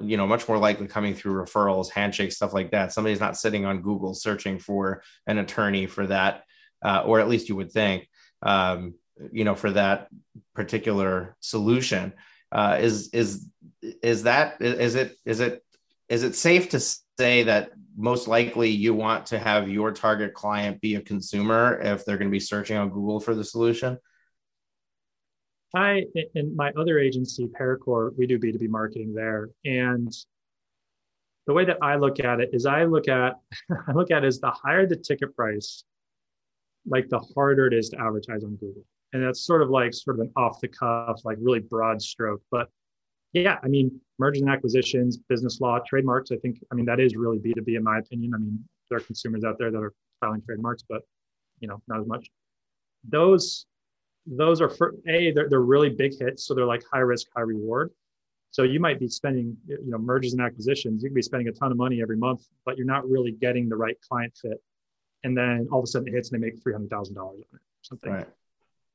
you 0.00 0.16
know 0.16 0.26
much 0.26 0.48
more 0.48 0.58
likely 0.58 0.86
coming 0.86 1.14
through 1.14 1.32
referrals 1.32 1.90
handshakes 1.90 2.36
stuff 2.36 2.52
like 2.52 2.70
that 2.70 2.92
somebody's 2.92 3.20
not 3.20 3.36
sitting 3.36 3.64
on 3.64 3.82
google 3.82 4.14
searching 4.14 4.58
for 4.58 5.02
an 5.26 5.38
attorney 5.38 5.86
for 5.86 6.06
that 6.06 6.44
uh, 6.84 7.02
or 7.04 7.20
at 7.20 7.28
least 7.28 7.48
you 7.48 7.56
would 7.56 7.72
think 7.72 8.08
um, 8.42 8.94
you 9.32 9.44
know 9.44 9.54
for 9.54 9.70
that 9.70 10.08
particular 10.54 11.36
solution 11.40 12.12
uh, 12.52 12.78
is 12.80 13.10
is 13.10 13.48
is 14.02 14.22
that 14.24 14.60
is 14.60 14.94
it 14.94 15.16
is 15.24 15.40
it 15.40 15.62
is 16.08 16.22
it 16.22 16.34
safe 16.34 16.70
to 16.70 16.80
say 16.80 17.42
that 17.42 17.70
most 17.96 18.28
likely 18.28 18.70
you 18.70 18.94
want 18.94 19.26
to 19.26 19.38
have 19.38 19.68
your 19.68 19.92
target 19.92 20.32
client 20.32 20.80
be 20.80 20.94
a 20.94 21.00
consumer 21.00 21.80
if 21.82 22.04
they're 22.04 22.16
going 22.16 22.30
to 22.30 22.32
be 22.32 22.40
searching 22.40 22.76
on 22.76 22.88
Google 22.88 23.18
for 23.18 23.34
the 23.34 23.44
solution? 23.44 23.98
I, 25.74 26.04
in 26.34 26.56
my 26.56 26.70
other 26.78 26.98
agency, 26.98 27.46
Paracore, 27.46 28.16
we 28.16 28.26
do 28.26 28.38
B2B 28.38 28.68
marketing 28.68 29.12
there. 29.12 29.50
And 29.64 30.12
the 31.46 31.52
way 31.52 31.64
that 31.64 31.78
I 31.82 31.96
look 31.96 32.20
at 32.20 32.40
it 32.40 32.50
is 32.52 32.66
I 32.66 32.84
look 32.84 33.08
at, 33.08 33.34
I 33.88 33.92
look 33.92 34.10
at 34.10 34.24
it 34.24 34.26
as 34.26 34.40
the 34.40 34.50
higher 34.50 34.86
the 34.86 34.96
ticket 34.96 35.34
price, 35.36 35.84
like 36.86 37.08
the 37.08 37.20
harder 37.34 37.66
it 37.66 37.74
is 37.74 37.90
to 37.90 38.00
advertise 38.00 38.44
on 38.44 38.56
Google. 38.56 38.84
And 39.12 39.22
that's 39.22 39.44
sort 39.46 39.62
of 39.62 39.70
like 39.70 39.94
sort 39.94 40.16
of 40.16 40.20
an 40.20 40.32
off 40.36 40.60
the 40.60 40.68
cuff, 40.68 41.20
like 41.24 41.38
really 41.40 41.60
broad 41.60 42.00
stroke. 42.02 42.42
But 42.50 42.68
yeah, 43.32 43.58
I 43.62 43.68
mean, 43.68 44.00
mergers 44.18 44.42
and 44.42 44.50
acquisitions, 44.50 45.18
business 45.28 45.60
law, 45.60 45.78
trademarks. 45.86 46.30
I 46.30 46.36
think, 46.36 46.58
I 46.72 46.74
mean, 46.74 46.86
that 46.86 47.00
is 47.00 47.14
really 47.14 47.38
B2B 47.38 47.76
in 47.76 47.84
my 47.84 47.98
opinion. 47.98 48.32
I 48.34 48.38
mean, 48.38 48.62
there 48.88 48.98
are 48.98 49.02
consumers 49.02 49.44
out 49.44 49.56
there 49.58 49.70
that 49.70 49.78
are 49.78 49.92
filing 50.20 50.42
trademarks, 50.42 50.82
but 50.88 51.02
you 51.60 51.68
know, 51.68 51.82
not 51.88 52.00
as 52.00 52.06
much. 52.06 52.28
Those, 53.08 53.66
those 54.36 54.60
are 54.60 54.68
for 54.68 54.94
a, 55.08 55.32
they're, 55.32 55.48
they're 55.48 55.60
really 55.60 55.88
big 55.90 56.18
hits. 56.18 56.46
So 56.46 56.54
they're 56.54 56.66
like 56.66 56.82
high 56.92 57.00
risk, 57.00 57.28
high 57.34 57.42
reward. 57.42 57.90
So 58.50 58.62
you 58.62 58.80
might 58.80 58.98
be 58.98 59.08
spending, 59.08 59.56
you 59.66 59.78
know, 59.84 59.98
mergers 59.98 60.32
and 60.32 60.42
acquisitions. 60.42 61.02
You 61.02 61.10
could 61.10 61.14
be 61.14 61.22
spending 61.22 61.48
a 61.48 61.52
ton 61.52 61.70
of 61.70 61.76
money 61.76 62.00
every 62.00 62.16
month, 62.16 62.46
but 62.64 62.76
you're 62.76 62.86
not 62.86 63.08
really 63.08 63.32
getting 63.32 63.68
the 63.68 63.76
right 63.76 63.96
client 64.00 64.34
fit. 64.40 64.62
And 65.24 65.36
then 65.36 65.68
all 65.70 65.80
of 65.80 65.84
a 65.84 65.86
sudden 65.86 66.08
it 66.08 66.12
hits 66.12 66.30
and 66.30 66.42
they 66.42 66.46
make 66.46 66.62
three 66.62 66.72
hundred 66.72 66.90
thousand 66.90 67.14
dollars 67.14 67.40
on 67.52 67.56
it, 67.56 67.56
or 67.56 67.60
something. 67.82 68.12
Right. 68.12 68.28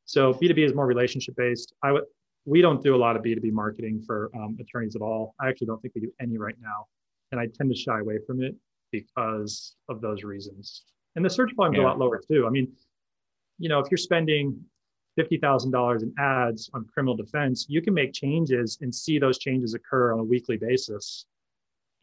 So 0.06 0.34
B 0.34 0.48
two 0.48 0.54
B 0.54 0.64
is 0.64 0.74
more 0.74 0.88
relationship 0.88 1.36
based. 1.36 1.74
I 1.84 1.92
would 1.92 2.04
we 2.46 2.62
don't 2.62 2.84
do 2.84 2.96
a 2.96 2.98
lot 2.98 3.16
of 3.16 3.24
B2B 3.24 3.52
marketing 3.52 4.04
for 4.06 4.30
um, 4.36 4.58
attorneys 4.60 4.96
at 4.96 5.02
all. 5.02 5.36
I 5.40 5.48
actually 5.48 5.68
don't 5.68 5.82
think 5.82 5.96
we 5.96 6.02
do 6.02 6.12
any 6.20 6.38
right 6.38 6.56
now. 6.62 6.88
And 7.32 7.40
I 7.40 7.48
tend 7.48 7.70
to 7.70 7.76
shy 7.76 8.00
away 8.00 8.20
from 8.28 8.44
it 8.44 8.56
because 8.92 9.76
of 9.90 10.02
those 10.02 10.24
reasons. 10.24 10.84
And 11.16 11.24
the 11.24 11.30
search 11.30 11.52
volume 11.56 11.76
is 11.76 11.80
yeah. 11.80 11.86
a 11.86 11.88
lot 11.88 12.00
lower 12.00 12.20
too. 12.20 12.46
I 12.46 12.50
mean, 12.50 12.72
you 13.60 13.70
know, 13.70 13.80
if 13.80 13.90
you're 13.90 13.98
spending 13.98 14.60
$50,000 15.20 16.03
in 16.03 16.14
ads 16.18 16.70
on 16.74 16.86
criminal 16.86 17.16
defense, 17.16 17.66
you 17.70 17.82
can 17.82 17.93
make 17.93 18.14
changes 18.14 18.78
and 18.82 18.93
see 18.93 19.20
those 19.20 19.38
changes 19.38 19.74
occur 19.74 20.14
on 20.14 20.20
a 20.20 20.24
weekly 20.24 20.57
basis 20.57 21.26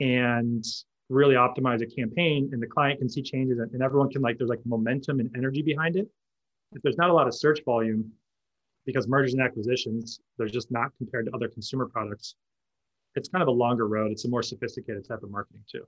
and 0.00 0.64
really 1.08 1.34
optimize 1.34 1.82
a 1.82 1.86
campaign. 1.86 2.50
And 2.52 2.62
the 2.62 2.66
client 2.66 3.00
can 3.00 3.08
see 3.08 3.22
changes 3.22 3.58
and 3.58 3.82
everyone 3.82 4.10
can 4.10 4.22
like, 4.22 4.38
there's 4.38 4.50
like 4.50 4.64
momentum 4.64 5.20
and 5.20 5.30
energy 5.36 5.62
behind 5.62 5.96
it. 5.96 6.08
If 6.72 6.82
there's 6.82 6.98
not 6.98 7.10
a 7.10 7.12
lot 7.12 7.26
of 7.26 7.34
search 7.34 7.64
volume, 7.64 8.12
because 8.86 9.06
mergers 9.06 9.34
and 9.34 9.42
acquisitions, 9.42 10.20
they're 10.38 10.48
just 10.48 10.70
not 10.70 10.90
compared 10.96 11.26
to 11.26 11.34
other 11.34 11.48
consumer 11.48 11.86
products. 11.86 12.34
It's 13.14 13.28
kind 13.28 13.42
of 13.42 13.48
a 13.48 13.52
longer 13.52 13.86
road. 13.86 14.10
It's 14.10 14.24
a 14.24 14.28
more 14.28 14.42
sophisticated 14.42 15.06
type 15.06 15.22
of 15.22 15.30
marketing 15.30 15.62
too. 15.70 15.84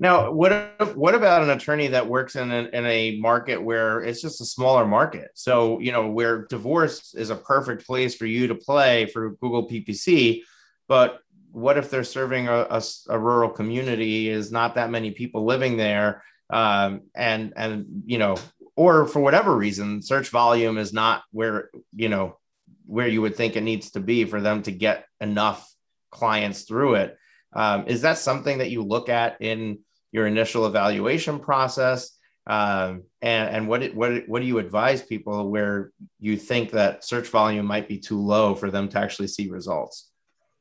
Now, 0.00 0.30
what 0.30 0.96
what 0.96 1.14
about 1.16 1.42
an 1.42 1.50
attorney 1.50 1.88
that 1.88 2.06
works 2.06 2.36
in 2.36 2.52
a, 2.52 2.68
in 2.72 2.86
a 2.86 3.18
market 3.18 3.60
where 3.60 4.00
it's 4.00 4.22
just 4.22 4.40
a 4.40 4.44
smaller 4.44 4.86
market? 4.86 5.30
So, 5.34 5.80
you 5.80 5.90
know, 5.90 6.08
where 6.08 6.46
divorce 6.46 7.14
is 7.14 7.30
a 7.30 7.36
perfect 7.36 7.84
place 7.84 8.14
for 8.14 8.26
you 8.26 8.46
to 8.46 8.54
play 8.54 9.06
for 9.06 9.30
Google 9.30 9.68
PPC, 9.68 10.42
but 10.86 11.20
what 11.50 11.78
if 11.78 11.90
they're 11.90 12.04
serving 12.04 12.46
a, 12.46 12.66
a, 12.70 12.82
a 13.08 13.18
rural 13.18 13.50
community? 13.50 14.28
Is 14.28 14.52
not 14.52 14.76
that 14.76 14.90
many 14.90 15.10
people 15.10 15.44
living 15.44 15.76
there, 15.76 16.22
um, 16.50 17.02
and 17.16 17.52
and 17.56 18.02
you 18.06 18.18
know 18.18 18.36
or 18.76 19.06
for 19.06 19.18
whatever 19.18 19.56
reason 19.56 20.00
search 20.02 20.28
volume 20.28 20.78
is 20.78 20.92
not 20.92 21.24
where 21.32 21.70
you 21.96 22.08
know 22.08 22.38
where 22.86 23.08
you 23.08 23.20
would 23.20 23.34
think 23.34 23.56
it 23.56 23.62
needs 23.62 23.90
to 23.90 24.00
be 24.00 24.24
for 24.24 24.40
them 24.40 24.62
to 24.62 24.70
get 24.70 25.06
enough 25.20 25.68
clients 26.10 26.62
through 26.62 26.94
it. 26.94 27.18
Um, 27.52 27.86
is 27.88 28.02
that 28.02 28.18
something 28.18 28.58
that 28.58 28.70
you 28.70 28.82
look 28.82 29.08
at 29.08 29.40
in 29.40 29.80
your 30.12 30.26
initial 30.26 30.66
evaluation 30.66 31.38
process 31.38 32.12
um, 32.46 33.02
and, 33.20 33.54
and 33.54 33.68
what, 33.68 33.94
what, 33.94 34.26
what 34.26 34.40
do 34.40 34.46
you 34.46 34.58
advise 34.58 35.02
people 35.02 35.50
where 35.50 35.92
you 36.18 36.36
think 36.36 36.70
that 36.70 37.04
search 37.04 37.28
volume 37.28 37.66
might 37.66 37.88
be 37.88 37.98
too 37.98 38.18
low 38.18 38.54
for 38.54 38.70
them 38.70 38.88
to 38.88 38.98
actually 38.98 39.28
see 39.28 39.48
results 39.48 40.10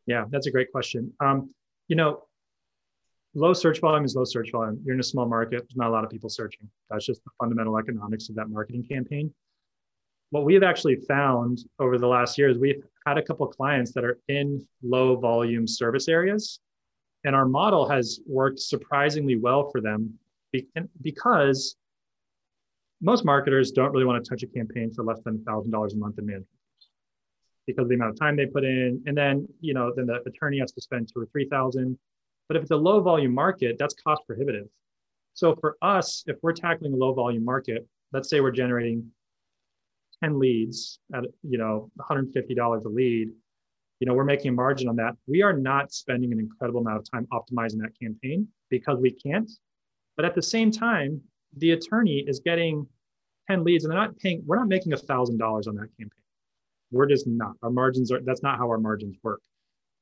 yeah 0.05 0.25
that's 0.29 0.47
a 0.47 0.51
great 0.51 0.71
question 0.71 1.13
um, 1.19 1.49
you 1.87 1.95
know 1.95 2.23
low 3.37 3.53
search 3.53 3.79
volume 3.79 4.03
is 4.03 4.15
low 4.15 4.25
search 4.25 4.51
volume. 4.51 4.81
You're 4.83 4.95
in 4.95 4.99
a 4.99 5.03
small 5.03 5.27
market, 5.27 5.59
there's 5.59 5.75
not 5.75 5.89
a 5.89 5.91
lot 5.91 6.03
of 6.03 6.09
people 6.09 6.29
searching. 6.29 6.67
That's 6.89 7.05
just 7.05 7.23
the 7.23 7.29
fundamental 7.39 7.77
economics 7.77 8.29
of 8.29 8.35
that 8.35 8.49
marketing 8.49 8.83
campaign. 8.83 9.33
What 10.31 10.43
we 10.43 10.55
have 10.55 10.63
actually 10.63 10.95
found 11.07 11.59
over 11.79 11.97
the 11.97 12.07
last 12.07 12.37
year 12.37 12.49
is 12.49 12.57
we've 12.57 12.83
had 13.05 13.17
a 13.17 13.21
couple 13.21 13.47
clients 13.47 13.93
that 13.93 14.03
are 14.03 14.19
in 14.27 14.65
low 14.83 15.15
volume 15.15 15.67
service 15.67 16.07
areas. 16.07 16.59
And 17.27 17.35
our 17.35 17.45
model 17.45 17.87
has 17.89 18.21
worked 18.25 18.59
surprisingly 18.59 19.35
well 19.35 19.69
for 19.69 19.81
them 19.81 20.17
because 21.01 21.75
most 23.01 23.25
marketers 23.25 23.71
don't 23.71 23.91
really 23.91 24.05
want 24.05 24.23
to 24.23 24.29
touch 24.29 24.43
a 24.43 24.47
campaign 24.47 24.93
for 24.93 25.03
less 25.03 25.19
than 25.25 25.37
$1,000 25.39 25.93
a 25.93 25.97
month 25.97 26.17
in 26.17 26.25
management 26.25 26.47
because 27.67 27.83
of 27.83 27.89
the 27.89 27.95
amount 27.95 28.11
of 28.11 28.17
time 28.17 28.37
they 28.37 28.45
put 28.45 28.63
in. 28.63 29.03
And 29.07 29.17
then, 29.17 29.45
you 29.59 29.73
know, 29.73 29.91
then 29.93 30.05
the 30.05 30.21
attorney 30.25 30.59
has 30.59 30.71
to 30.71 30.81
spend 30.81 31.09
two 31.13 31.19
or 31.19 31.25
3,000 31.25 31.99
but 32.47 32.55
if 32.55 32.63
it's 32.63 32.71
a 32.71 32.77
low 32.77 33.01
volume 33.01 33.33
market, 33.33 33.75
that's 33.77 33.93
cost 33.93 34.21
prohibitive. 34.25 34.67
So 35.33 35.53
for 35.55 35.75
us, 35.81 36.23
if 36.27 36.37
we're 36.41 36.53
tackling 36.53 36.93
a 36.93 36.95
low 36.95 37.13
volume 37.13 37.43
market, 37.43 37.85
let's 38.13 38.29
say 38.29 38.39
we're 38.39 38.51
generating 38.51 39.11
10 40.23 40.39
leads 40.39 40.99
at 41.13 41.25
you 41.43 41.57
know 41.57 41.91
$150 41.99 42.85
a 42.85 42.87
lead, 42.87 43.31
you 43.99 44.07
know, 44.07 44.13
we're 44.13 44.23
making 44.23 44.49
a 44.49 44.53
margin 44.53 44.87
on 44.87 44.95
that. 44.97 45.15
We 45.27 45.41
are 45.41 45.53
not 45.53 45.91
spending 45.91 46.31
an 46.31 46.39
incredible 46.39 46.81
amount 46.81 46.97
of 46.99 47.11
time 47.11 47.27
optimizing 47.31 47.77
that 47.79 47.97
campaign 47.99 48.47
because 48.69 48.99
we 48.99 49.11
can't. 49.11 49.49
But 50.15 50.25
at 50.25 50.35
the 50.35 50.41
same 50.41 50.71
time, 50.71 51.21
the 51.57 51.71
attorney 51.71 52.23
is 52.27 52.39
getting 52.39 52.87
10 53.49 53.63
leads 53.63 53.85
and 53.85 53.91
they're 53.91 53.99
not 53.99 54.17
paying, 54.17 54.43
we're 54.45 54.57
not 54.57 54.67
making 54.67 54.93
a 54.93 54.97
thousand 54.97 55.37
dollars 55.37 55.67
on 55.67 55.75
that 55.75 55.89
campaign. 55.97 56.11
We're 56.91 57.07
just 57.07 57.27
not. 57.27 57.53
Our 57.63 57.69
margins 57.69 58.11
are 58.11 58.21
that's 58.23 58.43
not 58.43 58.57
how 58.57 58.67
our 58.69 58.77
margins 58.77 59.17
work. 59.23 59.41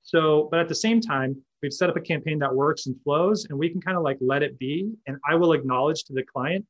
So, 0.03 0.49
but 0.51 0.59
at 0.59 0.69
the 0.69 0.75
same 0.75 1.01
time, 1.01 1.35
we've 1.63 1.73
set 1.73 1.89
up 1.89 1.97
a 1.97 2.01
campaign 2.01 2.37
that 2.39 2.53
works 2.53 2.85
and 2.85 2.95
flows, 3.01 3.47
and 3.49 3.57
we 3.57 3.69
can 3.69 3.81
kind 3.81 3.97
of 3.97 4.03
like 4.03 4.17
let 4.21 4.43
it 4.43 4.59
be. 4.59 4.91
And 5.07 5.17
I 5.27 5.33
will 5.33 5.53
acknowledge 5.53 6.03
to 6.03 6.13
the 6.13 6.21
client, 6.21 6.63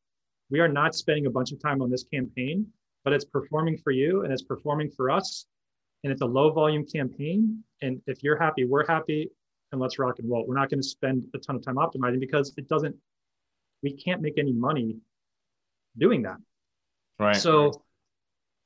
we 0.50 0.62
are 0.62 0.70
not 0.70 0.96
spending 0.96 1.26
a 1.26 1.30
bunch 1.30 1.52
of 1.52 1.62
time 1.62 1.82
on 1.82 1.90
this 1.90 2.04
campaign, 2.04 2.66
but 3.04 3.12
it's 3.12 3.26
performing 3.26 3.78
for 3.78 3.92
you 3.92 4.24
and 4.24 4.32
it's 4.32 4.44
performing 4.44 4.90
for 4.90 5.12
us. 5.12 5.46
And 6.06 6.12
it's 6.12 6.22
a 6.22 6.26
low 6.26 6.52
volume 6.52 6.86
campaign. 6.86 7.64
And 7.82 8.00
if 8.06 8.22
you're 8.22 8.38
happy, 8.38 8.64
we're 8.64 8.86
happy, 8.86 9.28
and 9.72 9.82
let's 9.82 9.98
rock 9.98 10.20
and 10.20 10.30
roll. 10.30 10.46
We're 10.48 10.56
not 10.56 10.70
going 10.70 10.80
to 10.80 10.88
spend 10.88 11.26
a 11.34 11.40
ton 11.40 11.56
of 11.56 11.66
time 11.66 11.78
optimizing 11.78 12.20
because 12.20 12.54
it 12.58 12.70
doesn't, 12.70 12.96
we 13.82 13.92
can't 13.94 14.22
make 14.22 14.38
any 14.38 14.54
money 14.54 14.98
doing 15.98 16.22
that. 16.22 16.38
Right. 17.20 17.36
So 17.36 17.82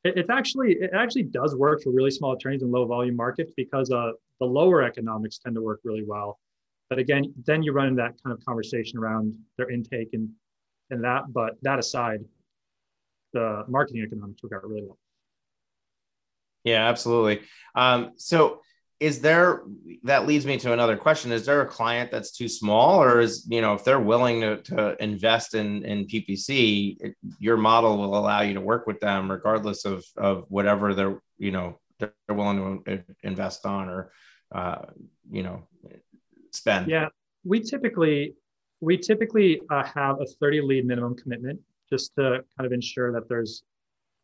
it, 0.03 0.17
it's 0.17 0.29
actually 0.29 0.73
it 0.73 0.91
actually 0.93 1.23
does 1.23 1.55
work 1.55 1.81
for 1.81 1.91
really 1.91 2.11
small 2.11 2.33
attorneys 2.33 2.61
in 2.61 2.71
low 2.71 2.85
volume 2.85 3.15
markets 3.15 3.53
because 3.55 3.89
uh, 3.89 4.11
the 4.41 4.45
lower 4.45 4.83
economics 4.83 5.37
tend 5.37 5.55
to 5.55 5.61
work 5.61 5.79
really 5.85 6.03
well. 6.05 6.41
But 6.89 6.99
again, 6.99 7.33
then 7.45 7.63
you 7.63 7.71
run 7.71 7.87
into 7.87 8.01
that 8.01 8.15
kind 8.21 8.37
of 8.37 8.43
conversation 8.43 8.99
around 8.99 9.33
their 9.55 9.71
intake 9.71 10.09
and 10.11 10.29
and 10.89 11.01
that. 11.05 11.31
But 11.31 11.55
that 11.61 11.79
aside, 11.79 12.19
the 13.31 13.63
marketing 13.69 14.03
economics 14.03 14.43
work 14.43 14.51
out 14.53 14.67
really 14.67 14.83
well. 14.85 14.97
Yeah, 16.63 16.87
absolutely. 16.87 17.41
Um, 17.75 18.11
so 18.17 18.61
is 18.99 19.21
there 19.21 19.63
that 20.03 20.27
leads 20.27 20.45
me 20.45 20.57
to 20.57 20.73
another 20.73 20.97
question 20.97 21.31
is 21.31 21.45
there 21.45 21.61
a 21.61 21.65
client 21.65 22.11
that's 22.11 22.31
too 22.31 22.49
small 22.49 23.01
or 23.01 23.21
is 23.21 23.47
you 23.49 23.61
know 23.61 23.73
if 23.73 23.83
they're 23.83 23.99
willing 23.99 24.41
to, 24.41 24.57
to 24.61 25.01
invest 25.01 25.55
in 25.55 25.83
in 25.85 26.05
ppc 26.05 26.97
it, 26.99 27.15
your 27.39 27.55
model 27.55 27.97
will 27.97 28.17
allow 28.17 28.41
you 28.41 28.53
to 28.53 28.61
work 28.61 28.87
with 28.87 28.99
them 28.99 29.31
regardless 29.31 29.85
of 29.85 30.03
of 30.17 30.45
whatever 30.49 30.93
they're 30.93 31.21
you 31.37 31.51
know 31.51 31.79
they're 31.99 32.11
willing 32.29 32.83
to 32.83 33.03
invest 33.23 33.65
on 33.65 33.87
or 33.87 34.11
uh, 34.53 34.81
you 35.31 35.43
know 35.43 35.63
spend 36.51 36.87
yeah 36.89 37.07
we 37.45 37.59
typically 37.59 38.33
we 38.81 38.97
typically 38.97 39.61
uh, 39.69 39.83
have 39.83 40.19
a 40.21 40.25
30 40.25 40.61
lead 40.61 40.85
minimum 40.85 41.15
commitment 41.15 41.59
just 41.89 42.13
to 42.15 42.43
kind 42.57 42.65
of 42.65 42.71
ensure 42.71 43.11
that 43.11 43.27
there's 43.27 43.63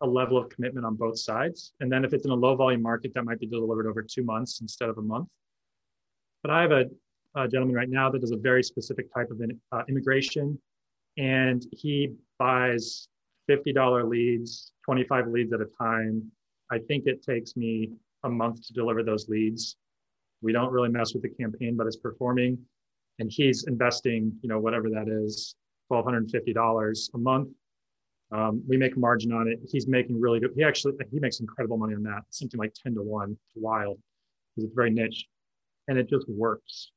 a 0.02 0.06
level 0.06 0.36
of 0.36 0.48
commitment 0.50 0.84
on 0.84 0.94
both 0.94 1.18
sides. 1.18 1.72
And 1.80 1.90
then 1.90 2.04
if 2.04 2.12
it's 2.12 2.24
in 2.24 2.30
a 2.30 2.34
low 2.34 2.54
volume 2.54 2.82
market, 2.82 3.14
that 3.14 3.24
might 3.24 3.40
be 3.40 3.46
delivered 3.46 3.86
over 3.86 4.02
two 4.02 4.22
months 4.22 4.60
instead 4.60 4.88
of 4.88 4.98
a 4.98 5.02
month. 5.02 5.28
But 6.42 6.50
I 6.50 6.62
have 6.62 6.72
a, 6.72 6.84
a 7.34 7.48
gentleman 7.48 7.74
right 7.74 7.88
now 7.88 8.10
that 8.10 8.20
does 8.20 8.32
a 8.32 8.36
very 8.36 8.62
specific 8.62 9.12
type 9.12 9.30
of 9.30 9.40
in, 9.40 9.58
uh, 9.72 9.82
immigration, 9.88 10.58
and 11.16 11.64
he 11.72 12.14
buys 12.38 13.08
$50 13.50 14.08
leads, 14.08 14.72
25 14.84 15.28
leads 15.28 15.52
at 15.52 15.60
a 15.60 15.68
time. 15.80 16.30
I 16.70 16.78
think 16.78 17.06
it 17.06 17.22
takes 17.22 17.56
me 17.56 17.90
a 18.24 18.28
month 18.28 18.66
to 18.66 18.72
deliver 18.72 19.02
those 19.02 19.28
leads. 19.28 19.76
We 20.42 20.52
don't 20.52 20.72
really 20.72 20.90
mess 20.90 21.14
with 21.14 21.22
the 21.22 21.30
campaign, 21.30 21.76
but 21.76 21.86
it's 21.86 21.96
performing. 21.96 22.58
And 23.18 23.30
he's 23.30 23.64
investing, 23.66 24.32
you 24.42 24.48
know, 24.48 24.60
whatever 24.60 24.90
that 24.90 25.08
is, 25.08 25.54
$1,250 25.90 27.14
a 27.14 27.18
month 27.18 27.48
um, 28.32 28.62
we 28.68 28.76
make 28.76 28.96
a 28.96 28.98
margin 28.98 29.32
on 29.32 29.48
it. 29.48 29.60
He's 29.70 29.86
making 29.86 30.20
really 30.20 30.40
good. 30.40 30.50
He 30.56 30.64
actually 30.64 30.94
he 31.10 31.20
makes 31.20 31.40
incredible 31.40 31.76
money 31.76 31.94
on 31.94 32.02
that. 32.04 32.22
Something 32.30 32.58
like 32.58 32.74
ten 32.74 32.94
to 32.94 33.02
one. 33.02 33.32
It's 33.32 33.40
wild 33.54 33.98
because 34.54 34.66
it's 34.66 34.74
very 34.74 34.90
niche, 34.90 35.26
and 35.88 35.98
it 35.98 36.08
just 36.08 36.28
works. 36.28 36.90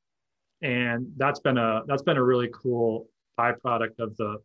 And 0.62 1.06
that's 1.16 1.40
been 1.40 1.56
a 1.56 1.82
that's 1.86 2.02
been 2.02 2.16
a 2.16 2.22
really 2.22 2.48
cool 2.52 3.08
byproduct 3.38 3.98
of 4.00 4.16
the 4.16 4.38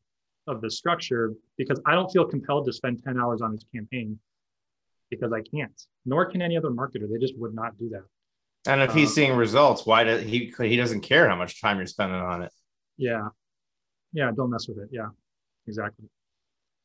of 0.48 0.62
the 0.62 0.70
structure 0.70 1.34
because 1.58 1.82
I 1.86 1.96
don't 1.96 2.12
feel 2.12 2.26
compelled 2.26 2.66
to 2.68 2.74
spend 2.74 3.04
ten 3.04 3.20
hours 3.20 3.42
on 3.42 3.52
his 3.52 3.66
campaign 3.74 4.20
because 5.10 5.34
I 5.34 5.42
can't. 5.42 5.80
Nor 6.06 6.26
can 6.26 6.42
any 6.42 6.56
other 6.56 6.70
marketer. 6.70 7.12
They 7.12 7.20
just 7.20 7.38
would 7.38 7.56
not 7.56 7.78
do 7.80 7.90
that. 7.90 8.04
And 8.68 8.82
if 8.82 8.94
he's 8.94 9.10
um, 9.10 9.14
seeing 9.16 9.36
results, 9.36 9.86
why 9.86 10.04
does 10.04 10.22
he 10.24 10.54
he 10.60 10.76
doesn't 10.76 11.02
care 11.02 11.28
how 11.30 11.36
much 11.36 11.62
time 11.62 11.78
you're 11.78 11.88
spending 11.88 12.20
on 12.20 12.44
it? 12.44 12.52
Yeah, 12.98 13.30
yeah. 14.14 14.32
Don't 14.36 14.52
mess 14.52 14.68
with 14.68 14.78
it. 14.78 14.90
Yeah, 14.92 15.10
exactly. 15.68 16.08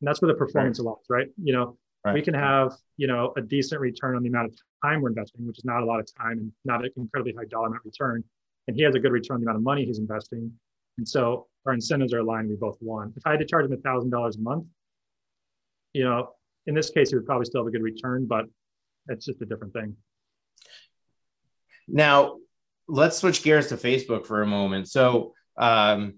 And 0.01 0.09
that's 0.09 0.23
where 0.23 0.33
the 0.33 0.39
performance 0.39 0.79
right. 0.79 0.87
lies, 0.87 1.05
right? 1.09 1.29
You 1.43 1.53
know, 1.53 1.77
right. 2.05 2.15
we 2.15 2.23
can 2.23 2.35
have, 2.35 2.73
you 2.97 3.07
know, 3.07 3.33
a 3.37 3.43
decent 3.43 3.81
return 3.81 4.17
on 4.17 4.23
the 4.23 4.29
amount 4.29 4.49
of 4.49 4.59
time 4.83 5.03
we're 5.03 5.11
investing, 5.11 5.47
which 5.47 5.59
is 5.59 5.65
not 5.65 5.83
a 5.83 5.87
lot 5.87 6.01
of 6.01 6.09
time 6.15 6.39
and 6.39 6.53
not 6.65 6.85
an 6.85 6.91
incredibly 6.97 7.35
high 7.35 7.45
dollar 7.51 7.69
amount 7.69 7.85
return. 7.85 8.25
And 8.67 8.77
he 8.77 8.83
has 8.83 8.95
a 8.95 9.01
good 9.01 9.13
return 9.13 9.37
on 9.37 9.41
the 9.41 9.47
amount 9.47 9.59
of 9.59 9.63
money 9.63 9.85
he's 9.85 9.99
investing. 9.99 10.53
And 10.99 11.09
so 11.09 11.47
our 11.67 11.75
incentives 11.75 12.15
are 12.15 12.19
aligned. 12.19 12.49
We 12.49 12.57
both 12.57 12.79
won. 12.81 13.13
If 13.17 13.27
I 13.27 13.33
had 13.33 13.41
to 13.41 13.47
charge 13.47 13.67
him 13.67 13.73
a 13.73 13.77
thousand 13.77 14.11
dollars 14.11 14.37
a 14.37 14.41
month, 14.41 14.67
you 15.93 16.05
know, 16.05 16.31
in 16.67 16.75
this 16.75 16.91
case, 16.91 17.11
he 17.11 17.17
would 17.17 17.27
probably 17.27 17.47
still 17.47 17.63
have 17.63 17.69
a 17.69 17.71
good 17.71 17.83
return, 17.83 18.27
but 18.27 18.45
it's 19.09 19.27
just 19.27 19.41
a 19.43 19.47
different 19.47 19.73
thing. 19.73 19.97
Now, 21.89 22.37
let's 22.87 23.19
switch 23.19 23.43
gears 23.43 23.69
to 23.69 23.77
Facebook 23.77 24.27
for 24.27 24.43
a 24.43 24.47
moment. 24.47 24.89
So, 24.89 25.35
um, 25.57 26.15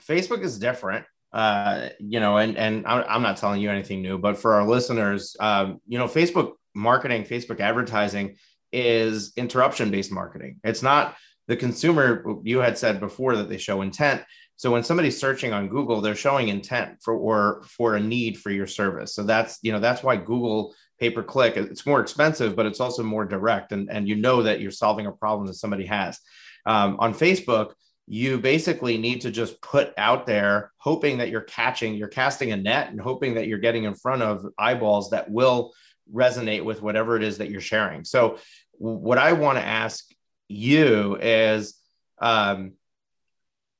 Facebook 0.00 0.42
is 0.42 0.58
different 0.58 1.04
uh, 1.34 1.88
you 1.98 2.20
know, 2.20 2.36
and 2.36 2.56
and 2.56 2.86
I'm 2.86 3.22
not 3.22 3.36
telling 3.36 3.60
you 3.60 3.68
anything 3.68 4.00
new, 4.00 4.18
but 4.18 4.38
for 4.38 4.54
our 4.54 4.64
listeners, 4.64 5.36
um, 5.40 5.80
you 5.86 5.98
know, 5.98 6.06
Facebook 6.06 6.52
marketing, 6.76 7.24
Facebook 7.24 7.58
advertising 7.58 8.36
is 8.72 9.32
interruption 9.36 9.90
based 9.90 10.12
marketing. 10.12 10.60
It's 10.62 10.82
not 10.82 11.16
the 11.48 11.56
consumer. 11.56 12.24
You 12.44 12.58
had 12.58 12.78
said 12.78 13.00
before 13.00 13.34
that 13.36 13.48
they 13.48 13.58
show 13.58 13.82
intent. 13.82 14.22
So 14.54 14.70
when 14.70 14.84
somebody's 14.84 15.18
searching 15.18 15.52
on 15.52 15.68
Google, 15.68 16.00
they're 16.00 16.14
showing 16.14 16.48
intent 16.48 17.02
for 17.02 17.16
or 17.16 17.64
for 17.64 17.96
a 17.96 18.00
need 18.00 18.38
for 18.38 18.50
your 18.50 18.68
service. 18.68 19.12
So 19.12 19.24
that's 19.24 19.58
you 19.62 19.72
know 19.72 19.80
that's 19.80 20.04
why 20.04 20.16
Google 20.16 20.72
pay 21.00 21.10
per 21.10 21.24
click 21.24 21.56
it's 21.56 21.84
more 21.84 22.00
expensive, 22.00 22.54
but 22.54 22.66
it's 22.66 22.78
also 22.78 23.02
more 23.02 23.24
direct, 23.24 23.72
and 23.72 23.90
and 23.90 24.08
you 24.08 24.14
know 24.14 24.44
that 24.44 24.60
you're 24.60 24.70
solving 24.70 25.06
a 25.06 25.12
problem 25.12 25.48
that 25.48 25.54
somebody 25.54 25.86
has. 25.86 26.20
Um, 26.64 26.96
on 27.00 27.12
Facebook, 27.12 27.72
you 28.06 28.38
basically 28.38 28.98
need 28.98 29.22
to 29.22 29.30
just 29.30 29.60
put 29.62 29.94
out 29.96 30.26
there 30.26 30.72
hoping 30.76 31.18
that 31.18 31.30
you're 31.30 31.40
catching 31.40 31.94
you're 31.94 32.08
casting 32.08 32.52
a 32.52 32.56
net 32.56 32.90
and 32.90 33.00
hoping 33.00 33.34
that 33.34 33.46
you're 33.46 33.58
getting 33.58 33.84
in 33.84 33.94
front 33.94 34.22
of 34.22 34.44
eyeballs 34.58 35.10
that 35.10 35.30
will 35.30 35.72
resonate 36.12 36.62
with 36.62 36.82
whatever 36.82 37.16
it 37.16 37.22
is 37.22 37.38
that 37.38 37.50
you're 37.50 37.60
sharing. 37.60 38.04
So 38.04 38.38
what 38.72 39.18
i 39.18 39.32
want 39.32 39.56
to 39.56 39.64
ask 39.64 40.04
you 40.48 41.16
is 41.20 41.74
um, 42.20 42.72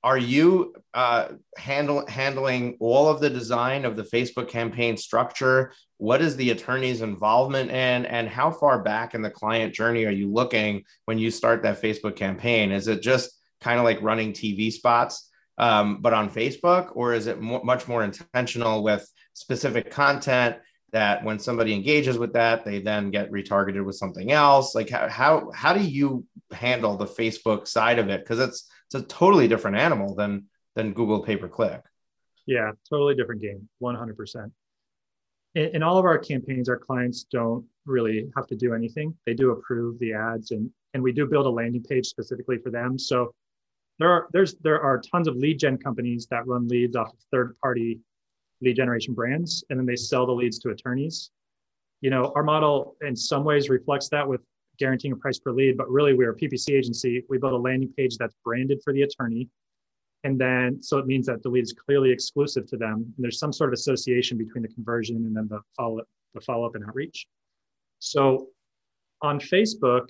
are 0.05 0.19
you 0.19 0.75
uh, 0.93 1.29
handle, 1.57 2.07
handling 2.07 2.77
all 2.79 3.09
of 3.09 3.21
the 3.21 3.31
design 3.31 3.85
of 3.85 3.97
the 3.97 4.03
facebook 4.03 4.49
campaign 4.49 4.97
structure? 4.97 5.73
What 5.97 6.21
is 6.21 6.37
the 6.37 6.51
attorney's 6.51 7.01
involvement 7.01 7.71
in 7.71 8.05
and 8.05 8.29
how 8.29 8.51
far 8.51 8.83
back 8.83 9.15
in 9.15 9.23
the 9.23 9.31
client 9.31 9.75
journey 9.75 10.05
are 10.05 10.11
you 10.11 10.31
looking 10.31 10.85
when 11.07 11.19
you 11.19 11.31
start 11.31 11.63
that 11.63 11.81
facebook 11.81 12.17
campaign? 12.17 12.71
Is 12.71 12.87
it 12.87 13.03
just 13.03 13.31
kind 13.65 13.79
of 13.79 13.85
like 13.85 14.03
running 14.03 14.33
TV 14.33 14.71
spots, 14.71 15.31
um, 15.57 16.03
but 16.03 16.13
on 16.13 16.31
Facebook, 16.31 16.91
or 16.95 17.15
is 17.15 17.27
it 17.27 17.41
much 17.41 17.89
more 17.89 18.05
intentional 18.05 18.83
with 18.83 19.11
specific 19.33 19.91
content 19.91 20.57
that 20.93 21.25
when 21.25 21.39
somebody 21.39 21.73
engages 21.73 22.19
with 22.19 22.35
that, 22.35 22.65
they 22.65 22.81
then 22.81 23.11
get 23.11 23.33
retargeted 23.33 23.85
with 23.85 23.97
something 23.97 24.31
else? 24.31 24.75
Like 24.75 24.91
how 24.91 25.09
how 25.09 25.51
how 25.55 25.73
do 25.73 25.83
you 25.83 26.27
handle 26.53 26.97
the 26.97 27.07
Facebook 27.07 27.67
side 27.67 27.99
of 27.99 28.11
it? 28.11 28.21
Because 28.21 28.39
it's 28.39 28.69
it's 28.87 29.03
a 29.03 29.07
totally 29.07 29.49
different 29.49 29.79
animal 29.79 30.15
than 30.15 30.45
than 30.77 30.93
Google 30.93 31.25
pay 31.25 31.37
per 31.37 31.49
click. 31.49 31.81
Yeah, 32.47 32.73
totally 32.91 33.15
different 33.15 33.41
game, 33.41 33.67
one 33.79 33.95
hundred 33.95 34.19
percent. 34.19 34.53
In 35.55 35.83
all 35.85 35.99
of 35.99 36.05
our 36.05 36.19
campaigns, 36.19 36.69
our 36.69 36.79
clients 36.79 37.25
don't 37.31 37.65
really 37.87 38.29
have 38.37 38.49
to 38.49 38.57
do 38.57 38.75
anything. 38.75 39.17
They 39.25 39.35
do 39.35 39.53
approve 39.53 39.99
the 40.01 40.13
ads, 40.13 40.51
and 40.51 40.69
and 40.93 41.03
we 41.03 41.13
do 41.13 41.27
build 41.27 41.47
a 41.47 41.51
landing 41.51 41.83
page 41.83 42.07
specifically 42.07 42.59
for 42.59 42.71
them. 42.71 42.99
So 42.99 43.33
there 43.99 44.11
are 44.11 44.29
there's 44.33 44.55
there 44.57 44.81
are 44.81 45.01
tons 45.01 45.29
of 45.29 45.37
lead 45.37 45.59
gen 45.59 45.79
companies 45.79 46.27
that 46.31 46.47
run 46.47 46.67
leads 46.69 46.97
off 46.97 47.13
of 47.13 47.19
third 47.31 47.57
party 47.63 48.01
lead 48.61 48.77
generation 48.77 49.15
brands 49.15 49.65
and 49.71 49.79
then 49.79 49.87
they 49.87 49.97
sell 49.97 50.27
the 50.27 50.33
leads 50.33 50.59
to 50.61 50.71
attorneys. 50.71 51.31
You 52.01 52.11
know 52.11 52.33
our 52.35 52.43
model 52.43 52.97
in 53.03 53.15
some 53.15 53.45
ways 53.45 53.69
reflects 53.71 54.09
that 54.11 54.27
with 54.27 54.41
guaranteeing 54.79 55.13
a 55.13 55.17
price 55.17 55.39
per 55.39 55.53
lead 55.53 55.77
but 55.77 55.89
really 55.89 56.15
we're 56.15 56.33
a 56.33 56.37
ppc 56.37 56.71
agency. 56.71 57.23
We 57.29 57.39
build 57.39 57.53
a 57.53 57.57
landing 57.57 57.93
page 57.97 58.17
that's 58.19 58.35
branded 58.45 58.81
for 58.83 58.93
the 58.93 59.03
attorney 59.03 59.49
and 60.25 60.39
then 60.39 60.83
so 60.83 60.99
it 60.99 61.07
means 61.07 61.27
that 61.27 61.43
the 61.43 61.49
lead 61.49 61.63
is 61.63 61.73
clearly 61.73 62.11
exclusive 62.11 62.67
to 62.69 62.77
them. 62.77 62.95
And 62.95 63.15
there's 63.19 63.39
some 63.39 63.53
sort 63.53 63.71
of 63.71 63.75
association 63.75 64.39
between 64.39 64.63
the 64.63 64.69
conversion 64.69 65.17
and 65.17 65.37
then 65.37 65.47
the 65.49 65.61
follow 65.77 66.01
the 66.35 66.41
follow 66.41 66.67
up 66.67 66.75
and 66.75 66.85
outreach. 66.85 67.27
So 68.01 68.49
on 69.23 69.39
facebook 69.39 70.09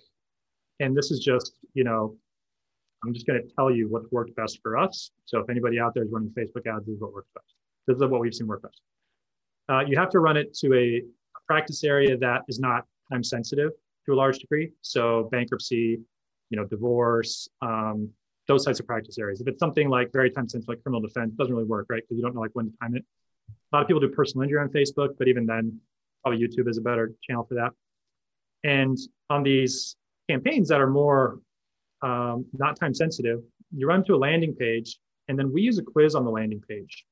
and 0.81 0.97
this 0.97 1.11
is 1.11 1.21
just 1.21 1.53
you 1.75 1.85
know 1.85 2.17
I'm 3.07 3.13
just 3.13 3.27
going 3.27 3.41
to 3.41 3.49
tell 3.55 3.71
you 3.71 3.89
what's 3.89 4.11
worked 4.11 4.35
best 4.37 4.61
for 4.63 4.79
us. 4.79 5.11
So 5.25 5.39
if 5.39 5.51
anybody 5.51 5.79
out 5.79 5.95
there 5.95 6.05
is 6.05 6.11
running 6.11 6.31
Facebook 6.31 6.67
ads, 6.67 6.87
this 6.87 6.95
is 6.95 7.01
what 7.01 7.13
works 7.13 7.29
best. 7.35 7.55
This 7.87 7.97
is 7.97 8.03
what 8.03 8.21
we've 8.21 8.35
seen 8.35 8.47
work 8.47 8.63
best. 8.63 8.81
Uh, 9.69 9.81
you 9.87 9.97
have 9.97 10.11
to 10.11 10.21
run 10.21 10.37
it 10.37 10.55
to 10.55 10.75
a, 10.75 11.03
practice 11.47 11.85
area 11.85 12.17
that 12.17 12.41
is 12.49 12.59
not 12.59 12.87
time 13.13 13.23
sensitive 13.23 13.71
to 14.07 14.15
a 14.15 14.17
large 14.17 14.39
degree. 14.39 14.71
So 14.81 15.29
bankruptcy, 15.31 16.01
you 16.49 16.57
know, 16.57 16.65
divorce, 16.65 17.49
um, 17.61 18.09
those 18.49 18.65
types 18.65 18.81
of 18.81 18.87
practice 18.87 19.19
areas. 19.19 19.43
If 19.43 19.49
it's 19.49 19.59
something 19.59 19.91
like 19.91 20.11
very 20.11 20.31
time 20.31 20.49
sensitive, 20.49 20.69
like 20.69 20.83
criminal 20.83 21.07
defense, 21.07 21.35
doesn't 21.35 21.53
really 21.53 21.67
work, 21.67 21.87
right? 21.91 22.03
Because 22.03 22.17
you 22.17 22.23
don't 22.23 22.35
know 22.35 22.41
like 22.41 22.53
when 22.55 22.71
to 22.71 22.73
time 22.81 22.97
it. 22.97 23.05
A 23.51 23.77
lot 23.77 23.83
of 23.83 23.89
people 23.89 24.01
do 24.01 24.09
personal 24.09 24.43
injury 24.45 24.59
on 24.59 24.69
Facebook, 24.71 25.19
but 25.19 25.29
even 25.29 25.45
then, 25.45 25.79
probably 26.23 26.41
YouTube 26.41 26.67
is 26.67 26.79
a 26.79 26.81
better 26.81 27.13
channel 27.23 27.45
for 27.45 27.57
that. 27.57 27.73
And 28.63 28.97
on 29.29 29.43
these 29.43 29.97
campaigns 30.31 30.69
that 30.69 30.81
are 30.81 30.87
more 30.87 31.41
um, 32.05 32.45
not 32.53 32.79
time 32.79 32.95
sensitive, 32.95 33.41
you 33.75 33.87
run 33.89 34.05
to 34.05 34.15
a 34.15 34.17
landing 34.17 34.55
page, 34.55 34.99
and 35.29 35.39
then 35.39 35.53
we 35.53 35.63
use 35.63 35.79
a 35.79 35.83
quiz 35.83 36.15
on 36.15 36.25
the 36.25 36.31
landing 36.31 36.63
page. 36.69 37.05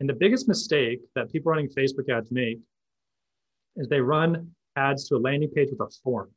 And 0.00 0.08
the 0.08 0.14
biggest 0.14 0.48
mistake 0.48 1.00
that 1.14 1.30
people 1.30 1.50
running 1.50 1.68
Facebook 1.68 2.10
ads 2.10 2.32
make 2.32 2.58
is 3.76 3.88
they 3.88 4.00
run 4.00 4.50
ads 4.76 5.08
to 5.08 5.16
a 5.16 5.18
landing 5.18 5.50
page 5.50 5.68
with 5.70 5.80
a 5.80 5.90
form 6.02 6.30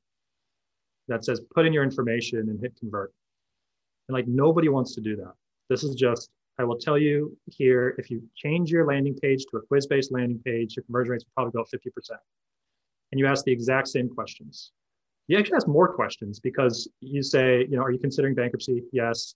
that 1.08 1.26
says 1.26 1.42
put 1.54 1.66
in 1.66 1.74
your 1.74 1.84
information 1.84 2.40
and 2.50 2.60
hit 2.62 2.76
convert. 2.80 3.12
And 4.08 4.14
like 4.14 4.28
nobody 4.28 4.70
wants 4.70 4.94
to 4.96 5.02
do 5.02 5.16
that. 5.16 5.34
This 5.70 5.84
is 5.84 5.96
just, 5.96 6.30
I 6.60 6.64
will 6.64 6.78
tell 6.78 6.98
you 6.98 7.36
here, 7.48 7.96
if 7.98 8.12
you 8.12 8.22
change 8.36 8.70
your 8.70 8.86
landing 8.86 9.16
page 9.16 9.46
to 9.50 9.58
a 9.58 9.62
quiz 9.62 9.88
based 9.88 10.12
landing 10.12 10.40
page, 10.46 10.76
your 10.76 10.84
conversion 10.84 11.14
rates 11.14 11.26
will 11.26 11.32
probably 11.36 11.58
go 11.58 11.62
up 11.62 11.68
50%. 11.74 12.18
And 13.12 13.20
you 13.20 13.26
ask 13.26 13.44
the 13.46 13.52
exact 13.52 13.88
same 13.88 14.10
questions. 14.10 14.72
You 15.28 15.38
actually 15.40 15.56
ask 15.56 15.68
more 15.68 15.92
questions 15.94 16.40
because 16.40 16.88
you 17.00 17.24
say, 17.24 17.62
you 17.62 17.78
know, 17.78 17.82
are 17.82 17.92
you 17.92 17.98
considering 18.00 18.36
bankruptcy? 18.36 18.84
Yes. 18.92 19.34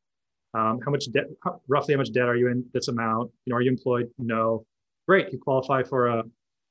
Um, 0.54 0.80
how 0.84 0.92
much 0.92 1.12
debt, 1.12 1.26
roughly 1.68 1.94
how 1.94 2.00
much 2.00 2.12
debt 2.12 2.28
are 2.28 2.36
you 2.36 2.50
in 2.50 2.64
this 2.74 2.88
amount? 2.88 3.32
You 3.46 3.52
know, 3.52 3.58
are 3.58 3.62
you 3.62 3.72
employed? 3.72 4.10
No. 4.18 4.66
Great. 5.08 5.32
You 5.32 5.40
qualify 5.40 5.82
for 5.84 6.08
a 6.08 6.24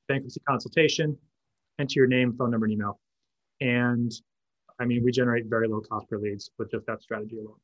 bankruptcy 0.07 0.41
consultation, 0.47 1.17
enter 1.79 1.99
your 1.99 2.07
name, 2.07 2.33
phone 2.37 2.51
number, 2.51 2.65
and 2.65 2.73
email. 2.73 2.99
And 3.59 4.11
I 4.79 4.85
mean, 4.85 5.03
we 5.03 5.11
generate 5.11 5.45
very 5.47 5.67
low 5.67 5.81
cost 5.81 6.09
per 6.09 6.17
leads 6.17 6.49
with 6.57 6.71
just 6.71 6.85
that 6.87 7.01
strategy 7.01 7.37
alone. 7.37 7.59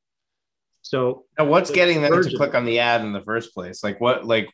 So 0.82 1.24
now 1.40 1.46
what's 1.46 1.72
getting 1.72 2.02
them 2.02 2.22
to 2.22 2.38
click 2.38 2.54
on 2.54 2.66
the 2.66 2.80
ad 2.80 3.02
in 3.02 3.14
the 3.14 3.22
first 3.22 3.54
place? 3.54 3.84
Like 3.84 4.00
what, 4.02 4.26
like 4.26 4.50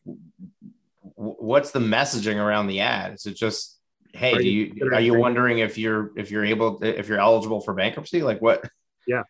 what's 1.15 1.71
the 1.71 1.79
messaging 1.79 2.37
around 2.37 2.67
the 2.67 2.81
ad? 2.81 3.15
Is 3.15 3.25
it 3.25 3.35
just, 3.35 3.80
Hey, 4.13 4.33
are 4.33 4.39
do 4.39 4.49
you, 4.49 4.91
are 4.93 4.99
you 4.99 5.13
wondering 5.13 5.59
if 5.59 5.77
you're, 5.77 6.11
if 6.17 6.31
you're 6.31 6.45
able, 6.45 6.79
to, 6.79 6.99
if 6.99 7.07
you're 7.07 7.19
eligible 7.19 7.61
for 7.61 7.73
bankruptcy? 7.73 8.21
Like 8.21 8.41
what? 8.41 8.67
Yeah. 9.07 9.23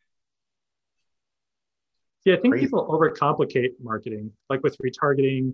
Yeah. 2.26 2.36
I 2.36 2.38
think 2.38 2.54
Crazy. 2.54 2.66
people 2.68 2.88
overcomplicate 2.88 3.74
marketing, 3.82 4.32
like 4.50 4.64
with 4.64 4.78
retargeting 4.80 5.54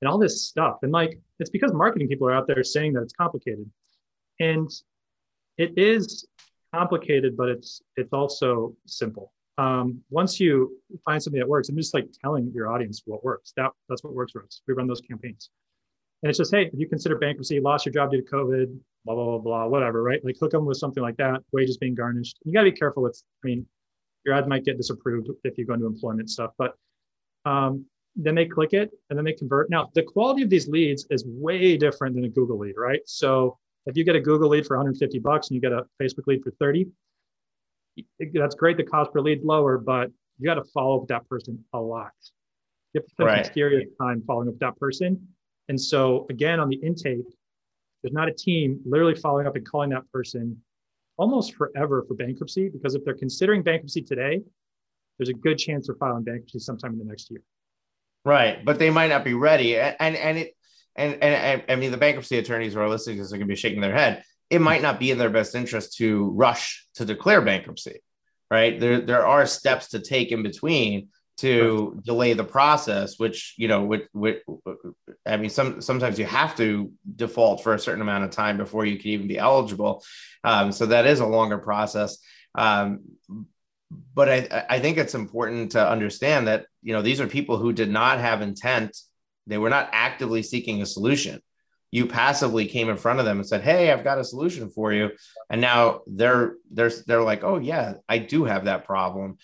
and 0.00 0.08
all 0.08 0.18
this 0.18 0.46
stuff. 0.46 0.78
And 0.82 0.92
like, 0.92 1.18
it's 1.40 1.50
because 1.50 1.72
marketing 1.72 2.08
people 2.08 2.28
are 2.28 2.32
out 2.34 2.46
there 2.46 2.62
saying 2.64 2.92
that 2.94 3.02
it's 3.02 3.12
complicated. 3.12 3.70
And 4.40 4.70
it 5.56 5.76
is 5.76 6.26
complicated, 6.72 7.36
but 7.36 7.48
it's 7.48 7.82
it's 7.96 8.12
also 8.12 8.74
simple. 8.86 9.32
Um, 9.58 10.00
once 10.10 10.38
you 10.38 10.78
find 11.04 11.20
something 11.20 11.40
that 11.40 11.48
works, 11.48 11.68
I'm 11.68 11.76
just 11.76 11.94
like 11.94 12.06
telling 12.22 12.52
your 12.54 12.70
audience 12.72 13.02
what 13.06 13.24
works. 13.24 13.52
That 13.56 13.72
that's 13.88 14.04
what 14.04 14.14
works 14.14 14.32
for 14.32 14.44
us. 14.44 14.62
We 14.68 14.74
run 14.74 14.86
those 14.86 15.00
campaigns, 15.00 15.50
and 16.22 16.30
it's 16.30 16.38
just 16.38 16.54
hey, 16.54 16.66
if 16.72 16.78
you 16.78 16.88
consider 16.88 17.16
bankruptcy, 17.16 17.60
lost 17.60 17.86
your 17.86 17.92
job 17.92 18.10
due 18.10 18.22
to 18.22 18.30
COVID, 18.30 18.78
blah 19.04 19.14
blah 19.14 19.24
blah 19.24 19.38
blah, 19.38 19.66
whatever, 19.66 20.02
right? 20.02 20.24
Like 20.24 20.36
hook 20.40 20.50
them 20.50 20.66
with 20.66 20.78
something 20.78 21.02
like 21.02 21.16
that. 21.18 21.40
Wages 21.52 21.76
being 21.76 21.94
garnished. 21.94 22.38
You 22.44 22.52
got 22.52 22.64
to 22.64 22.70
be 22.70 22.76
careful 22.76 23.02
with. 23.02 23.22
I 23.44 23.46
mean, 23.46 23.66
your 24.24 24.34
ad 24.34 24.48
might 24.48 24.64
get 24.64 24.76
disapproved 24.76 25.28
if 25.44 25.56
you 25.56 25.64
go 25.64 25.74
into 25.74 25.86
employment 25.86 26.30
stuff, 26.30 26.50
but 26.58 26.74
um, 27.44 27.84
then 28.16 28.34
they 28.34 28.46
click 28.46 28.72
it 28.72 28.90
and 29.08 29.16
then 29.16 29.24
they 29.24 29.32
convert. 29.32 29.70
Now, 29.70 29.90
the 29.94 30.02
quality 30.02 30.42
of 30.42 30.50
these 30.50 30.68
leads 30.68 31.06
is 31.10 31.24
way 31.26 31.76
different 31.76 32.16
than 32.16 32.24
a 32.24 32.28
Google 32.28 32.58
lead, 32.58 32.74
right? 32.76 33.00
So 33.06 33.56
if 33.86 33.96
you 33.96 34.04
get 34.04 34.16
a 34.16 34.20
Google 34.20 34.50
lead 34.50 34.66
for 34.66 34.76
150 34.76 35.18
bucks 35.20 35.48
and 35.48 35.54
you 35.54 35.60
get 35.60 35.72
a 35.72 35.84
Facebook 36.02 36.26
lead 36.26 36.42
for 36.42 36.50
30, 36.58 36.88
that's 38.34 38.54
great. 38.54 38.76
The 38.76 38.84
cost 38.84 39.12
per 39.12 39.20
lead 39.20 39.42
lower, 39.44 39.78
but 39.78 40.10
you 40.38 40.46
got 40.46 40.54
to 40.54 40.64
follow 40.74 40.96
up 40.96 41.02
with 41.02 41.08
that 41.08 41.28
person 41.28 41.64
a 41.72 41.80
lot. 41.80 42.10
You 42.92 43.00
have 43.00 43.04
to 43.06 43.10
spend 43.10 43.26
right. 43.26 43.86
time 44.00 44.22
following 44.26 44.48
up 44.48 44.54
with 44.54 44.60
that 44.60 44.76
person. 44.78 45.28
And 45.68 45.80
so 45.80 46.26
again, 46.30 46.60
on 46.60 46.68
the 46.68 46.76
intake, 46.76 47.26
there's 48.02 48.12
not 48.12 48.28
a 48.28 48.32
team 48.32 48.80
literally 48.84 49.14
following 49.14 49.46
up 49.46 49.56
and 49.56 49.68
calling 49.68 49.90
that 49.90 50.10
person 50.12 50.56
almost 51.16 51.54
forever 51.54 52.04
for 52.06 52.14
bankruptcy 52.14 52.68
because 52.68 52.94
if 52.94 53.04
they're 53.04 53.14
considering 53.14 53.62
bankruptcy 53.62 54.02
today, 54.02 54.40
there's 55.18 55.28
a 55.28 55.34
good 55.34 55.58
chance 55.58 55.88
they're 55.88 55.96
filing 55.96 56.22
bankruptcy 56.22 56.60
sometime 56.60 56.92
in 56.92 56.98
the 56.98 57.04
next 57.04 57.30
year. 57.30 57.42
Right, 58.24 58.64
but 58.64 58.78
they 58.78 58.90
might 58.90 59.08
not 59.08 59.24
be 59.24 59.34
ready, 59.34 59.78
and 59.78 59.96
and 60.00 60.38
it 60.38 60.54
and 60.96 61.22
and 61.22 61.62
I 61.68 61.76
mean 61.76 61.90
the 61.90 61.96
bankruptcy 61.96 62.38
attorneys 62.38 62.74
who 62.74 62.80
are 62.80 62.88
listening 62.88 63.16
to 63.16 63.22
this 63.22 63.32
are 63.32 63.36
going 63.36 63.48
to 63.48 63.52
be 63.52 63.56
shaking 63.56 63.80
their 63.80 63.94
head. 63.94 64.22
It 64.50 64.60
might 64.60 64.82
not 64.82 64.98
be 64.98 65.10
in 65.10 65.18
their 65.18 65.30
best 65.30 65.54
interest 65.54 65.96
to 65.98 66.30
rush 66.30 66.86
to 66.94 67.04
declare 67.04 67.40
bankruptcy, 67.40 68.00
right? 68.50 68.78
There 68.78 69.00
there 69.00 69.26
are 69.26 69.46
steps 69.46 69.88
to 69.88 70.00
take 70.00 70.32
in 70.32 70.42
between 70.42 71.08
to 71.38 71.92
right. 71.94 72.04
delay 72.04 72.32
the 72.34 72.44
process, 72.44 73.18
which 73.18 73.54
you 73.56 73.68
know, 73.68 73.84
which, 73.84 74.04
which 74.12 74.42
I 75.26 75.36
mean, 75.36 75.50
some 75.50 75.80
sometimes 75.80 76.18
you 76.18 76.26
have 76.26 76.56
to 76.56 76.92
default 77.16 77.62
for 77.62 77.74
a 77.74 77.78
certain 77.78 78.02
amount 78.02 78.24
of 78.24 78.30
time 78.30 78.56
before 78.56 78.84
you 78.84 78.98
can 78.98 79.10
even 79.10 79.28
be 79.28 79.38
eligible. 79.38 80.04
Um, 80.44 80.72
so 80.72 80.86
that 80.86 81.06
is 81.06 81.20
a 81.20 81.26
longer 81.26 81.58
process. 81.58 82.18
Um, 82.54 83.00
but 83.90 84.28
I, 84.28 84.66
I 84.68 84.80
think 84.80 84.98
it's 84.98 85.14
important 85.14 85.72
to 85.72 85.88
understand 85.88 86.48
that 86.48 86.66
you 86.82 86.92
know 86.92 87.02
these 87.02 87.20
are 87.20 87.26
people 87.26 87.56
who 87.56 87.72
did 87.72 87.90
not 87.90 88.18
have 88.18 88.42
intent 88.42 88.96
they 89.46 89.58
were 89.58 89.70
not 89.70 89.88
actively 89.92 90.42
seeking 90.42 90.82
a 90.82 90.86
solution 90.86 91.40
you 91.90 92.06
passively 92.06 92.66
came 92.66 92.90
in 92.90 92.98
front 92.98 93.18
of 93.18 93.24
them 93.24 93.38
and 93.38 93.46
said 93.46 93.62
hey 93.62 93.90
i've 93.90 94.04
got 94.04 94.18
a 94.18 94.24
solution 94.24 94.68
for 94.70 94.92
you 94.92 95.10
and 95.48 95.60
now 95.60 96.00
they're 96.06 96.56
they're 96.70 96.92
they're 97.06 97.22
like 97.22 97.44
oh 97.44 97.58
yeah 97.58 97.94
i 98.08 98.18
do 98.18 98.44
have 98.44 98.66
that 98.66 98.84
problem 98.84 99.38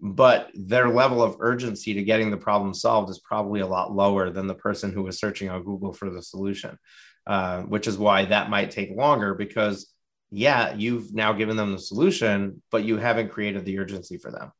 but 0.00 0.50
their 0.54 0.88
level 0.88 1.22
of 1.22 1.36
urgency 1.40 1.94
to 1.94 2.02
getting 2.02 2.30
the 2.30 2.36
problem 2.36 2.72
solved 2.72 3.10
is 3.10 3.18
probably 3.18 3.60
a 3.60 3.66
lot 3.66 3.92
lower 3.92 4.30
than 4.30 4.46
the 4.46 4.54
person 4.54 4.92
who 4.92 5.02
was 5.02 5.18
searching 5.18 5.50
on 5.50 5.64
google 5.64 5.92
for 5.92 6.08
the 6.10 6.22
solution 6.22 6.78
uh, 7.26 7.62
which 7.62 7.86
is 7.86 7.98
why 7.98 8.24
that 8.24 8.48
might 8.48 8.70
take 8.70 8.90
longer 8.96 9.34
because 9.34 9.92
yeah, 10.30 10.74
you've 10.74 11.14
now 11.14 11.32
given 11.32 11.56
them 11.56 11.72
the 11.72 11.78
solution, 11.78 12.62
but 12.70 12.84
you 12.84 12.96
haven't 12.96 13.30
created 13.30 13.64
the 13.64 13.78
urgency 13.78 14.18
for 14.18 14.30
them. 14.30 14.52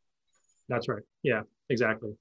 That's 0.68 0.88
right. 0.88 1.02
Yeah, 1.22 1.42
exactly. 1.68 2.12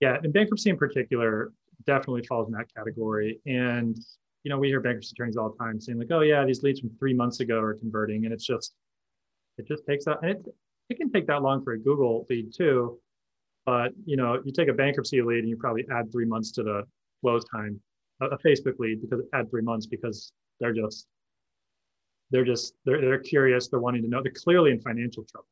Yeah, 0.00 0.18
and 0.22 0.32
bankruptcy 0.32 0.70
in 0.70 0.76
particular 0.76 1.52
definitely 1.86 2.24
falls 2.26 2.48
in 2.48 2.54
that 2.54 2.72
category. 2.74 3.40
And 3.46 3.96
you 4.42 4.50
know, 4.50 4.58
we 4.58 4.68
hear 4.68 4.80
bankruptcy 4.80 5.14
attorneys 5.14 5.36
all 5.36 5.50
the 5.50 5.64
time 5.64 5.80
saying 5.80 5.98
like, 5.98 6.10
"Oh 6.10 6.20
yeah, 6.20 6.44
these 6.44 6.62
leads 6.62 6.80
from 6.80 6.90
three 6.98 7.14
months 7.14 7.38
ago 7.40 7.60
are 7.60 7.74
converting," 7.74 8.24
and 8.24 8.34
it's 8.34 8.44
just, 8.44 8.74
it 9.58 9.66
just 9.68 9.86
takes 9.86 10.04
that, 10.06 10.18
and 10.22 10.30
it 10.32 10.44
it 10.88 10.96
can 10.96 11.10
take 11.10 11.26
that 11.26 11.42
long 11.42 11.62
for 11.64 11.72
a 11.72 11.78
Google 11.78 12.26
lead 12.28 12.52
too. 12.54 12.98
But 13.64 13.92
you 14.04 14.16
know, 14.16 14.40
you 14.44 14.52
take 14.52 14.68
a 14.68 14.72
bankruptcy 14.72 15.22
lead 15.22 15.40
and 15.40 15.48
you 15.48 15.56
probably 15.56 15.86
add 15.90 16.10
three 16.10 16.26
months 16.26 16.52
to 16.52 16.62
the 16.62 16.84
close 17.20 17.44
time. 17.44 17.80
A, 18.20 18.26
a 18.26 18.38
Facebook 18.38 18.78
lead 18.78 19.00
because 19.00 19.24
add 19.32 19.50
three 19.50 19.62
months 19.62 19.86
because 19.86 20.32
they're 20.60 20.74
just 20.74 21.06
they're 22.32 22.44
just 22.44 22.74
they're, 22.84 23.00
they're 23.00 23.18
curious 23.18 23.68
they're 23.68 23.78
wanting 23.78 24.02
to 24.02 24.08
know 24.08 24.20
they're 24.22 24.32
clearly 24.32 24.72
in 24.72 24.80
financial 24.80 25.24
trouble 25.30 25.46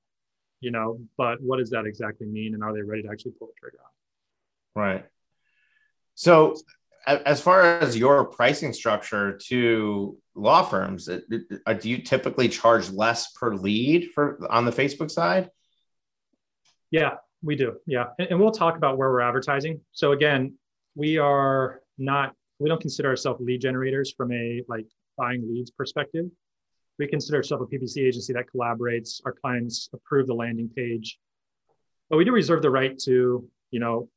you 0.61 0.73
know 0.73 0.99
but 1.17 1.41
what 1.41 1.59
does 1.59 1.71
that 1.71 1.87
exactly 1.87 2.27
mean 2.27 2.55
and 2.55 2.65
are 2.65 2.73
they 2.73 2.83
ready 2.83 3.03
to 3.03 3.09
actually 3.11 3.33
pull 3.39 3.49
the 3.49 3.53
trigger 3.61 3.79
on 3.85 4.83
right 4.83 5.05
so 6.15 6.57
as 7.07 7.41
far 7.41 7.63
as 7.63 7.97
your 7.97 8.25
pricing 8.27 8.73
structure 8.73 9.39
to 9.39 10.17
law 10.35 10.63
firms 10.63 11.09
it, 11.09 11.25
it, 11.31 11.61
uh, 11.67 11.73
do 11.73 11.89
you 11.89 11.99
typically 11.99 12.49
charge 12.49 12.91
less 12.91 13.33
per 13.33 13.55
lead 13.55 14.11
for 14.15 14.39
on 14.51 14.65
the 14.65 14.73
facebook 14.73 15.11
side? 15.11 15.51
Yeah 16.91 17.15
we 17.43 17.57
do. 17.57 17.77
Yeah. 17.87 18.07
And, 18.19 18.29
and 18.31 18.41
we'll 18.41 18.51
talk 18.51 18.77
about 18.77 18.99
where 18.99 19.11
we're 19.11 19.21
advertising. 19.21 19.81
So 19.93 20.13
again 20.13 20.55
we 20.95 21.19
are 21.19 21.81
not 21.99 22.35
we 22.59 22.69
don't 22.69 22.81
consider 22.81 23.09
ourselves 23.09 23.41
lead 23.41 23.61
generators 23.61 24.13
from 24.17 24.33
a 24.33 24.63
like 24.69 24.87
buying 25.17 25.49
leads 25.49 25.71
perspective. 25.71 26.27
We 26.99 27.07
consider 27.07 27.39
ourselves 27.39 27.65
a 27.65 27.75
PPC 27.75 28.07
agency 28.07 28.33
that 28.35 28.45
collaborates. 28.55 29.21
Our 29.25 29.33
clients 29.33 29.89
approve 29.95 30.27
the 30.27 30.35
landing 30.35 30.69
page, 30.69 31.19
but 32.11 32.19
we 32.19 32.25
do 32.25 32.33
reserve 32.33 32.61
the 32.61 32.71
right 32.71 32.99
to, 33.01 33.49
you 33.71 33.81
know, 33.81 34.11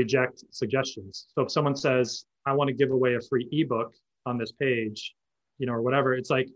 reject 0.00 0.44
suggestions. 0.50 1.26
So 1.34 1.42
if 1.42 1.50
someone 1.50 1.76
says, 1.76 2.26
"I 2.44 2.52
want 2.52 2.68
to 2.68 2.74
give 2.74 2.90
away 2.90 3.14
a 3.14 3.20
free 3.20 3.48
ebook 3.50 3.90
on 4.24 4.38
this 4.38 4.52
page," 4.52 5.14
you 5.58 5.66
know, 5.66 5.72
or 5.72 5.82
whatever, 5.82 6.14
it's 6.14 6.30
like, 6.30 6.48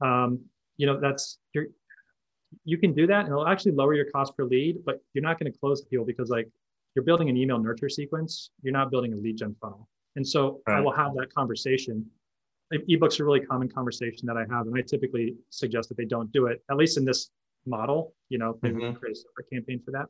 um, 0.00 0.30
you 0.76 0.86
know, 0.86 0.98
that's 1.00 1.38
you're, 1.52 1.68
you 2.64 2.78
can 2.78 2.92
do 2.92 3.06
that, 3.06 3.20
and 3.24 3.28
it'll 3.28 3.48
actually 3.54 3.72
lower 3.72 3.94
your 3.94 4.10
cost 4.10 4.36
per 4.36 4.44
lead, 4.44 4.84
but 4.84 4.96
you're 5.12 5.28
not 5.30 5.38
going 5.38 5.50
to 5.52 5.58
close 5.58 5.82
the 5.82 5.88
deal 5.90 6.04
because 6.04 6.30
like 6.30 6.48
you're 6.94 7.04
building 7.04 7.28
an 7.28 7.36
email 7.36 7.58
nurture 7.58 7.88
sequence. 7.88 8.50
You're 8.62 8.78
not 8.80 8.90
building 8.90 9.12
a 9.12 9.16
lead 9.16 9.36
gen 9.36 9.54
funnel. 9.60 9.88
And 10.16 10.26
so 10.26 10.60
right. 10.66 10.78
I 10.78 10.80
will 10.80 10.92
have 10.92 11.12
that 11.14 11.34
conversation 11.34 12.08
ebooks 12.72 13.20
are 13.20 13.24
a 13.24 13.26
really 13.26 13.40
common 13.40 13.68
conversation 13.68 14.26
that 14.26 14.36
I 14.36 14.44
have, 14.50 14.66
and 14.66 14.76
I 14.76 14.82
typically 14.82 15.34
suggest 15.50 15.88
that 15.88 15.96
they 15.96 16.04
don't 16.04 16.30
do 16.32 16.46
it, 16.46 16.62
at 16.70 16.76
least 16.76 16.96
in 16.96 17.04
this 17.04 17.30
model. 17.66 18.14
You 18.28 18.38
know, 18.38 18.58
maybe 18.62 18.76
mm-hmm. 18.76 18.98
create 18.98 19.16
a 19.16 19.20
separate 19.20 19.50
campaign 19.52 19.80
for 19.84 19.90
that. 19.92 20.06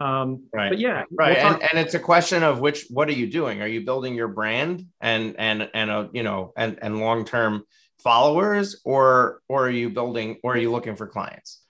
Um, 0.00 0.44
right. 0.52 0.70
But 0.70 0.78
yeah, 0.78 1.04
right. 1.12 1.36
We'll 1.36 1.46
and, 1.54 1.62
and 1.62 1.78
it's 1.78 1.94
a 1.94 2.00
question 2.00 2.42
of 2.42 2.60
which. 2.60 2.86
What 2.90 3.08
are 3.08 3.12
you 3.12 3.30
doing? 3.30 3.62
Are 3.62 3.66
you 3.66 3.84
building 3.84 4.14
your 4.14 4.28
brand 4.28 4.86
and 5.00 5.36
and 5.38 5.70
and 5.72 5.90
a 5.90 6.10
you 6.12 6.22
know 6.22 6.52
and 6.56 6.78
and 6.82 6.98
long 6.98 7.24
term 7.24 7.64
followers, 8.02 8.80
or 8.84 9.40
or 9.48 9.66
are 9.66 9.70
you 9.70 9.90
building, 9.90 10.38
or 10.42 10.54
are 10.54 10.58
you 10.58 10.72
looking 10.72 10.96
for 10.96 11.06
clients? 11.06 11.60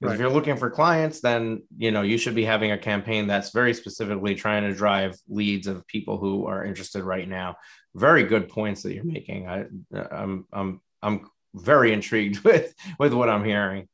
Because 0.00 0.12
right. 0.12 0.14
if 0.16 0.20
you're 0.20 0.34
looking 0.34 0.56
for 0.56 0.70
clients, 0.70 1.20
then 1.20 1.62
you 1.76 1.90
know 1.90 2.02
you 2.02 2.18
should 2.18 2.34
be 2.34 2.44
having 2.44 2.72
a 2.72 2.78
campaign 2.78 3.26
that's 3.26 3.50
very 3.50 3.74
specifically 3.74 4.34
trying 4.34 4.62
to 4.62 4.74
drive 4.74 5.16
leads 5.28 5.66
of 5.66 5.86
people 5.86 6.18
who 6.18 6.46
are 6.46 6.64
interested 6.64 7.02
right 7.02 7.28
now. 7.28 7.56
Very 7.94 8.24
good 8.24 8.48
points 8.48 8.82
that 8.82 8.94
you're 8.94 9.04
making. 9.04 9.48
I, 9.48 9.66
I'm 10.10 10.46
I'm 10.52 10.80
I'm 11.02 11.30
very 11.54 11.92
intrigued 11.92 12.38
with 12.44 12.74
with 12.98 13.12
what 13.12 13.28
I'm 13.28 13.44
hearing. 13.44 13.88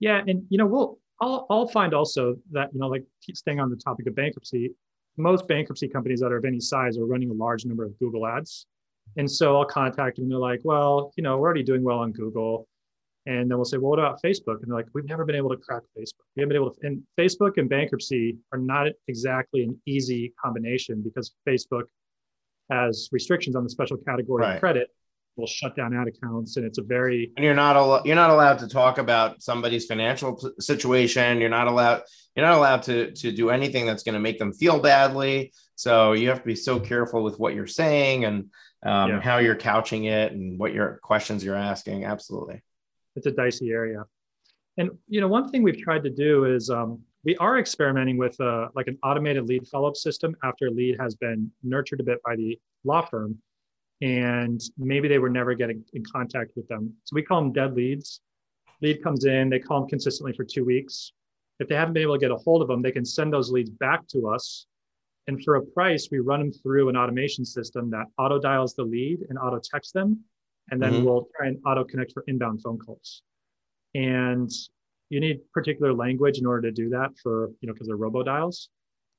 Yeah, 0.00 0.22
and 0.26 0.44
you 0.48 0.56
know 0.56 0.66
we'll 0.66 0.98
I'll 1.20 1.46
I'll 1.50 1.68
find 1.68 1.94
also 1.94 2.36
that 2.52 2.72
you 2.72 2.80
know 2.80 2.88
like 2.88 3.04
staying 3.34 3.60
on 3.60 3.70
the 3.70 3.76
topic 3.76 4.06
of 4.06 4.14
bankruptcy, 4.14 4.70
most 5.16 5.48
bankruptcy 5.48 5.88
companies 5.88 6.20
that 6.20 6.32
are 6.32 6.38
of 6.38 6.44
any 6.44 6.60
size 6.60 6.98
are 6.98 7.06
running 7.06 7.30
a 7.30 7.34
large 7.34 7.64
number 7.64 7.84
of 7.84 7.98
Google 7.98 8.26
ads, 8.26 8.66
and 9.16 9.30
so 9.30 9.56
I'll 9.56 9.64
contact 9.64 10.16
them. 10.16 10.24
And 10.24 10.32
they're 10.32 10.38
like, 10.38 10.60
well, 10.64 11.12
you 11.16 11.22
know, 11.22 11.36
we're 11.38 11.46
already 11.46 11.62
doing 11.62 11.82
well 11.82 11.98
on 11.98 12.12
Google 12.12 12.68
and 13.28 13.50
then 13.50 13.58
we'll 13.58 13.66
say, 13.66 13.76
well, 13.76 13.90
what 13.90 13.98
about 13.98 14.22
Facebook? 14.22 14.62
And 14.62 14.70
they're 14.70 14.76
like, 14.76 14.86
we've 14.94 15.04
never 15.04 15.22
been 15.26 15.36
able 15.36 15.50
to 15.50 15.56
crack 15.58 15.82
Facebook. 15.96 16.24
We 16.34 16.40
haven't 16.40 16.48
been 16.48 16.62
able 16.62 16.70
to, 16.70 16.86
and 16.86 17.02
Facebook 17.18 17.58
and 17.58 17.68
bankruptcy 17.68 18.38
are 18.52 18.58
not 18.58 18.86
exactly 19.06 19.64
an 19.64 19.78
easy 19.84 20.32
combination 20.42 21.02
because 21.02 21.34
Facebook 21.46 21.84
has 22.70 23.10
restrictions 23.12 23.54
on 23.54 23.64
the 23.64 23.68
special 23.68 23.98
category 23.98 24.44
right. 24.44 24.54
of 24.54 24.60
credit 24.60 24.88
will 25.38 25.46
shut 25.46 25.76
down 25.76 25.94
ad 25.94 26.08
accounts 26.08 26.56
and 26.56 26.66
it's 26.66 26.78
a 26.78 26.82
very 26.82 27.32
and 27.36 27.44
you're 27.44 27.54
not 27.54 27.76
al- 27.76 28.02
you're 28.04 28.16
not 28.16 28.30
allowed 28.30 28.58
to 28.58 28.68
talk 28.68 28.98
about 28.98 29.42
somebody's 29.42 29.86
financial 29.86 30.38
situation. 30.58 31.40
You're 31.40 31.48
not 31.48 31.68
allowed 31.68 32.02
you're 32.34 32.46
not 32.46 32.56
allowed 32.56 32.82
to 32.84 33.12
to 33.12 33.32
do 33.32 33.50
anything 33.50 33.86
that's 33.86 34.02
going 34.02 34.14
to 34.14 34.20
make 34.20 34.38
them 34.38 34.52
feel 34.52 34.80
badly. 34.80 35.52
So 35.76 36.12
you 36.12 36.28
have 36.28 36.40
to 36.40 36.46
be 36.46 36.56
so 36.56 36.80
careful 36.80 37.22
with 37.22 37.38
what 37.38 37.54
you're 37.54 37.66
saying 37.66 38.24
and 38.24 38.50
um, 38.82 39.10
yeah. 39.10 39.20
how 39.20 39.38
you're 39.38 39.56
couching 39.56 40.04
it 40.04 40.32
and 40.32 40.58
what 40.58 40.72
your 40.72 40.98
questions 41.02 41.44
you're 41.44 41.56
asking. 41.56 42.04
Absolutely. 42.04 42.60
It's 43.16 43.26
a 43.26 43.30
dicey 43.30 43.70
area. 43.70 44.04
And 44.76 44.90
you 45.08 45.20
know, 45.20 45.28
one 45.28 45.48
thing 45.50 45.62
we've 45.62 45.78
tried 45.78 46.04
to 46.04 46.10
do 46.10 46.44
is 46.44 46.70
um, 46.70 47.00
we 47.24 47.36
are 47.36 47.58
experimenting 47.58 48.16
with 48.16 48.40
uh, 48.40 48.68
like 48.74 48.86
an 48.86 48.98
automated 49.02 49.46
lead 49.48 49.66
follow-up 49.66 49.96
system 49.96 50.36
after 50.44 50.68
a 50.68 50.70
lead 50.70 50.96
has 51.00 51.14
been 51.16 51.50
nurtured 51.62 52.00
a 52.00 52.04
bit 52.04 52.22
by 52.24 52.36
the 52.36 52.58
law 52.84 53.02
firm, 53.02 53.36
and 54.00 54.60
maybe 54.76 55.08
they 55.08 55.18
were 55.18 55.28
never 55.28 55.54
getting 55.54 55.84
in 55.92 56.02
contact 56.04 56.52
with 56.56 56.68
them. 56.68 56.92
So 57.04 57.14
we 57.14 57.22
call 57.22 57.40
them 57.40 57.52
dead 57.52 57.74
leads. 57.74 58.20
Lead 58.80 59.02
comes 59.02 59.24
in, 59.24 59.48
they 59.48 59.58
call 59.58 59.80
them 59.80 59.88
consistently 59.88 60.32
for 60.32 60.44
two 60.44 60.64
weeks. 60.64 61.12
If 61.58 61.68
they 61.68 61.74
haven't 61.74 61.94
been 61.94 62.04
able 62.04 62.14
to 62.14 62.20
get 62.20 62.30
a 62.30 62.36
hold 62.36 62.62
of 62.62 62.68
them, 62.68 62.82
they 62.82 62.92
can 62.92 63.04
send 63.04 63.32
those 63.32 63.50
leads 63.50 63.70
back 63.70 64.06
to 64.08 64.28
us. 64.28 64.66
And 65.26 65.42
for 65.42 65.56
a 65.56 65.62
price, 65.62 66.08
we 66.12 66.20
run 66.20 66.40
them 66.40 66.52
through 66.52 66.88
an 66.88 66.96
automation 66.96 67.44
system 67.44 67.90
that 67.90 68.06
auto 68.18 68.38
dials 68.38 68.74
the 68.74 68.84
lead 68.84 69.26
and 69.28 69.38
auto 69.38 69.58
texts 69.58 69.92
them 69.92 70.24
and 70.70 70.82
then 70.82 70.92
mm-hmm. 70.92 71.04
we'll 71.04 71.28
try 71.36 71.48
and 71.48 71.58
auto 71.66 71.84
connect 71.84 72.12
for 72.12 72.24
inbound 72.26 72.62
phone 72.62 72.78
calls. 72.78 73.22
And 73.94 74.50
you 75.08 75.20
need 75.20 75.40
particular 75.52 75.94
language 75.94 76.38
in 76.38 76.46
order 76.46 76.68
to 76.68 76.72
do 76.72 76.90
that 76.90 77.10
for, 77.22 77.50
you 77.60 77.66
know, 77.66 77.72
because 77.72 77.86
they're 77.86 77.96
robo 77.96 78.22
dials. 78.22 78.68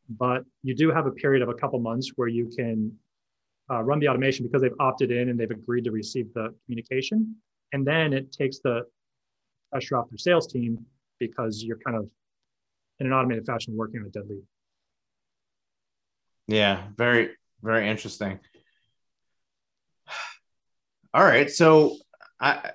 But 0.09 0.43
you 0.63 0.75
do 0.75 0.91
have 0.91 1.05
a 1.05 1.11
period 1.11 1.41
of 1.41 1.49
a 1.49 1.53
couple 1.53 1.79
months 1.79 2.11
where 2.15 2.27
you 2.27 2.49
can 2.55 2.95
uh, 3.71 3.83
run 3.83 3.99
the 3.99 4.07
automation 4.07 4.45
because 4.45 4.61
they've 4.61 4.71
opted 4.79 5.11
in 5.11 5.29
and 5.29 5.39
they've 5.39 5.51
agreed 5.51 5.83
to 5.85 5.91
receive 5.91 6.33
the 6.33 6.53
communication. 6.65 7.35
And 7.73 7.85
then 7.85 8.13
it 8.13 8.31
takes 8.31 8.59
the 8.59 8.83
pressure 9.71 9.97
off 9.97 10.09
their 10.09 10.17
sales 10.17 10.47
team 10.47 10.85
because 11.19 11.63
you're 11.63 11.77
kind 11.77 11.97
of 11.97 12.09
in 12.99 13.07
an 13.07 13.13
automated 13.13 13.45
fashion 13.45 13.75
working 13.75 14.01
on 14.01 14.07
a 14.07 14.09
dead 14.09 14.23
lead. 14.27 14.41
Yeah, 16.47 16.83
very, 16.97 17.29
very 17.61 17.87
interesting. 17.87 18.39
All 21.13 21.23
right. 21.23 21.49
So 21.49 21.95
I, 22.39 22.71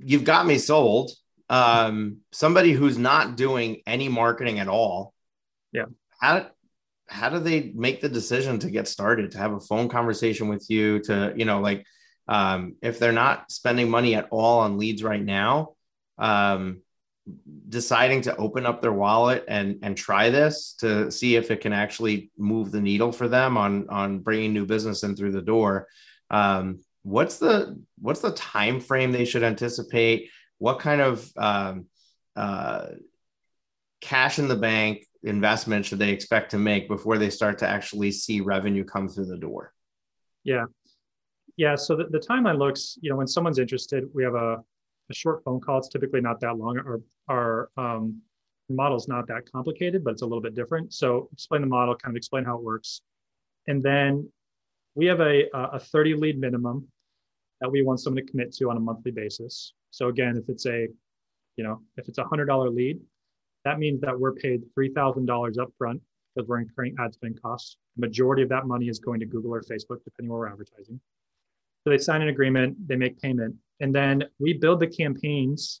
you've 0.00 0.24
got 0.24 0.46
me 0.46 0.58
sold. 0.58 1.10
Um, 1.50 2.18
somebody 2.32 2.72
who's 2.72 2.96
not 2.96 3.36
doing 3.36 3.82
any 3.86 4.08
marketing 4.08 4.58
at 4.58 4.68
all. 4.68 5.12
Yeah. 5.70 5.84
How, 6.18 6.46
how 7.08 7.28
do 7.28 7.38
they 7.38 7.72
make 7.74 8.00
the 8.00 8.08
decision 8.08 8.58
to 8.60 8.70
get 8.70 8.88
started, 8.88 9.30
to 9.32 9.38
have 9.38 9.52
a 9.52 9.60
phone 9.60 9.88
conversation 9.88 10.48
with 10.48 10.68
you, 10.70 11.00
to, 11.00 11.32
you 11.36 11.44
know, 11.44 11.60
like, 11.60 11.84
um, 12.28 12.76
if 12.82 12.98
they're 12.98 13.12
not 13.12 13.50
spending 13.50 13.90
money 13.90 14.14
at 14.14 14.28
all 14.30 14.60
on 14.60 14.78
leads 14.78 15.02
right 15.02 15.22
now, 15.22 15.74
um, 16.18 16.80
deciding 17.68 18.22
to 18.22 18.36
open 18.36 18.66
up 18.66 18.82
their 18.82 18.92
wallet 18.92 19.44
and 19.46 19.78
and 19.82 19.96
try 19.96 20.28
this 20.28 20.74
to 20.80 21.10
see 21.10 21.36
if 21.36 21.52
it 21.52 21.60
can 21.60 21.72
actually 21.72 22.32
move 22.36 22.72
the 22.72 22.80
needle 22.80 23.12
for 23.12 23.28
them 23.28 23.56
on 23.56 23.88
on 23.90 24.18
bringing 24.18 24.52
new 24.52 24.66
business 24.66 25.04
in 25.04 25.14
through 25.14 25.30
the 25.30 25.40
door 25.40 25.86
um, 26.32 26.80
what's 27.02 27.38
the 27.38 27.78
what's 28.00 28.20
the 28.20 28.32
time 28.32 28.80
frame 28.80 29.12
they 29.12 29.24
should 29.24 29.42
anticipate? 29.42 30.30
What 30.58 30.80
kind 30.80 31.00
of 31.00 31.30
um, 31.36 31.86
uh, 32.34 32.86
cash 34.00 34.38
in 34.38 34.48
the 34.48 34.56
bank 34.56 35.04
investment 35.24 35.86
should 35.86 35.98
they 35.98 36.10
expect 36.10 36.50
to 36.50 36.58
make 36.58 36.88
before 36.88 37.18
they 37.18 37.30
start 37.30 37.58
to 37.58 37.68
actually 37.68 38.10
see 38.10 38.40
revenue 38.40 38.84
come 38.84 39.08
through 39.08 39.26
the 39.26 39.36
door? 39.36 39.72
Yeah, 40.44 40.64
yeah. 41.56 41.76
So 41.76 41.96
the, 41.96 42.04
the 42.04 42.18
timeline 42.18 42.58
looks, 42.58 42.98
you 43.00 43.10
know, 43.10 43.16
when 43.16 43.26
someone's 43.26 43.58
interested, 43.58 44.04
we 44.14 44.24
have 44.24 44.34
a, 44.34 44.56
a 45.10 45.14
short 45.14 45.44
phone 45.44 45.60
call. 45.60 45.78
It's 45.78 45.88
typically 45.88 46.20
not 46.20 46.40
that 46.40 46.56
long. 46.56 46.78
Our 46.78 47.00
our 47.28 47.70
um, 47.76 48.20
model's 48.68 49.08
not 49.08 49.26
that 49.28 49.50
complicated, 49.50 50.02
but 50.04 50.12
it's 50.12 50.22
a 50.22 50.26
little 50.26 50.40
bit 50.40 50.54
different. 50.54 50.92
So 50.92 51.28
explain 51.32 51.60
the 51.60 51.68
model, 51.68 51.94
kind 51.94 52.12
of 52.12 52.16
explain 52.16 52.44
how 52.44 52.56
it 52.56 52.64
works, 52.64 53.02
and 53.68 53.82
then 53.82 54.28
we 54.94 55.06
have 55.06 55.20
a, 55.20 55.44
a 55.54 55.78
30 55.78 56.14
lead 56.16 56.38
minimum 56.38 56.86
that 57.60 57.70
we 57.70 57.82
want 57.82 58.00
someone 58.00 58.22
to 58.24 58.30
commit 58.30 58.52
to 58.54 58.68
on 58.70 58.76
a 58.76 58.80
monthly 58.80 59.10
basis. 59.10 59.72
So 59.90 60.08
again, 60.08 60.36
if 60.36 60.48
it's 60.48 60.66
a, 60.66 60.88
you 61.56 61.64
know, 61.64 61.80
if 61.96 62.08
it's 62.08 62.18
a 62.18 62.24
hundred 62.24 62.46
dollar 62.46 62.68
lead, 62.68 63.00
that 63.64 63.78
means 63.78 64.00
that 64.00 64.18
we're 64.18 64.34
paid 64.34 64.62
$3,000 64.78 65.26
upfront 65.26 66.00
because 66.34 66.48
we're 66.48 66.60
incurring 66.60 66.94
ad 66.98 67.14
spend 67.14 67.40
costs. 67.40 67.76
The 67.96 68.06
majority 68.06 68.42
of 68.42 68.48
that 68.48 68.66
money 68.66 68.88
is 68.88 68.98
going 68.98 69.20
to 69.20 69.26
Google 69.26 69.54
or 69.54 69.62
Facebook, 69.62 70.02
depending 70.04 70.30
where 70.30 70.40
we're 70.40 70.48
advertising. 70.48 71.00
So 71.84 71.90
they 71.90 71.98
sign 71.98 72.22
an 72.22 72.28
agreement, 72.28 72.76
they 72.86 72.96
make 72.96 73.20
payment, 73.20 73.56
and 73.80 73.94
then 73.94 74.24
we 74.38 74.52
build 74.52 74.80
the 74.80 74.86
campaigns 74.86 75.80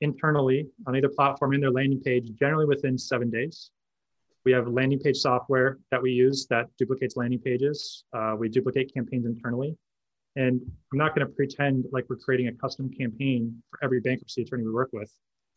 internally 0.00 0.66
on 0.86 0.96
either 0.96 1.08
platform 1.08 1.54
in 1.54 1.60
their 1.60 1.70
landing 1.70 2.00
page, 2.00 2.30
generally 2.38 2.64
within 2.64 2.98
seven 2.98 3.30
days. 3.30 3.70
We 4.44 4.52
have 4.52 4.66
landing 4.66 4.98
page 4.98 5.18
software 5.18 5.78
that 5.90 6.02
we 6.02 6.10
use 6.10 6.46
that 6.48 6.66
duplicates 6.78 7.16
landing 7.16 7.38
pages. 7.38 8.04
Uh, 8.12 8.34
we 8.36 8.48
duplicate 8.48 8.92
campaigns 8.92 9.26
internally. 9.26 9.76
And 10.34 10.60
I'm 10.92 10.98
not 10.98 11.14
going 11.14 11.26
to 11.26 11.32
pretend 11.32 11.84
like 11.92 12.06
we're 12.08 12.16
creating 12.16 12.48
a 12.48 12.52
custom 12.52 12.90
campaign 12.90 13.62
for 13.70 13.78
every 13.84 14.00
bankruptcy 14.00 14.42
attorney 14.42 14.64
we 14.64 14.72
work 14.72 14.90
with, 14.92 15.12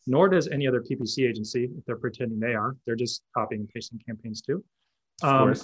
nor 0.08 0.30
does 0.30 0.48
any 0.48 0.68
other 0.68 0.82
PPC 0.82 1.28
agency 1.28 1.70
if 1.78 1.86
they're 1.86 1.98
pretending 1.98 2.40
they 2.40 2.54
are. 2.54 2.76
They're 2.86 2.96
just 2.96 3.24
copying 3.36 3.62
and 3.62 3.70
pasting 3.70 4.00
campaigns 4.06 4.42
too. 4.42 4.64
Of 5.24 5.30
Um, 5.30 5.56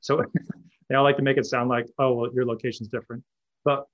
so 0.00 0.24
they 0.88 0.94
all 0.94 1.04
like 1.04 1.16
to 1.16 1.22
make 1.22 1.36
it 1.36 1.46
sound 1.46 1.68
like, 1.68 1.88
oh, 1.98 2.14
well, 2.14 2.30
your 2.34 2.46
location's 2.46 2.88
different. 2.88 3.22
But 3.64 3.86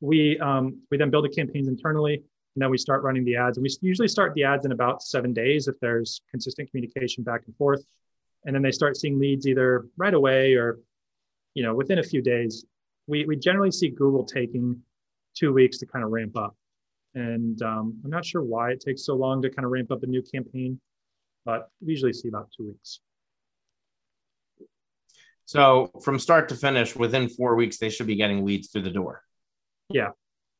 we 0.00 0.38
um, 0.40 0.80
we 0.90 0.96
then 0.96 1.10
build 1.10 1.24
the 1.24 1.30
campaigns 1.30 1.68
internally, 1.68 2.14
and 2.14 2.62
then 2.62 2.70
we 2.70 2.78
start 2.78 3.02
running 3.02 3.24
the 3.24 3.36
ads. 3.36 3.56
And 3.56 3.62
we 3.62 3.70
usually 3.80 4.08
start 4.08 4.34
the 4.34 4.44
ads 4.44 4.66
in 4.66 4.72
about 4.72 5.02
seven 5.02 5.32
days 5.32 5.68
if 5.68 5.78
there's 5.80 6.20
consistent 6.30 6.70
communication 6.70 7.24
back 7.24 7.42
and 7.46 7.56
forth 7.56 7.84
and 8.46 8.54
then 8.54 8.62
they 8.62 8.70
start 8.70 8.96
seeing 8.96 9.18
leads 9.18 9.46
either 9.46 9.86
right 9.96 10.14
away 10.14 10.54
or 10.54 10.78
you 11.54 11.62
know 11.62 11.74
within 11.74 11.98
a 11.98 12.02
few 12.02 12.22
days 12.22 12.64
we, 13.06 13.26
we 13.26 13.36
generally 13.36 13.70
see 13.70 13.88
google 13.88 14.24
taking 14.24 14.80
two 15.34 15.52
weeks 15.52 15.78
to 15.78 15.86
kind 15.86 16.04
of 16.04 16.10
ramp 16.10 16.36
up 16.36 16.56
and 17.16 17.60
um, 17.62 17.98
i'm 18.04 18.10
not 18.10 18.24
sure 18.24 18.42
why 18.42 18.70
it 18.70 18.80
takes 18.80 19.04
so 19.04 19.16
long 19.16 19.42
to 19.42 19.50
kind 19.50 19.64
of 19.64 19.72
ramp 19.72 19.90
up 19.90 20.04
a 20.04 20.06
new 20.06 20.22
campaign 20.22 20.80
but 21.46 21.70
we 21.80 21.92
usually 21.92 22.12
see 22.12 22.28
about 22.28 22.50
two 22.54 22.66
weeks. 22.66 23.00
So 25.46 25.92
from 26.02 26.18
start 26.18 26.48
to 26.50 26.56
finish 26.56 26.94
within 26.96 27.28
four 27.28 27.54
weeks 27.54 27.78
they 27.78 27.88
should 27.88 28.08
be 28.08 28.16
getting 28.16 28.44
leads 28.44 28.68
through 28.68 28.82
the 28.82 28.90
door. 28.90 29.22
Yeah. 29.88 30.08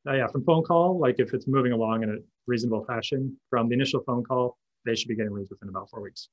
Uh, 0.09 0.15
yeah 0.15 0.29
from 0.29 0.45
phone 0.45 0.63
call 0.63 0.99
like 0.99 1.17
if 1.19 1.35
it's 1.35 1.49
moving 1.49 1.73
along 1.73 2.05
in 2.05 2.11
a 2.11 2.17
reasonable 2.47 2.85
fashion 2.85 3.37
from 3.51 3.69
the 3.69 3.75
initial 3.75 4.01
phone 4.07 4.23
call 4.23 4.57
they 4.87 4.95
should 4.95 5.09
be 5.09 5.17
getting 5.17 5.35
leads 5.35 5.51
within 5.51 5.69
about 5.69 5.91
four 5.91 6.01
weeks. 6.01 6.29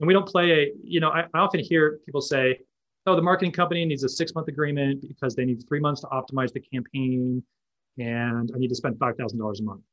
And 0.00 0.06
we 0.06 0.14
don't 0.14 0.26
play 0.26 0.50
a, 0.50 0.72
you 0.82 1.00
know, 1.00 1.10
I, 1.10 1.24
I 1.34 1.40
often 1.40 1.60
hear 1.60 1.98
people 2.06 2.22
say, 2.22 2.58
oh, 3.06 3.14
the 3.14 3.22
marketing 3.22 3.52
company 3.52 3.84
needs 3.84 4.02
a 4.04 4.08
six 4.08 4.34
month 4.34 4.48
agreement 4.48 5.04
because 5.06 5.34
they 5.34 5.44
need 5.44 5.62
three 5.68 5.80
months 5.80 6.00
to 6.00 6.06
optimize 6.06 6.52
the 6.52 6.60
campaign 6.60 7.42
and 7.98 8.50
I 8.54 8.58
need 8.58 8.68
to 8.68 8.74
spend 8.74 8.96
$5,000 8.96 9.34
a 9.34 9.62
month. 9.62 9.80
And 9.80 9.84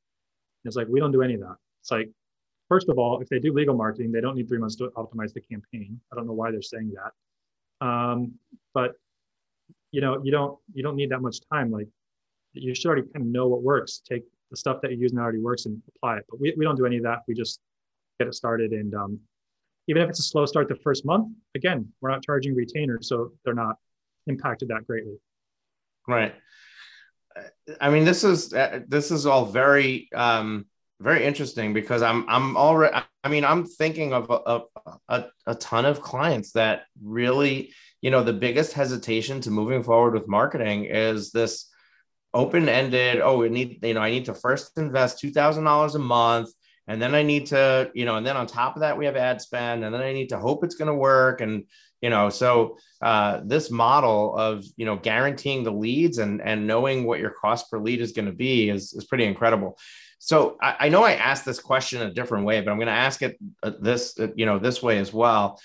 it's 0.66 0.76
like, 0.76 0.88
we 0.88 1.00
don't 1.00 1.12
do 1.12 1.22
any 1.22 1.36
of 1.36 1.42
that. 1.42 1.56
It's 1.82 1.92
like, 1.92 2.10
first 2.70 2.90
of 2.90 2.98
all, 2.98 3.22
if 3.22 3.30
they 3.30 3.40
do 3.40 3.54
legal 3.54 3.76
marketing, 3.76 4.12
they 4.12 4.22
don't 4.22 4.36
need 4.36 4.48
three 4.48 4.58
months 4.58 4.76
to 4.78 4.90
optimize 4.96 5.34
the 5.34 5.42
campaign. 5.42 6.00
I 6.12 6.16
don't 6.16 6.28
know 6.28 6.34
why 6.34 6.52
they're 6.52 6.62
saying 6.62 6.94
that. 6.96 7.86
Um, 7.86 8.34
but 8.74 8.94
you 9.92 10.02
know, 10.02 10.22
you 10.24 10.32
don't 10.32 10.58
you 10.74 10.84
don't 10.84 10.96
need 10.96 11.12
that 11.12 11.22
much 11.22 11.38
time. 11.52 11.72
Like 11.72 11.88
you 12.54 12.74
should 12.74 12.88
already 12.88 13.04
kind 13.04 13.26
of 13.26 13.28
know 13.28 13.48
what 13.48 13.62
works. 13.62 14.02
Take 14.08 14.24
the 14.50 14.58
stuff 14.58 14.82
that 14.82 14.92
you 14.92 14.98
use 14.98 15.14
now 15.14 15.22
already 15.22 15.40
works 15.40 15.66
and 15.66 15.82
apply 15.96 16.18
it. 16.18 16.26
But 16.30 16.40
we, 16.40 16.54
we 16.58 16.66
don't 16.66 16.76
do 16.76 16.86
any 16.86 16.98
of 16.98 17.04
that. 17.04 17.20
We 17.28 17.34
just 17.34 17.60
get 18.20 18.28
it 18.28 18.36
started 18.36 18.72
and 18.72 18.94
um, 18.96 19.20
even 19.88 20.02
if 20.02 20.10
it's 20.10 20.20
a 20.20 20.24
slow 20.24 20.46
start 20.46 20.68
the 20.68 20.76
first 20.76 21.06
month, 21.06 21.32
again, 21.54 21.88
we're 22.02 22.10
not 22.10 22.24
charging 22.24 22.56
retainers, 22.56 23.08
so 23.08 23.32
they're 23.44 23.54
not 23.54 23.78
impacted 24.28 24.70
that 24.70 24.88
greatly. 24.88 25.18
Right. 26.08 26.34
I 27.82 27.90
mean, 27.90 28.06
this 28.06 28.24
is 28.24 28.54
uh, 28.54 28.82
this 28.88 29.12
is 29.12 29.26
all 29.26 29.46
very 29.46 30.10
um, 30.14 30.66
very 31.00 31.26
interesting 31.26 31.74
because 31.74 32.02
I'm 32.02 32.28
I'm 32.30 32.56
already 32.56 32.96
I 33.24 33.30
mean 33.30 33.44
I'm 33.44 33.66
thinking 33.66 34.14
of 34.14 34.30
a, 34.30 34.62
a, 35.10 35.26
a 35.46 35.56
ton 35.56 35.86
of 35.86 36.02
clients 36.02 36.52
that 36.54 36.84
really 37.04 37.74
you 38.02 38.12
know 38.12 38.24
the 38.24 38.34
biggest 38.34 38.74
hesitation 38.74 39.42
to 39.42 39.52
moving 39.52 39.84
forward 39.84 40.14
with 40.14 40.28
marketing 40.28 40.86
is 40.86 41.32
this 41.32 41.70
open-ended 42.34 43.22
oh 43.22 43.38
we 43.38 43.50
need 43.50 43.80
you 43.84 43.94
know 43.94 44.02
I 44.02 44.12
need 44.12 44.26
to 44.26 44.34
first 44.34 44.78
invest 44.78 45.20
two 45.20 45.32
thousand 45.32 45.64
dollars 45.66 45.96
a 45.96 46.00
month 46.00 46.50
and 46.88 47.02
then 47.02 47.16
I 47.16 47.24
need 47.24 47.48
to 47.48 47.92
you 47.94 48.06
know 48.06 48.16
and 48.16 48.26
then 48.26 48.38
on 48.38 48.48
top 48.48 48.76
of 48.76 48.82
that 48.82 48.98
we 48.98 49.06
have 49.06 49.16
ad 49.16 49.42
spend 49.42 49.84
and 49.84 49.94
then 49.94 50.02
I 50.02 50.14
need 50.14 50.30
to 50.30 50.40
hope 50.40 50.64
it's 50.64 50.76
going 50.76 50.88
to 50.88 50.96
work 50.96 51.42
and 51.42 51.66
you 52.02 52.10
know 52.10 52.30
so 52.30 52.78
uh, 53.02 53.42
this 53.46 53.72
model 53.72 54.36
of 54.36 54.64
you 54.78 54.86
know 54.86 54.96
guaranteeing 54.96 55.64
the 55.64 55.72
leads 55.72 56.18
and 56.18 56.42
and 56.42 56.68
knowing 56.68 57.06
what 57.06 57.20
your 57.20 57.32
cost 57.32 57.70
per 57.70 57.80
lead 57.80 58.02
is 58.02 58.12
going 58.12 58.26
to 58.26 58.32
be 58.32 58.70
is, 58.70 58.94
is 58.94 59.06
pretty 59.06 59.26
incredible 59.26 59.78
so 60.26 60.58
I, 60.60 60.76
I, 60.80 60.90
know 60.90 61.04
I 61.04 61.14
asked 61.14 61.46
this 61.46 61.60
question 61.60 62.02
a 62.02 62.12
different 62.12 62.46
way, 62.46 62.60
but 62.60 62.72
I'm 62.72 62.78
going 62.78 62.88
to 62.88 62.94
ask 62.94 63.22
it 63.22 63.38
uh, 63.62 63.74
this, 63.80 64.20
uh, 64.20 64.30
you 64.36 64.48
know, 64.48 64.58
this 64.58 64.82
way 64.82 64.98
as 64.98 65.14
well. 65.14 65.60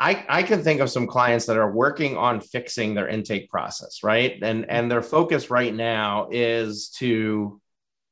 I, 0.00 0.24
I 0.26 0.42
can 0.42 0.62
think 0.62 0.80
of 0.80 0.90
some 0.90 1.06
clients 1.06 1.44
that 1.46 1.58
are 1.58 1.70
working 1.70 2.16
on 2.16 2.40
fixing 2.40 2.94
their 2.94 3.08
intake 3.08 3.50
process, 3.50 4.02
right? 4.02 4.38
And 4.42 4.70
and 4.70 4.90
their 4.90 5.02
focus 5.02 5.50
right 5.50 5.74
now 5.74 6.28
is 6.30 6.90
to 6.98 7.60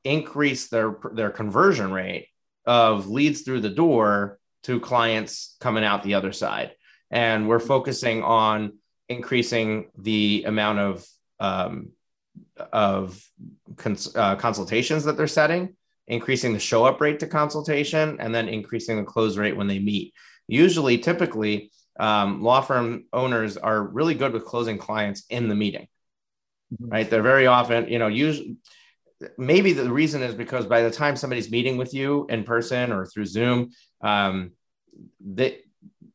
increase 0.05 0.69
their 0.69 0.97
their 1.15 1.31
conversion 1.31 1.93
rate 1.93 2.29
of 2.67 3.07
leads 3.07 3.43
through 3.43 3.61
the 3.61 3.71
door 3.71 4.39
to 4.65 4.81
clients 4.81 5.57
coming 5.61 5.85
out 5.85 6.03
the 6.03 6.15
other 6.15 6.33
side. 6.33 6.73
And 7.11 7.49
we're 7.49 7.59
focusing 7.61 8.23
on 8.23 8.79
increasing 9.09 9.91
the 9.99 10.45
amount 10.47 10.79
of 10.79 11.07
um, 11.41 11.91
of 12.73 13.23
cons- 13.77 14.15
uh, 14.17 14.37
consultations 14.37 15.05
that 15.05 15.17
they're 15.17 15.27
setting, 15.27 15.77
increasing 16.07 16.53
the 16.53 16.59
show 16.59 16.85
up 16.85 17.01
rate 17.01 17.21
to 17.21 17.27
consultation, 17.27 18.19
and 18.21 18.35
then 18.35 18.49
increasing 18.49 18.97
the 18.97 19.05
close 19.05 19.37
rate 19.37 19.57
when 19.57 19.67
they 19.67 19.79
meet. 19.79 20.15
Usually, 20.49 20.99
typically, 20.99 21.71
um, 21.99 22.43
law 22.43 22.61
firm 22.61 23.05
owners 23.13 23.57
are 23.57 23.83
really 23.83 24.15
good 24.15 24.33
with 24.33 24.45
closing 24.45 24.79
clients 24.79 25.25
in 25.29 25.49
the 25.49 25.55
meeting, 25.55 25.89
mm-hmm. 26.73 26.91
right? 26.91 27.11
They're 27.11 27.23
very 27.23 27.47
often, 27.47 27.89
you 27.89 27.99
know, 27.99 28.09
usually 28.09 28.57
maybe 29.39 29.73
the 29.73 29.91
reason 29.91 30.23
is 30.23 30.35
because 30.35 30.67
by 30.67 30.83
the 30.83 30.91
time 30.91 31.17
somebody's 31.17 31.51
meeting 31.51 31.77
with 31.77 31.95
you 31.95 32.27
in 32.29 32.45
person 32.45 32.93
or 32.93 33.07
through 33.07 33.27
Zoom, 33.27 33.71
um, 34.03 34.53
they 35.21 35.61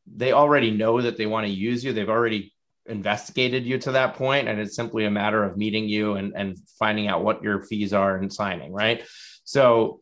they 0.06 0.32
already 0.32 0.70
know 0.70 1.00
that 1.00 1.16
they 1.16 1.26
want 1.26 1.46
to 1.46 1.52
use 1.52 1.84
you. 1.84 1.92
They've 1.92 2.08
already 2.08 2.52
investigated 2.88 3.66
you 3.66 3.78
to 3.78 3.92
that 3.92 4.14
point 4.14 4.48
and 4.48 4.58
it's 4.58 4.74
simply 4.74 5.04
a 5.04 5.10
matter 5.10 5.44
of 5.44 5.56
meeting 5.56 5.88
you 5.88 6.14
and, 6.14 6.32
and 6.34 6.56
finding 6.78 7.06
out 7.06 7.22
what 7.22 7.42
your 7.42 7.62
fees 7.62 7.92
are 7.92 8.16
and 8.16 8.32
signing 8.32 8.72
right 8.72 9.06
so 9.44 10.00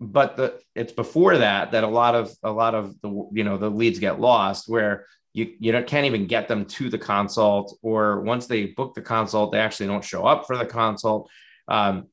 but 0.00 0.36
the 0.36 0.58
it's 0.74 0.92
before 0.92 1.38
that 1.38 1.72
that 1.72 1.84
a 1.84 1.88
lot 1.88 2.14
of 2.14 2.34
a 2.42 2.50
lot 2.50 2.74
of 2.74 2.98
the 3.02 3.28
you 3.32 3.44
know 3.44 3.58
the 3.58 3.70
leads 3.70 3.98
get 3.98 4.18
lost 4.18 4.66
where 4.66 5.06
you 5.34 5.52
you 5.60 5.72
can't 5.86 6.06
even 6.06 6.26
get 6.26 6.48
them 6.48 6.64
to 6.64 6.88
the 6.88 6.98
consult 6.98 7.78
or 7.82 8.22
once 8.22 8.46
they 8.46 8.66
book 8.66 8.94
the 8.94 9.02
consult 9.02 9.52
they 9.52 9.58
actually 9.58 9.86
don't 9.86 10.04
show 10.04 10.24
up 10.24 10.46
for 10.46 10.56
the 10.56 10.66
consult 10.66 11.30
um, 11.68 12.06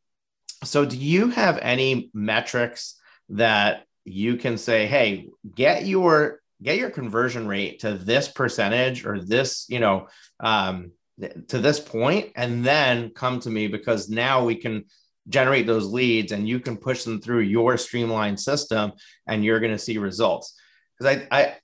so 0.64 0.86
do 0.86 0.98
you 0.98 1.30
have 1.30 1.58
any 1.62 2.10
metrics 2.14 2.96
that 3.30 3.84
you 4.06 4.38
can 4.38 4.58
say 4.58 4.88
hey 4.88 5.28
get 5.56 5.86
your 5.86 6.40
get 6.62 6.78
your 6.78 6.90
conversion 6.90 7.48
rate 7.48 7.80
to 7.80 7.94
this 7.94 8.28
percentage 8.28 9.06
or 9.06 9.22
this, 9.22 9.66
you 9.70 9.80
know, 9.80 10.08
um, 10.40 10.92
to 11.48 11.60
this 11.60 11.80
point, 11.80 12.32
and 12.36 12.64
then 12.66 13.12
come 13.12 13.40
to 13.42 13.50
me 13.50 13.68
because 13.68 14.10
now 14.10 14.46
we 14.46 14.56
can 14.56 14.86
generate 15.28 15.68
those 15.68 15.86
leads 15.86 16.32
and 16.32 16.48
you 16.48 16.60
can 16.60 16.78
push 16.78 17.04
them 17.04 17.22
through 17.22 17.42
your 17.42 17.78
streamlined 17.78 18.40
system 18.40 18.92
and 19.28 19.44
you're 19.44 19.60
going 19.60 19.72
to 19.72 19.78
see 19.78 19.98
results. 19.98 20.56
Because 20.98 21.18
I, 21.18 21.28
I, 21.40 21.56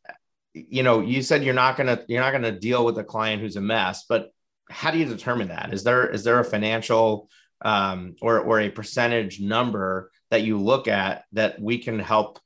you 0.54 0.84
know, 0.84 1.02
you 1.02 1.22
said 1.22 1.43
you're 1.43 1.54
not 1.54 1.78
going 1.78 1.88
to 1.88 2.04
you're 2.08 2.22
not 2.22 2.32
going 2.32 2.43
to 2.43 2.60
deal 2.60 2.86
with 2.86 2.98
a 2.98 3.04
client 3.04 3.41
who's 3.41 3.56
a 3.56 3.62
mess, 3.62 4.06
but 4.08 4.30
how 4.70 4.91
do 4.91 4.98
you 4.98 5.06
determine 5.06 5.50
that? 5.50 5.74
Is 5.74 5.84
there 5.84 6.08
is 6.10 6.24
there 6.24 6.39
a 6.39 6.46
financial 6.46 7.30
um, 7.66 8.16
or 8.22 8.39
or 8.39 8.61
a 8.61 8.70
percentage 8.70 9.41
number 9.41 10.11
that 10.32 10.43
you 10.43 10.59
look 10.59 10.88
at 10.88 11.26
that 11.34 11.59
we 11.59 11.80
can 11.80 11.99
help 11.99 12.39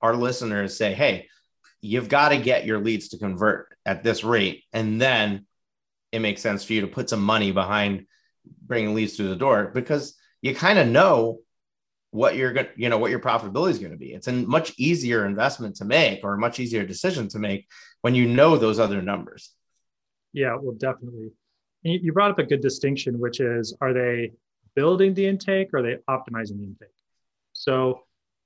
our 0.00 0.16
listeners 0.16 0.76
say, 0.76 0.94
hey, 0.94 1.28
you've 1.82 2.08
got 2.08 2.30
to 2.30 2.38
get 2.38 2.64
your 2.64 2.80
leads 2.80 3.10
to 3.10 3.18
convert 3.18 3.68
at 3.84 4.02
this 4.02 4.24
rate. 4.24 4.64
And 4.72 5.00
then 5.00 5.46
it 6.10 6.20
makes 6.20 6.40
sense 6.40 6.64
for 6.64 6.72
you 6.72 6.80
to 6.80 6.86
put 6.86 7.08
some 7.08 7.22
money 7.22 7.52
behind 7.52 8.06
bringing 8.62 8.94
leads 8.94 9.16
through 9.16 9.28
the 9.28 9.36
door 9.36 9.70
because 9.72 10.16
you 10.40 10.54
kind 10.54 10.78
of 10.78 10.88
know 10.88 11.40
what 12.10 12.34
you're 12.34 12.52
going 12.52 12.68
you 12.76 12.88
know, 12.88 12.98
what 12.98 13.10
your 13.10 13.20
profitability 13.20 13.70
is 13.70 13.78
going 13.78 13.92
to 13.92 13.98
be. 13.98 14.12
It's 14.12 14.28
a 14.28 14.32
much 14.32 14.72
easier 14.78 15.26
investment 15.26 15.76
to 15.76 15.84
make 15.84 16.20
or 16.24 16.34
a 16.34 16.38
much 16.38 16.60
easier 16.60 16.84
decision 16.84 17.28
to 17.28 17.38
make 17.38 17.66
when 18.00 18.14
you 18.14 18.26
know 18.26 18.56
those 18.56 18.78
other 18.78 19.02
numbers. 19.02 19.50
Yeah, 20.32 20.56
well, 20.60 20.74
definitely. 20.74 21.30
You 21.82 22.12
brought 22.12 22.30
up 22.30 22.38
a 22.38 22.44
good 22.44 22.62
distinction, 22.62 23.18
which 23.18 23.40
is 23.40 23.76
are 23.80 23.92
they 23.92 24.32
building 24.74 25.14
the 25.14 25.26
intake 25.26 25.68
or 25.72 25.78
are 25.78 25.82
they 25.82 25.96
optimizing 26.08 26.58
the 26.58 26.64
intake? 26.64 26.88
So 27.52 28.02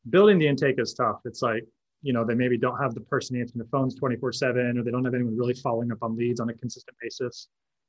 building 0.09 0.39
the 0.39 0.49
intake 0.49 0.79
is 0.79 0.95
tough. 0.95 1.20
It's 1.24 1.43
like 1.43 1.64
you 2.07 2.12
know, 2.12 2.24
they 2.24 2.35
maybe 2.35 2.57
don't 2.57 2.79
have 2.81 2.95
the 2.95 3.01
person 3.01 3.37
answering 3.37 3.59
the 3.59 3.68
phones 3.68 3.97
24 3.97 4.33
seven, 4.33 4.79
or 4.79 4.85
they 4.85 4.93
don't 4.93 5.05
have 5.05 5.14
anyone 5.14 5.37
really 5.37 5.55
following 5.55 5.91
up 5.91 5.99
on 6.03 6.16
leads 6.16 6.39
on 6.39 6.49
a 6.49 6.55
consistent 6.55 6.97
basis. 7.01 7.49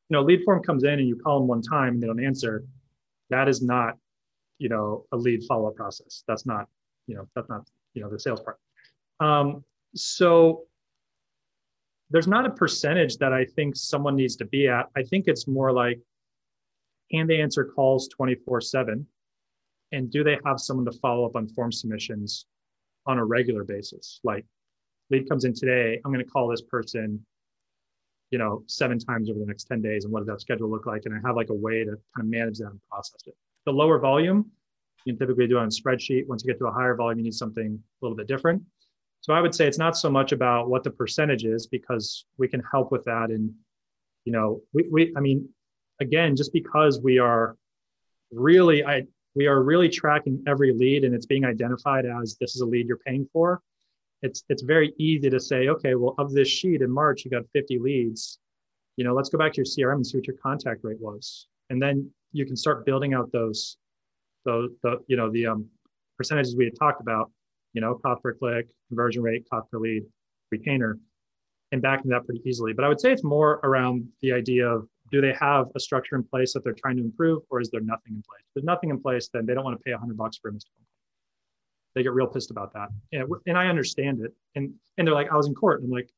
You 0.09 0.15
know, 0.15 0.23
lead 0.23 0.43
form 0.43 0.63
comes 0.63 0.83
in 0.83 0.93
and 0.93 1.07
you 1.07 1.17
call 1.17 1.39
them 1.39 1.47
one 1.47 1.61
time 1.61 1.93
and 1.93 2.01
they 2.01 2.07
don't 2.07 2.23
answer. 2.23 2.63
That 3.29 3.47
is 3.47 3.61
not, 3.61 3.95
you 4.57 4.69
know, 4.69 5.05
a 5.11 5.17
lead 5.17 5.43
follow-up 5.43 5.75
process. 5.75 6.23
That's 6.27 6.47
not, 6.47 6.67
you 7.05 7.15
know, 7.15 7.27
that's 7.35 7.47
not, 7.47 7.67
you 7.93 8.01
know, 8.01 8.09
the 8.09 8.19
sales 8.19 8.41
part. 8.41 8.57
Um, 9.19 9.63
so 9.93 10.63
there's 12.09 12.27
not 12.27 12.45
a 12.45 12.49
percentage 12.49 13.17
that 13.17 13.33
I 13.33 13.45
think 13.45 13.75
someone 13.75 14.15
needs 14.15 14.38
to 14.38 14.45
be 14.45 14.67
at. 14.67 14.88
I 14.95 15.03
think 15.03 15.25
it's 15.27 15.47
more 15.47 15.71
like, 15.71 15.99
can 17.12 17.28
they 17.28 17.41
answer 17.41 17.66
calls 17.66 18.08
24 18.10 18.62
seven? 18.62 19.08
And 19.91 20.12
do 20.12 20.24
they 20.24 20.38
have 20.45 20.60
someone 20.60 20.86
to 20.86 20.99
follow 20.99 21.26
up 21.26 21.36
on 21.36 21.47
form 21.47 21.72
submissions 21.72 22.45
on 23.08 23.18
a 23.18 23.26
regular 23.26 23.64
basis. 23.64 24.20
Like 24.24 24.45
lead 25.10 25.28
comes 25.28 25.45
in 25.45 25.53
today, 25.53 25.99
I'm 26.03 26.12
going 26.12 26.24
to 26.24 26.30
call 26.30 26.47
this 26.47 26.62
person, 26.62 27.26
you 28.30 28.38
know, 28.38 28.64
seven 28.68 28.99
times 28.99 29.30
over 29.30 29.39
the 29.39 29.45
next 29.45 29.64
10 29.64 29.82
days. 29.82 30.03
And 30.03 30.14
what 30.14 30.20
does 30.20 30.28
that 30.28 30.41
schedule 30.41 30.70
look 30.70 30.86
like? 30.86 31.03
And 31.05 31.16
I 31.16 31.26
have 31.26 31.36
like 31.36 31.49
a 31.49 31.55
way 31.55 31.86
to 31.86 31.91
kind 31.91 32.20
of 32.20 32.26
manage 32.26 32.58
that 32.60 32.68
and 32.68 32.80
process 32.91 33.22
it. 33.26 33.36
The 33.66 33.72
lower 33.72 33.97
volume, 33.97 34.51
you 35.05 35.14
can 35.14 35.20
typically 35.20 35.47
do 35.47 35.58
on 35.58 35.66
a 35.66 35.70
spreadsheet. 35.70 36.28
Once 36.28 36.43
you 36.43 36.51
get 36.51 36.60
to 36.60 36.68
a 36.68 36.72
higher 36.72 36.95
volume, 36.95 37.20
you 37.20 37.24
need 37.24 37.34
something 37.34 37.80
a 38.01 38.05
little 38.05 38.18
bit 38.18 38.28
different. 38.28 38.62
So 39.22 39.34
I 39.34 39.41
would 39.41 39.55
say 39.55 39.68
it's 39.68 39.80
not 39.80 39.97
so 39.97 40.10
much 40.10 40.32
about 40.32 40.70
what 40.70 40.84
the 40.84 40.91
percentage 40.91 41.43
is 41.43 41.68
because 41.68 42.26
we 42.38 42.47
can 42.47 42.62
help 42.72 42.91
with 42.91 43.03
that. 43.05 43.30
And, 43.30 43.51
you 44.26 44.32
know, 44.32 44.62
we, 44.74 44.88
we 44.91 45.14
I 45.18 45.22
mean, 45.22 45.49
again, 45.99 46.35
just 46.35 46.53
because 46.53 46.99
we 47.01 47.19
are 47.19 47.55
really, 48.31 48.83
I, 48.83 49.03
we 49.35 49.47
are 49.47 49.61
really 49.61 49.89
tracking 49.89 50.43
every 50.47 50.73
lead 50.73 51.03
and 51.03 51.13
it's 51.13 51.25
being 51.25 51.45
identified 51.45 52.05
as 52.05 52.37
this 52.39 52.55
is 52.55 52.61
a 52.61 52.65
lead 52.65 52.87
you're 52.87 52.97
paying 52.97 53.27
for 53.31 53.61
it's 54.21 54.43
it's 54.49 54.63
very 54.63 54.93
easy 54.97 55.29
to 55.29 55.39
say 55.39 55.69
okay 55.69 55.95
well 55.95 56.15
of 56.17 56.31
this 56.31 56.47
sheet 56.47 56.81
in 56.81 56.91
march 56.91 57.23
you 57.23 57.31
got 57.31 57.43
50 57.53 57.79
leads. 57.79 58.39
You 58.95 59.03
know 59.03 59.13
let's 59.13 59.29
go 59.29 59.37
back 59.37 59.53
to 59.53 59.57
your 59.57 59.65
crm 59.65 59.95
and 59.97 60.07
see 60.07 60.17
what 60.17 60.27
your 60.27 60.37
contact 60.37 60.83
rate 60.83 60.99
was. 60.99 61.47
And 61.69 61.81
then 61.81 62.09
you 62.31 62.45
can 62.45 62.55
start 62.55 62.85
building 62.85 63.13
out 63.13 63.31
those 63.31 63.77
those 64.45 64.71
the 64.83 64.97
you 65.07 65.17
know 65.17 65.29
the 65.31 65.47
um, 65.47 65.65
percentages 66.17 66.55
we 66.55 66.65
had 66.65 66.73
talked 66.77 67.01
about 67.01 67.31
you 67.73 67.81
know 67.81 67.95
cost 67.95 68.23
per 68.23 68.33
click 68.33 68.67
conversion 68.87 69.21
rate 69.21 69.45
cost 69.51 69.69
per 69.69 69.77
lead 69.77 70.03
retainer 70.51 70.97
and 71.71 71.81
backing 71.81 72.09
that 72.09 72.25
pretty 72.25 72.41
easily. 72.45 72.73
But 72.73 72.85
i 72.85 72.87
would 72.87 72.99
say 72.99 73.11
it's 73.11 73.23
more 73.23 73.59
around 73.63 74.07
the 74.21 74.31
idea 74.31 74.67
of 74.67 74.87
do 75.12 75.22
they 75.22 75.34
have 75.39 75.68
a 75.76 75.80
structure 75.80 76.16
in 76.16 76.24
place 76.24 76.53
that 76.53 76.64
they're 76.64 76.74
trying 76.74 76.97
to 76.97 77.03
improve 77.03 77.43
or 77.49 77.62
is 77.62 77.70
there 77.70 77.82
nothing 77.82 78.14
in 78.14 78.22
place? 78.24 78.41
If 78.41 78.53
there's 78.55 78.66
nothing 78.66 78.89
in 78.89 79.01
place 79.01 79.30
then 79.34 79.45
they 79.45 79.53
don't 79.53 79.64
want 79.64 79.78
to 79.78 79.84
pay 79.84 79.91
100 79.91 80.18
bucks 80.18 80.38
for 80.38 80.49
a 80.49 80.53
missed 80.53 80.70
phone 80.70 80.84
call. 80.84 80.93
They 81.95 82.03
get 82.03 82.14
real 82.14 82.28
pissed 82.28 82.51
about 82.51 82.74
that. 82.74 82.89
And, 83.12 83.28
and 83.45 83.58
i 83.58 83.68
understand 83.68 84.22
it. 84.22 84.34
And 84.55 84.74
and 84.97 85.08
they're 85.08 85.16
like 85.16 85.32
i 85.32 85.36
was 85.36 85.47
in 85.47 85.55
court. 85.55 85.82
And 85.82 85.88
i'm 85.88 85.91
like 85.91 86.10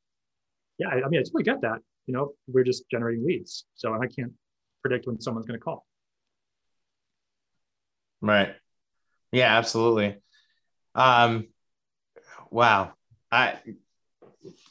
yeah 0.78 0.88
i 0.90 1.08
mean 1.10 1.20
i 1.20 1.24
totally 1.24 1.44
get 1.44 1.62
that. 1.62 1.80
You 2.08 2.14
know 2.14 2.34
we're 2.48 2.64
just 2.64 2.90
generating 2.90 3.26
leads 3.26 3.66
so 3.76 3.94
i 3.94 4.08
can't 4.08 4.34
predict 4.82 5.08
when 5.08 5.20
someone's 5.22 5.46
going 5.46 5.60
to 5.60 5.64
call. 5.64 5.86
Right. 8.22 8.56
Yeah 9.32 9.58
absolutely. 9.58 10.18
Um 10.96 11.48
wow. 12.50 12.94
I 13.32 13.60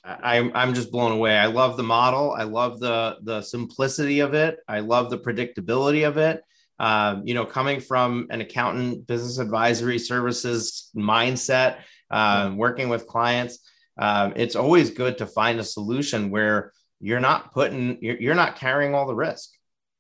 I, 0.05 0.51
I'm 0.55 0.75
just 0.75 0.91
blown 0.91 1.13
away. 1.13 1.37
I 1.37 1.47
love 1.47 1.77
the 1.77 1.83
model. 1.83 2.33
I 2.33 2.45
love 2.45 2.81
the 2.81 3.17
the 3.23 3.43
simplicity 3.43 4.21
of 4.21 4.35
it. 4.35 4.59
I 4.67 4.81
love 4.81 5.11
the 5.11 5.19
predictability 5.19 6.09
of 6.09 6.17
it. 6.17 6.43
Um, 6.81 7.23
you 7.27 7.35
know, 7.35 7.45
coming 7.45 7.81
from 7.81 8.29
an 8.31 8.41
accountant, 8.41 9.07
business 9.07 9.39
advisory 9.39 9.99
services 9.99 10.91
mindset, 10.97 11.79
um, 12.11 12.57
working 12.57 12.89
with 12.89 13.07
clients, 13.07 13.59
um, 13.99 14.33
it's 14.37 14.57
always 14.57 14.91
good 14.91 15.19
to 15.19 15.27
find 15.27 15.59
a 15.59 15.65
solution 15.65 16.31
where 16.31 16.73
you're 17.01 17.21
not 17.21 17.53
putting, 17.53 17.99
you're, 18.01 18.21
you're 18.21 18.35
not 18.35 18.57
carrying 18.57 18.95
all 18.95 19.07
the 19.07 19.15
risk, 19.15 19.51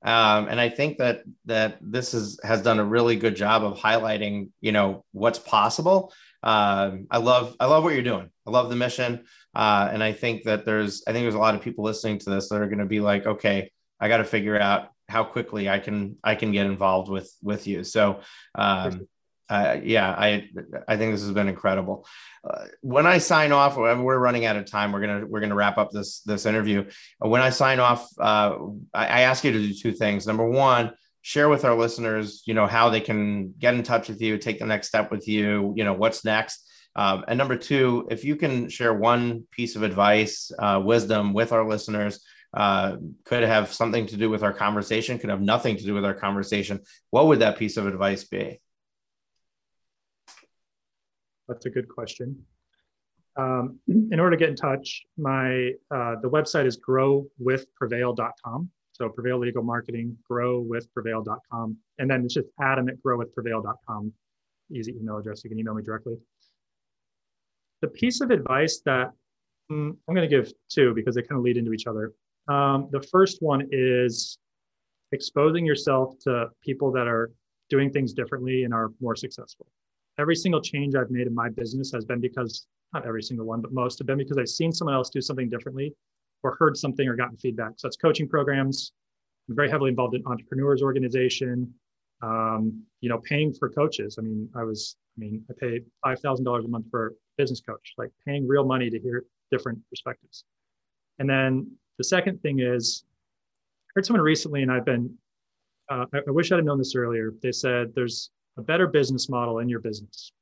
Um, 0.02 0.46
and 0.48 0.60
I 0.60 0.68
think 0.68 0.98
that 0.98 1.22
that 1.46 1.78
this 1.80 2.14
is 2.14 2.38
has 2.44 2.62
done 2.62 2.78
a 2.78 2.84
really 2.84 3.16
good 3.16 3.34
job 3.34 3.64
of 3.64 3.76
highlighting, 3.78 4.50
you 4.60 4.70
know, 4.70 5.04
what's 5.12 5.40
possible. 5.40 6.12
Um, 6.42 7.06
I 7.10 7.18
love 7.18 7.56
I 7.58 7.66
love 7.66 7.84
what 7.84 7.94
you're 7.94 8.02
doing. 8.02 8.30
I 8.46 8.50
love 8.50 8.70
the 8.70 8.76
mission, 8.76 9.24
uh, 9.54 9.88
and 9.92 10.02
I 10.02 10.12
think 10.12 10.44
that 10.44 10.64
there's 10.64 11.02
I 11.06 11.12
think 11.12 11.24
there's 11.24 11.34
a 11.34 11.38
lot 11.38 11.54
of 11.54 11.62
people 11.62 11.84
listening 11.84 12.18
to 12.20 12.30
this 12.30 12.48
that 12.48 12.60
are 12.60 12.66
going 12.66 12.78
to 12.78 12.86
be 12.86 13.00
like, 13.00 13.26
okay, 13.26 13.72
I 14.00 14.08
got 14.08 14.18
to 14.18 14.24
figure 14.24 14.58
out 14.58 14.88
how 15.08 15.24
quickly 15.24 15.68
I 15.68 15.78
can 15.78 16.16
I 16.22 16.34
can 16.34 16.52
get 16.52 16.66
involved 16.66 17.10
with 17.10 17.32
with 17.42 17.66
you. 17.66 17.82
So 17.82 18.20
um, 18.54 19.08
uh, 19.48 19.78
yeah, 19.82 20.10
I 20.10 20.48
I 20.86 20.96
think 20.96 21.12
this 21.12 21.22
has 21.22 21.32
been 21.32 21.48
incredible. 21.48 22.06
Uh, 22.44 22.66
when 22.82 23.06
I 23.06 23.18
sign 23.18 23.50
off, 23.52 23.76
we're 23.76 24.18
running 24.18 24.44
out 24.44 24.56
of 24.56 24.66
time. 24.66 24.92
We're 24.92 25.00
gonna 25.00 25.26
we're 25.26 25.40
gonna 25.40 25.54
wrap 25.54 25.78
up 25.78 25.90
this 25.90 26.20
this 26.20 26.44
interview. 26.44 26.88
When 27.18 27.40
I 27.40 27.50
sign 27.50 27.80
off, 27.80 28.06
uh, 28.18 28.56
I, 28.92 29.06
I 29.06 29.20
ask 29.22 29.44
you 29.44 29.52
to 29.52 29.58
do 29.58 29.74
two 29.74 29.92
things. 29.92 30.26
Number 30.26 30.48
one, 30.48 30.92
share 31.28 31.50
with 31.50 31.66
our 31.66 31.76
listeners, 31.76 32.42
you 32.46 32.54
know, 32.54 32.66
how 32.66 32.88
they 32.88 33.02
can 33.02 33.52
get 33.58 33.74
in 33.74 33.82
touch 33.82 34.08
with 34.08 34.18
you, 34.18 34.38
take 34.38 34.58
the 34.58 34.64
next 34.64 34.88
step 34.88 35.10
with 35.10 35.28
you. 35.28 35.74
You 35.76 35.84
know, 35.84 35.92
what's 35.92 36.24
next. 36.24 36.66
Um, 36.96 37.22
and 37.28 37.36
number 37.36 37.54
two, 37.54 38.08
if 38.10 38.24
you 38.24 38.34
can 38.34 38.70
share 38.70 38.94
one 38.94 39.44
piece 39.50 39.76
of 39.76 39.82
advice, 39.82 40.50
uh, 40.58 40.80
wisdom 40.82 41.34
with 41.34 41.52
our 41.52 41.68
listeners 41.68 42.24
uh, 42.54 42.96
could 43.26 43.42
have 43.42 43.74
something 43.74 44.06
to 44.06 44.16
do 44.16 44.30
with 44.30 44.42
our 44.42 44.54
conversation, 44.54 45.18
could 45.18 45.28
have 45.28 45.42
nothing 45.42 45.76
to 45.76 45.84
do 45.84 45.92
with 45.92 46.06
our 46.06 46.14
conversation. 46.14 46.80
What 47.10 47.26
would 47.26 47.40
that 47.40 47.58
piece 47.58 47.76
of 47.76 47.86
advice 47.86 48.24
be? 48.24 48.58
That's 51.46 51.66
a 51.66 51.70
good 51.70 51.90
question. 51.90 52.42
Um, 53.36 53.80
in 53.86 54.18
order 54.18 54.34
to 54.34 54.40
get 54.40 54.48
in 54.48 54.56
touch, 54.56 55.02
my 55.18 55.72
uh, 55.94 56.14
the 56.22 56.30
website 56.30 56.64
is 56.64 56.80
growwithprevail.com. 56.80 58.70
So 58.98 59.08
Prevail 59.08 59.38
Legal 59.38 59.62
Marketing, 59.62 60.16
growwithprevail.com. 60.28 61.76
And 61.98 62.10
then 62.10 62.24
it's 62.24 62.34
just 62.34 62.48
Adam 62.60 62.88
at 62.88 62.96
growwithprevail.com. 63.00 64.12
Easy 64.72 64.94
email 65.00 65.18
address. 65.18 65.44
You 65.44 65.50
can 65.50 65.58
email 65.58 65.74
me 65.74 65.84
directly. 65.84 66.16
The 67.80 67.88
piece 67.88 68.20
of 68.20 68.30
advice 68.30 68.80
that 68.86 69.12
mm, 69.70 69.96
I'm 70.08 70.14
going 70.14 70.28
to 70.28 70.36
give 70.36 70.52
two 70.68 70.94
because 70.94 71.14
they 71.14 71.22
kind 71.22 71.38
of 71.38 71.44
lead 71.44 71.56
into 71.56 71.72
each 71.72 71.86
other. 71.86 72.12
Um, 72.48 72.88
the 72.90 73.00
first 73.00 73.40
one 73.40 73.68
is 73.70 74.38
exposing 75.12 75.64
yourself 75.64 76.18
to 76.24 76.48
people 76.60 76.90
that 76.92 77.06
are 77.06 77.30
doing 77.70 77.90
things 77.90 78.12
differently 78.12 78.64
and 78.64 78.74
are 78.74 78.90
more 79.00 79.14
successful. 79.14 79.68
Every 80.18 80.34
single 80.34 80.60
change 80.60 80.96
I've 80.96 81.10
made 81.10 81.28
in 81.28 81.34
my 81.34 81.50
business 81.50 81.92
has 81.92 82.04
been 82.04 82.20
because, 82.20 82.66
not 82.92 83.06
every 83.06 83.22
single 83.22 83.46
one, 83.46 83.60
but 83.60 83.72
most 83.72 83.98
have 83.98 84.08
been 84.08 84.18
because 84.18 84.38
I've 84.38 84.48
seen 84.48 84.72
someone 84.72 84.94
else 84.94 85.08
do 85.08 85.20
something 85.20 85.48
differently 85.48 85.94
or 86.42 86.56
heard 86.58 86.76
something 86.76 87.08
or 87.08 87.16
gotten 87.16 87.36
feedback. 87.36 87.72
So 87.76 87.88
that's 87.88 87.96
coaching 87.96 88.28
programs. 88.28 88.92
I'm 89.48 89.56
very 89.56 89.70
heavily 89.70 89.90
involved 89.90 90.14
in 90.14 90.22
entrepreneurs 90.26 90.82
organization. 90.82 91.72
Um, 92.20 92.82
you 93.00 93.08
know, 93.08 93.18
paying 93.18 93.52
for 93.52 93.68
coaches. 93.70 94.16
I 94.18 94.22
mean, 94.22 94.48
I 94.56 94.64
was, 94.64 94.96
I 95.16 95.20
mean, 95.20 95.44
I 95.48 95.52
pay 95.58 95.80
five 96.02 96.18
thousand 96.18 96.44
dollars 96.44 96.64
a 96.64 96.68
month 96.68 96.86
for 96.90 97.06
a 97.06 97.10
business 97.36 97.60
coach, 97.60 97.94
like 97.96 98.10
paying 98.26 98.46
real 98.46 98.64
money 98.64 98.90
to 98.90 98.98
hear 98.98 99.24
different 99.52 99.78
perspectives. 99.88 100.44
And 101.20 101.30
then 101.30 101.70
the 101.96 102.02
second 102.02 102.42
thing 102.42 102.58
is, 102.58 103.04
I 103.06 103.90
heard 103.94 104.06
someone 104.06 104.22
recently, 104.22 104.62
and 104.62 104.72
I've 104.72 104.84
been, 104.84 105.14
uh, 105.90 106.06
I, 106.12 106.18
I 106.26 106.30
wish 106.30 106.50
I'd 106.50 106.56
have 106.56 106.64
known 106.64 106.78
this 106.78 106.96
earlier. 106.96 107.32
They 107.40 107.52
said 107.52 107.94
there's 107.94 108.30
a 108.56 108.62
better 108.62 108.88
business 108.88 109.28
model 109.28 109.60
in 109.60 109.68
your 109.68 109.80
business. 109.80 110.32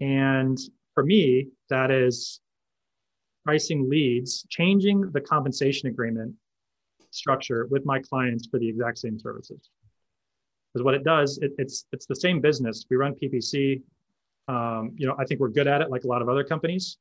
And 0.00 0.58
for 0.94 1.02
me, 1.02 1.48
that 1.70 1.90
is 1.90 2.40
pricing 3.44 3.88
leads, 3.88 4.44
changing 4.48 5.10
the 5.12 5.20
compensation 5.20 5.88
agreement 5.88 6.34
structure 7.10 7.66
with 7.70 7.84
my 7.84 7.98
clients 7.98 8.46
for 8.46 8.58
the 8.58 8.68
exact 8.68 8.98
same 8.98 9.18
services. 9.18 9.70
Because 10.72 10.84
what 10.84 10.94
it 10.94 11.04
does, 11.04 11.38
it, 11.38 11.52
it's 11.58 11.86
it's 11.92 12.06
the 12.06 12.16
same 12.16 12.40
business. 12.40 12.86
We 12.88 12.96
run 12.96 13.14
PPC. 13.14 13.82
Um, 14.48 14.92
you 14.96 15.06
know, 15.06 15.14
I 15.18 15.24
think 15.24 15.40
we're 15.40 15.48
good 15.48 15.68
at 15.68 15.82
it, 15.82 15.90
like 15.90 16.04
a 16.04 16.06
lot 16.06 16.22
of 16.22 16.28
other 16.28 16.44
companies. 16.44 16.96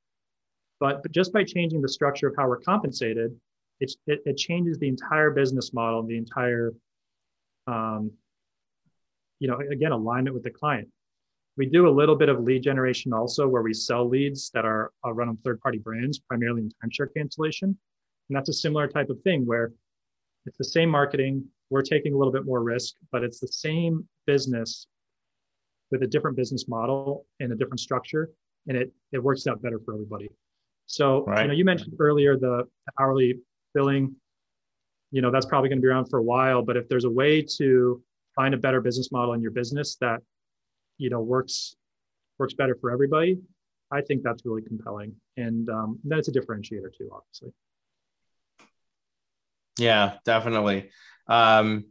But, 0.80 1.04
but 1.04 1.12
just 1.12 1.32
by 1.32 1.44
changing 1.44 1.82
the 1.82 1.88
structure 1.88 2.28
of 2.28 2.34
how 2.38 2.48
we're 2.48 2.60
compensated, 2.60 3.40
it, 3.80 3.94
it 4.08 4.38
changes 4.38 4.78
the 4.78 4.88
entire 4.88 5.32
business 5.32 5.74
model, 5.74 6.04
the 6.04 6.18
entire, 6.18 6.74
um, 7.68 8.12
you 9.40 9.48
know, 9.48 9.60
again, 9.72 9.92
alignment 9.92 10.34
with 10.34 10.44
the 10.44 10.52
client. 10.52 10.88
We 11.58 11.66
do 11.66 11.88
a 11.88 11.90
little 11.90 12.16
bit 12.16 12.30
of 12.30 12.40
lead 12.40 12.64
generation 12.64 13.14
also, 13.14 13.48
where 13.48 13.62
we 13.62 13.74
sell 13.74 14.08
leads 14.08 14.50
that 14.52 14.66
are 14.66 14.92
uh, 15.06 15.14
run 15.14 15.30
on 15.30 15.38
third-party 15.38 15.80
brands, 15.80 16.20
primarily 16.20 16.62
in 16.62 16.72
timeshare 16.84 17.08
cancellation, 17.16 17.78
and 18.30 18.36
that's 18.36 18.50
a 18.50 18.54
similar 18.54 18.88
type 18.88 19.10
of 19.10 19.22
thing 19.22 19.46
where 19.46 19.74
it's 20.46 20.58
the 20.58 20.64
same 20.64 20.90
marketing. 20.90 21.44
We're 21.70 21.82
taking 21.82 22.14
a 22.14 22.18
little 22.18 22.34
bit 22.34 22.46
more 22.46 22.64
risk, 22.64 22.96
but 23.12 23.24
it's 23.24 23.40
the 23.40 23.48
same 23.48 24.08
business 24.26 24.88
with 25.92 26.04
a 26.04 26.08
different 26.08 26.38
business 26.38 26.68
model 26.68 27.26
and 27.42 27.52
a 27.52 27.56
different 27.56 27.80
structure, 27.80 28.32
and 28.68 28.78
it 28.78 28.92
it 29.12 29.22
works 29.22 29.46
out 29.48 29.62
better 29.62 29.80
for 29.84 29.94
everybody. 29.94 30.30
So, 30.86 31.26
right. 31.26 31.44
you 31.44 31.48
know, 31.50 31.54
you 31.54 31.66
mentioned 31.66 31.94
earlier 32.00 32.38
the 32.38 32.64
hourly 33.00 33.40
billing, 33.74 34.16
you 35.12 35.22
know, 35.22 35.32
that's 35.32 35.46
probably 35.46 35.70
going 35.70 35.80
to 35.80 35.82
be 35.82 35.88
around 35.88 36.08
for 36.10 36.20
a 36.20 36.24
while, 36.24 36.62
but 36.64 36.76
if 36.78 36.88
there's 36.90 37.06
a 37.06 37.10
way 37.10 37.42
to 37.58 38.02
find 38.36 38.54
a 38.54 38.58
better 38.58 38.82
business 38.82 39.12
model 39.12 39.34
in 39.34 39.42
your 39.42 39.52
business 39.52 39.98
that, 39.98 40.22
you 41.02 41.10
know, 41.10 41.20
works 41.20 41.76
works 42.38 42.54
better 42.54 42.78
for 42.80 42.92
everybody, 42.92 43.40
I 43.92 44.02
think 44.02 44.24
that's 44.24 44.46
really 44.46 44.62
compelling. 44.62 45.16
And 45.36 45.70
um, 45.70 46.00
then 46.04 46.20
it's 46.20 46.28
a 46.28 46.32
differentiator 46.32 46.96
too, 46.98 47.10
obviously. 47.12 47.54
Yeah, 49.78 50.18
definitely. 50.26 50.90
Um, 51.28 51.86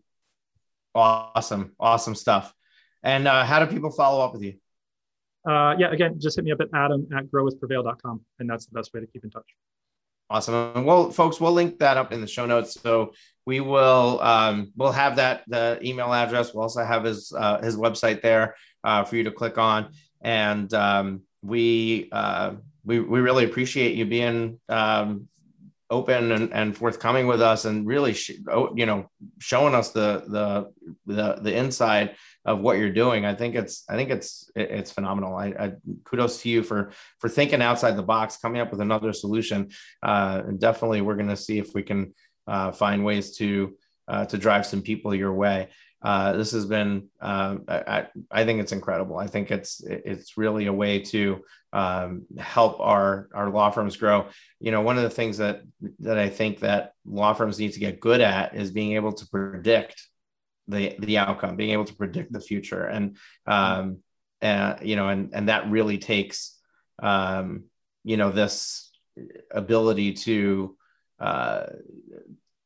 awesome, 0.95 1.75
awesome 1.79 2.15
stuff. 2.15 2.55
And 3.03 3.27
uh, 3.27 3.45
how 3.45 3.65
do 3.65 3.67
people 3.67 3.91
follow 3.91 4.25
up 4.25 4.33
with 4.33 4.43
you? 4.43 4.55
uh, 5.49 5.75
yeah, 5.79 5.91
again, 5.91 6.21
just 6.21 6.37
hit 6.37 6.45
me 6.45 6.53
up 6.53 6.61
at 6.61 6.69
adam 6.75 7.09
at 7.17 7.25
growwithprevail.com. 7.27 8.21
And 8.39 8.49
that's 8.49 8.67
the 8.67 8.75
best 8.75 8.93
way 8.93 9.01
to 9.01 9.07
keep 9.07 9.25
in 9.25 9.31
touch. 9.31 9.47
Awesome. 10.29 10.85
Well, 10.85 11.11
folks, 11.11 11.41
we'll 11.41 11.53
link 11.53 11.79
that 11.81 11.97
up 11.97 12.13
in 12.13 12.21
the 12.21 12.27
show 12.27 12.47
notes. 12.47 12.81
So 12.81 13.15
we 13.47 13.59
will 13.61 14.21
um, 14.21 14.73
we'll 14.77 14.93
have 14.93 15.17
that 15.17 15.43
the 15.49 15.81
email 15.83 16.13
address. 16.13 16.55
We'll 16.55 16.63
also 16.63 16.85
have 16.85 17.05
his 17.05 17.33
uh, 17.37 17.61
his 17.63 17.77
website 17.77 18.23
there 18.23 18.55
uh, 18.85 19.05
for 19.05 19.16
you 19.16 19.24
to 19.24 19.31
click 19.31 19.59
on. 19.59 19.93
And 20.20 20.72
um, 20.74 21.22
we 21.43 22.09
uh, 22.12 22.55
we 22.85 23.01
we 23.01 23.20
really 23.20 23.45
appreciate 23.45 23.95
you 23.95 24.07
being 24.07 24.61
um, 24.68 25.28
open 25.89 26.31
and, 26.33 26.53
and 26.53 26.76
forthcoming 26.76 27.26
with 27.26 27.43
us, 27.43 27.64
and 27.64 27.87
really 27.87 28.12
sh- 28.12 28.39
you 28.74 28.87
know 28.87 29.11
showing 29.39 29.74
us 29.74 29.91
the 29.91 30.24
the 30.28 30.72
the 31.07 31.41
the 31.43 31.57
inside 31.57 32.16
of 32.45 32.61
what 32.61 32.78
you're 32.78 32.93
doing. 32.93 33.24
I 33.24 33.35
think 33.35 33.55
it's 33.55 33.85
I 33.89 33.97
think 33.97 34.11
it's 34.11 34.51
it's 34.55 34.91
phenomenal. 34.91 35.35
I, 35.37 35.47
I 35.49 35.72
kudos 36.05 36.43
to 36.43 36.49
you 36.49 36.62
for 36.62 36.93
for 37.18 37.28
thinking 37.28 37.62
outside 37.62 37.97
the 37.97 38.03
box, 38.03 38.37
coming 38.37 38.61
up 38.61 38.70
with 38.70 38.81
another 38.81 39.12
solution. 39.12 39.70
Uh, 40.03 40.43
and 40.47 40.61
definitely, 40.61 41.01
we're 41.01 41.16
going 41.16 41.28
to 41.28 41.37
see 41.37 41.59
if 41.59 41.74
we 41.74 41.83
can 41.83 42.14
uh, 42.47 42.72
find 42.72 43.05
ways 43.05 43.37
to 43.37 43.76
uh, 44.09 44.24
to 44.26 44.39
drive 44.39 44.66
some 44.66 44.83
people 44.83 45.14
your 45.14 45.33
way. 45.33 45.68
Uh, 46.03 46.32
this 46.32 46.53
has 46.53 46.64
been 46.64 47.09
uh, 47.20 47.57
I, 47.68 48.07
I 48.30 48.44
think 48.44 48.61
it's 48.61 48.72
incredible. 48.72 49.18
I 49.18 49.26
think 49.26 49.51
it's 49.51 49.82
it's 49.82 50.38
really 50.38 50.66
a 50.66 50.72
way 50.72 51.01
to 51.01 51.44
um, 51.72 52.22
help 52.38 52.80
our 52.80 53.28
our 53.34 53.51
law 53.51 53.70
firms 53.70 53.96
grow. 53.96 54.28
You 54.61 54.70
know, 54.70 54.80
one 54.80 54.96
of 54.96 55.03
the 55.03 55.11
things 55.11 55.38
that 55.38 55.62
that 56.01 56.18
I 56.18 56.30
think 56.30 56.61
that 56.61 56.94
law 57.05 57.34
firms 57.34 57.59
need 57.59 57.74
to 57.74 57.80
get 57.80 58.01
good 58.01 58.20
at 58.20 58.55
is 58.55 58.70
being 58.70 58.94
able 58.94 59.12
to 59.12 59.26
predict 59.28 60.03
the 60.68 60.96
the 60.98 61.18
outcome, 61.18 61.57
being 61.57 61.72
able 61.72 61.84
to 61.84 61.94
predict 61.94 62.32
the 62.32 62.40
future, 62.40 62.86
and 62.86 63.16
um, 63.46 63.98
and 64.40 64.78
you 64.82 64.96
know, 64.96 65.09
and 65.09 65.30
and 65.34 65.48
that 65.48 65.70
really 65.70 65.98
takes 65.98 66.59
um, 67.03 67.64
you 68.05 68.16
know 68.16 68.30
this 68.30 68.90
ability 69.51 70.14
to 70.14 70.76
uh, 71.21 71.66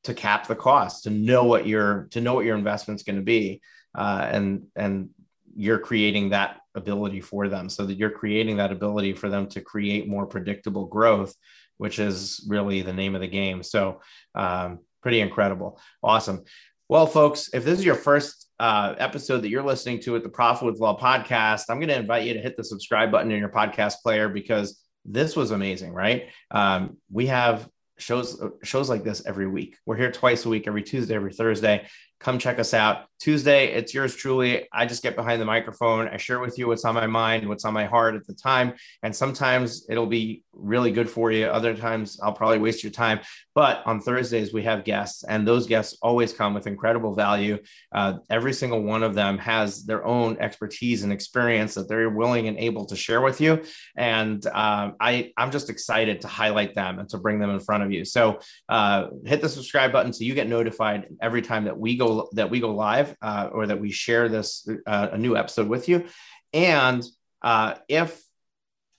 to 0.04 0.14
cap 0.14 0.46
the 0.46 0.54
cost, 0.54 1.04
to 1.04 1.10
know 1.10 1.44
what 1.44 1.66
your 1.66 2.08
to 2.12 2.20
know 2.20 2.34
what 2.34 2.44
your 2.44 2.56
investment's 2.56 3.02
going 3.02 3.16
to 3.16 3.22
be, 3.22 3.60
uh, 3.94 4.28
and 4.30 4.66
and 4.76 5.10
you're 5.56 5.78
creating 5.78 6.30
that 6.30 6.60
ability 6.74 7.20
for 7.20 7.48
them, 7.48 7.68
so 7.68 7.86
that 7.86 7.98
you're 7.98 8.10
creating 8.10 8.56
that 8.56 8.72
ability 8.72 9.12
for 9.12 9.28
them 9.28 9.46
to 9.48 9.60
create 9.60 10.08
more 10.08 10.26
predictable 10.26 10.86
growth, 10.86 11.34
which 11.76 11.98
is 11.98 12.44
really 12.48 12.82
the 12.82 12.92
name 12.92 13.14
of 13.14 13.20
the 13.20 13.28
game. 13.28 13.62
So. 13.62 14.00
Um, 14.34 14.80
pretty 15.04 15.20
incredible. 15.20 15.78
Awesome. 16.02 16.44
Well, 16.88 17.06
folks, 17.06 17.50
if 17.52 17.62
this 17.62 17.78
is 17.78 17.84
your 17.84 17.94
first 17.94 18.48
uh, 18.58 18.94
episode 18.98 19.42
that 19.42 19.50
you're 19.50 19.62
listening 19.62 20.00
to 20.00 20.16
at 20.16 20.22
the 20.22 20.30
Profit 20.30 20.66
with 20.66 20.80
Law 20.80 20.98
podcast, 20.98 21.64
I'm 21.68 21.78
going 21.78 21.88
to 21.88 21.96
invite 21.96 22.26
you 22.26 22.32
to 22.34 22.40
hit 22.40 22.56
the 22.56 22.64
subscribe 22.64 23.12
button 23.12 23.30
in 23.30 23.38
your 23.38 23.50
podcast 23.50 23.96
player 24.02 24.30
because 24.30 24.82
this 25.04 25.36
was 25.36 25.50
amazing, 25.50 25.92
right? 25.92 26.30
Um, 26.50 26.96
we 27.12 27.26
have 27.26 27.68
shows 27.98 28.40
uh, 28.40 28.50
shows 28.62 28.88
like 28.88 29.04
this 29.04 29.24
every 29.26 29.46
week. 29.46 29.76
We're 29.86 29.96
here 29.96 30.10
twice 30.10 30.44
a 30.44 30.48
week, 30.48 30.66
every 30.66 30.82
Tuesday, 30.82 31.14
every 31.14 31.32
Thursday. 31.32 31.86
Come 32.20 32.38
check 32.38 32.58
us 32.58 32.74
out. 32.74 33.06
Tuesday, 33.24 33.68
it's 33.68 33.94
yours 33.94 34.14
truly. 34.14 34.68
I 34.70 34.84
just 34.84 35.02
get 35.02 35.16
behind 35.16 35.40
the 35.40 35.46
microphone. 35.46 36.08
I 36.08 36.18
share 36.18 36.40
with 36.40 36.58
you 36.58 36.68
what's 36.68 36.84
on 36.84 36.94
my 36.94 37.06
mind, 37.06 37.48
what's 37.48 37.64
on 37.64 37.72
my 37.72 37.86
heart 37.86 38.16
at 38.16 38.26
the 38.26 38.34
time. 38.34 38.74
And 39.02 39.16
sometimes 39.16 39.86
it'll 39.88 40.04
be 40.04 40.42
really 40.52 40.92
good 40.92 41.08
for 41.08 41.32
you. 41.32 41.46
Other 41.46 41.74
times 41.74 42.20
I'll 42.22 42.34
probably 42.34 42.58
waste 42.58 42.82
your 42.82 42.92
time. 42.92 43.20
But 43.54 43.82
on 43.86 44.00
Thursdays, 44.00 44.52
we 44.52 44.64
have 44.64 44.84
guests, 44.84 45.24
and 45.24 45.48
those 45.48 45.66
guests 45.66 45.96
always 46.02 46.34
come 46.34 46.52
with 46.52 46.66
incredible 46.66 47.14
value. 47.14 47.58
Uh, 47.94 48.14
every 48.28 48.52
single 48.52 48.82
one 48.82 49.02
of 49.02 49.14
them 49.14 49.38
has 49.38 49.86
their 49.86 50.04
own 50.04 50.36
expertise 50.38 51.02
and 51.02 51.12
experience 51.12 51.74
that 51.74 51.88
they're 51.88 52.10
willing 52.10 52.48
and 52.48 52.58
able 52.58 52.84
to 52.86 52.96
share 52.96 53.22
with 53.22 53.40
you. 53.40 53.62
And 53.96 54.44
um, 54.48 54.96
I, 55.00 55.32
I'm 55.36 55.50
just 55.50 55.70
excited 55.70 56.20
to 56.22 56.28
highlight 56.28 56.74
them 56.74 56.98
and 56.98 57.08
to 57.10 57.18
bring 57.18 57.38
them 57.38 57.50
in 57.50 57.60
front 57.60 57.84
of 57.84 57.92
you. 57.92 58.04
So 58.04 58.40
uh, 58.68 59.06
hit 59.24 59.40
the 59.40 59.48
subscribe 59.48 59.92
button 59.92 60.12
so 60.12 60.24
you 60.24 60.34
get 60.34 60.48
notified 60.48 61.06
every 61.22 61.40
time 61.40 61.64
that 61.64 61.78
we 61.78 61.96
go 61.96 62.28
that 62.32 62.50
we 62.50 62.60
go 62.60 62.74
live 62.74 63.13
uh, 63.22 63.50
or 63.52 63.66
that 63.66 63.80
we 63.80 63.90
share 63.90 64.28
this 64.28 64.68
uh, 64.86 65.08
a 65.12 65.18
new 65.18 65.36
episode 65.36 65.68
with 65.68 65.88
you. 65.88 66.06
And 66.52 67.04
uh, 67.42 67.74
if 67.88 68.22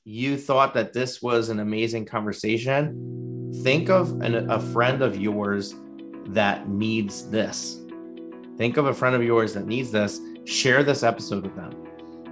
you 0.04 0.38
thought 0.38 0.74
that 0.76 0.94
this 0.94 1.22
was 1.22 1.50
an 1.50 1.60
amazing 1.60 2.06
conversation, 2.06 3.52
think 3.64 3.90
of 3.90 4.22
an, 4.22 4.50
a 4.50 4.60
friend 4.60 5.02
of 5.02 5.18
yours 5.18 5.74
that 6.28 6.70
needs 6.70 7.30
this. 7.30 7.82
Think 8.58 8.78
of 8.78 8.88
a 8.88 8.94
friend 8.94 9.16
of 9.16 9.24
yours 9.24 9.54
that 9.54 9.66
needs 9.66 9.92
this. 9.92 10.20
Share 10.46 10.84
this 10.84 11.04
episode 11.04 11.44
with 11.44 11.56
them 11.56 11.72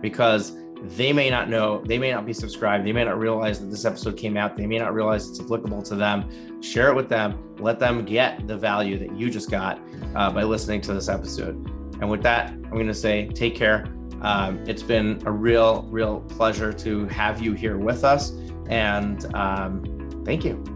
because 0.01 0.51
they 0.83 1.13
may 1.13 1.29
not 1.29 1.49
know, 1.49 1.81
they 1.85 1.97
may 1.97 2.11
not 2.11 2.25
be 2.25 2.33
subscribed, 2.33 2.85
they 2.85 2.91
may 2.91 3.05
not 3.05 3.17
realize 3.17 3.59
that 3.59 3.67
this 3.67 3.85
episode 3.85 4.17
came 4.17 4.35
out, 4.35 4.57
they 4.57 4.67
may 4.67 4.77
not 4.77 4.93
realize 4.93 5.29
it's 5.29 5.39
applicable 5.39 5.81
to 5.83 5.95
them. 5.95 6.61
Share 6.61 6.89
it 6.89 6.95
with 6.95 7.09
them, 7.09 7.55
let 7.59 7.79
them 7.79 8.03
get 8.03 8.47
the 8.47 8.57
value 8.57 8.97
that 8.99 9.15
you 9.17 9.29
just 9.29 9.49
got 9.49 9.79
uh, 10.15 10.31
by 10.31 10.43
listening 10.43 10.81
to 10.81 10.93
this 10.93 11.07
episode. 11.07 11.55
And 12.01 12.09
with 12.09 12.21
that, 12.23 12.49
I'm 12.49 12.71
going 12.71 12.87
to 12.87 12.93
say 12.93 13.27
take 13.27 13.55
care. 13.55 13.85
Um, 14.21 14.63
it's 14.67 14.83
been 14.83 15.21
a 15.25 15.31
real, 15.31 15.83
real 15.89 16.21
pleasure 16.21 16.73
to 16.73 17.05
have 17.07 17.41
you 17.41 17.53
here 17.53 17.77
with 17.77 18.03
us. 18.03 18.31
And 18.67 19.33
um, 19.35 20.21
thank 20.25 20.43
you. 20.43 20.72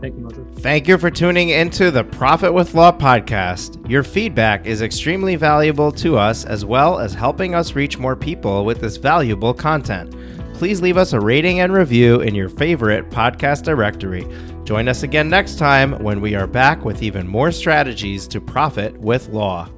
Thank 0.00 0.14
you, 0.16 0.22
Moses. 0.22 0.46
Thank 0.60 0.86
you 0.86 0.96
for 0.96 1.10
tuning 1.10 1.48
into 1.50 1.90
the 1.90 2.04
Profit 2.04 2.54
with 2.54 2.74
Law 2.74 2.92
podcast. 2.92 3.88
Your 3.90 4.02
feedback 4.02 4.66
is 4.66 4.80
extremely 4.80 5.34
valuable 5.34 5.90
to 5.92 6.16
us 6.16 6.44
as 6.44 6.64
well 6.64 6.98
as 6.98 7.14
helping 7.14 7.54
us 7.54 7.74
reach 7.74 7.98
more 7.98 8.14
people 8.14 8.64
with 8.64 8.80
this 8.80 8.96
valuable 8.96 9.52
content. 9.52 10.14
Please 10.54 10.80
leave 10.80 10.96
us 10.96 11.12
a 11.12 11.20
rating 11.20 11.60
and 11.60 11.72
review 11.72 12.20
in 12.20 12.34
your 12.34 12.48
favorite 12.48 13.10
podcast 13.10 13.62
directory. 13.62 14.26
Join 14.64 14.88
us 14.88 15.02
again 15.02 15.28
next 15.28 15.56
time 15.56 15.92
when 16.02 16.20
we 16.20 16.34
are 16.34 16.46
back 16.46 16.84
with 16.84 17.02
even 17.02 17.26
more 17.26 17.50
strategies 17.50 18.28
to 18.28 18.40
profit 18.40 18.96
with 18.98 19.28
law. 19.28 19.68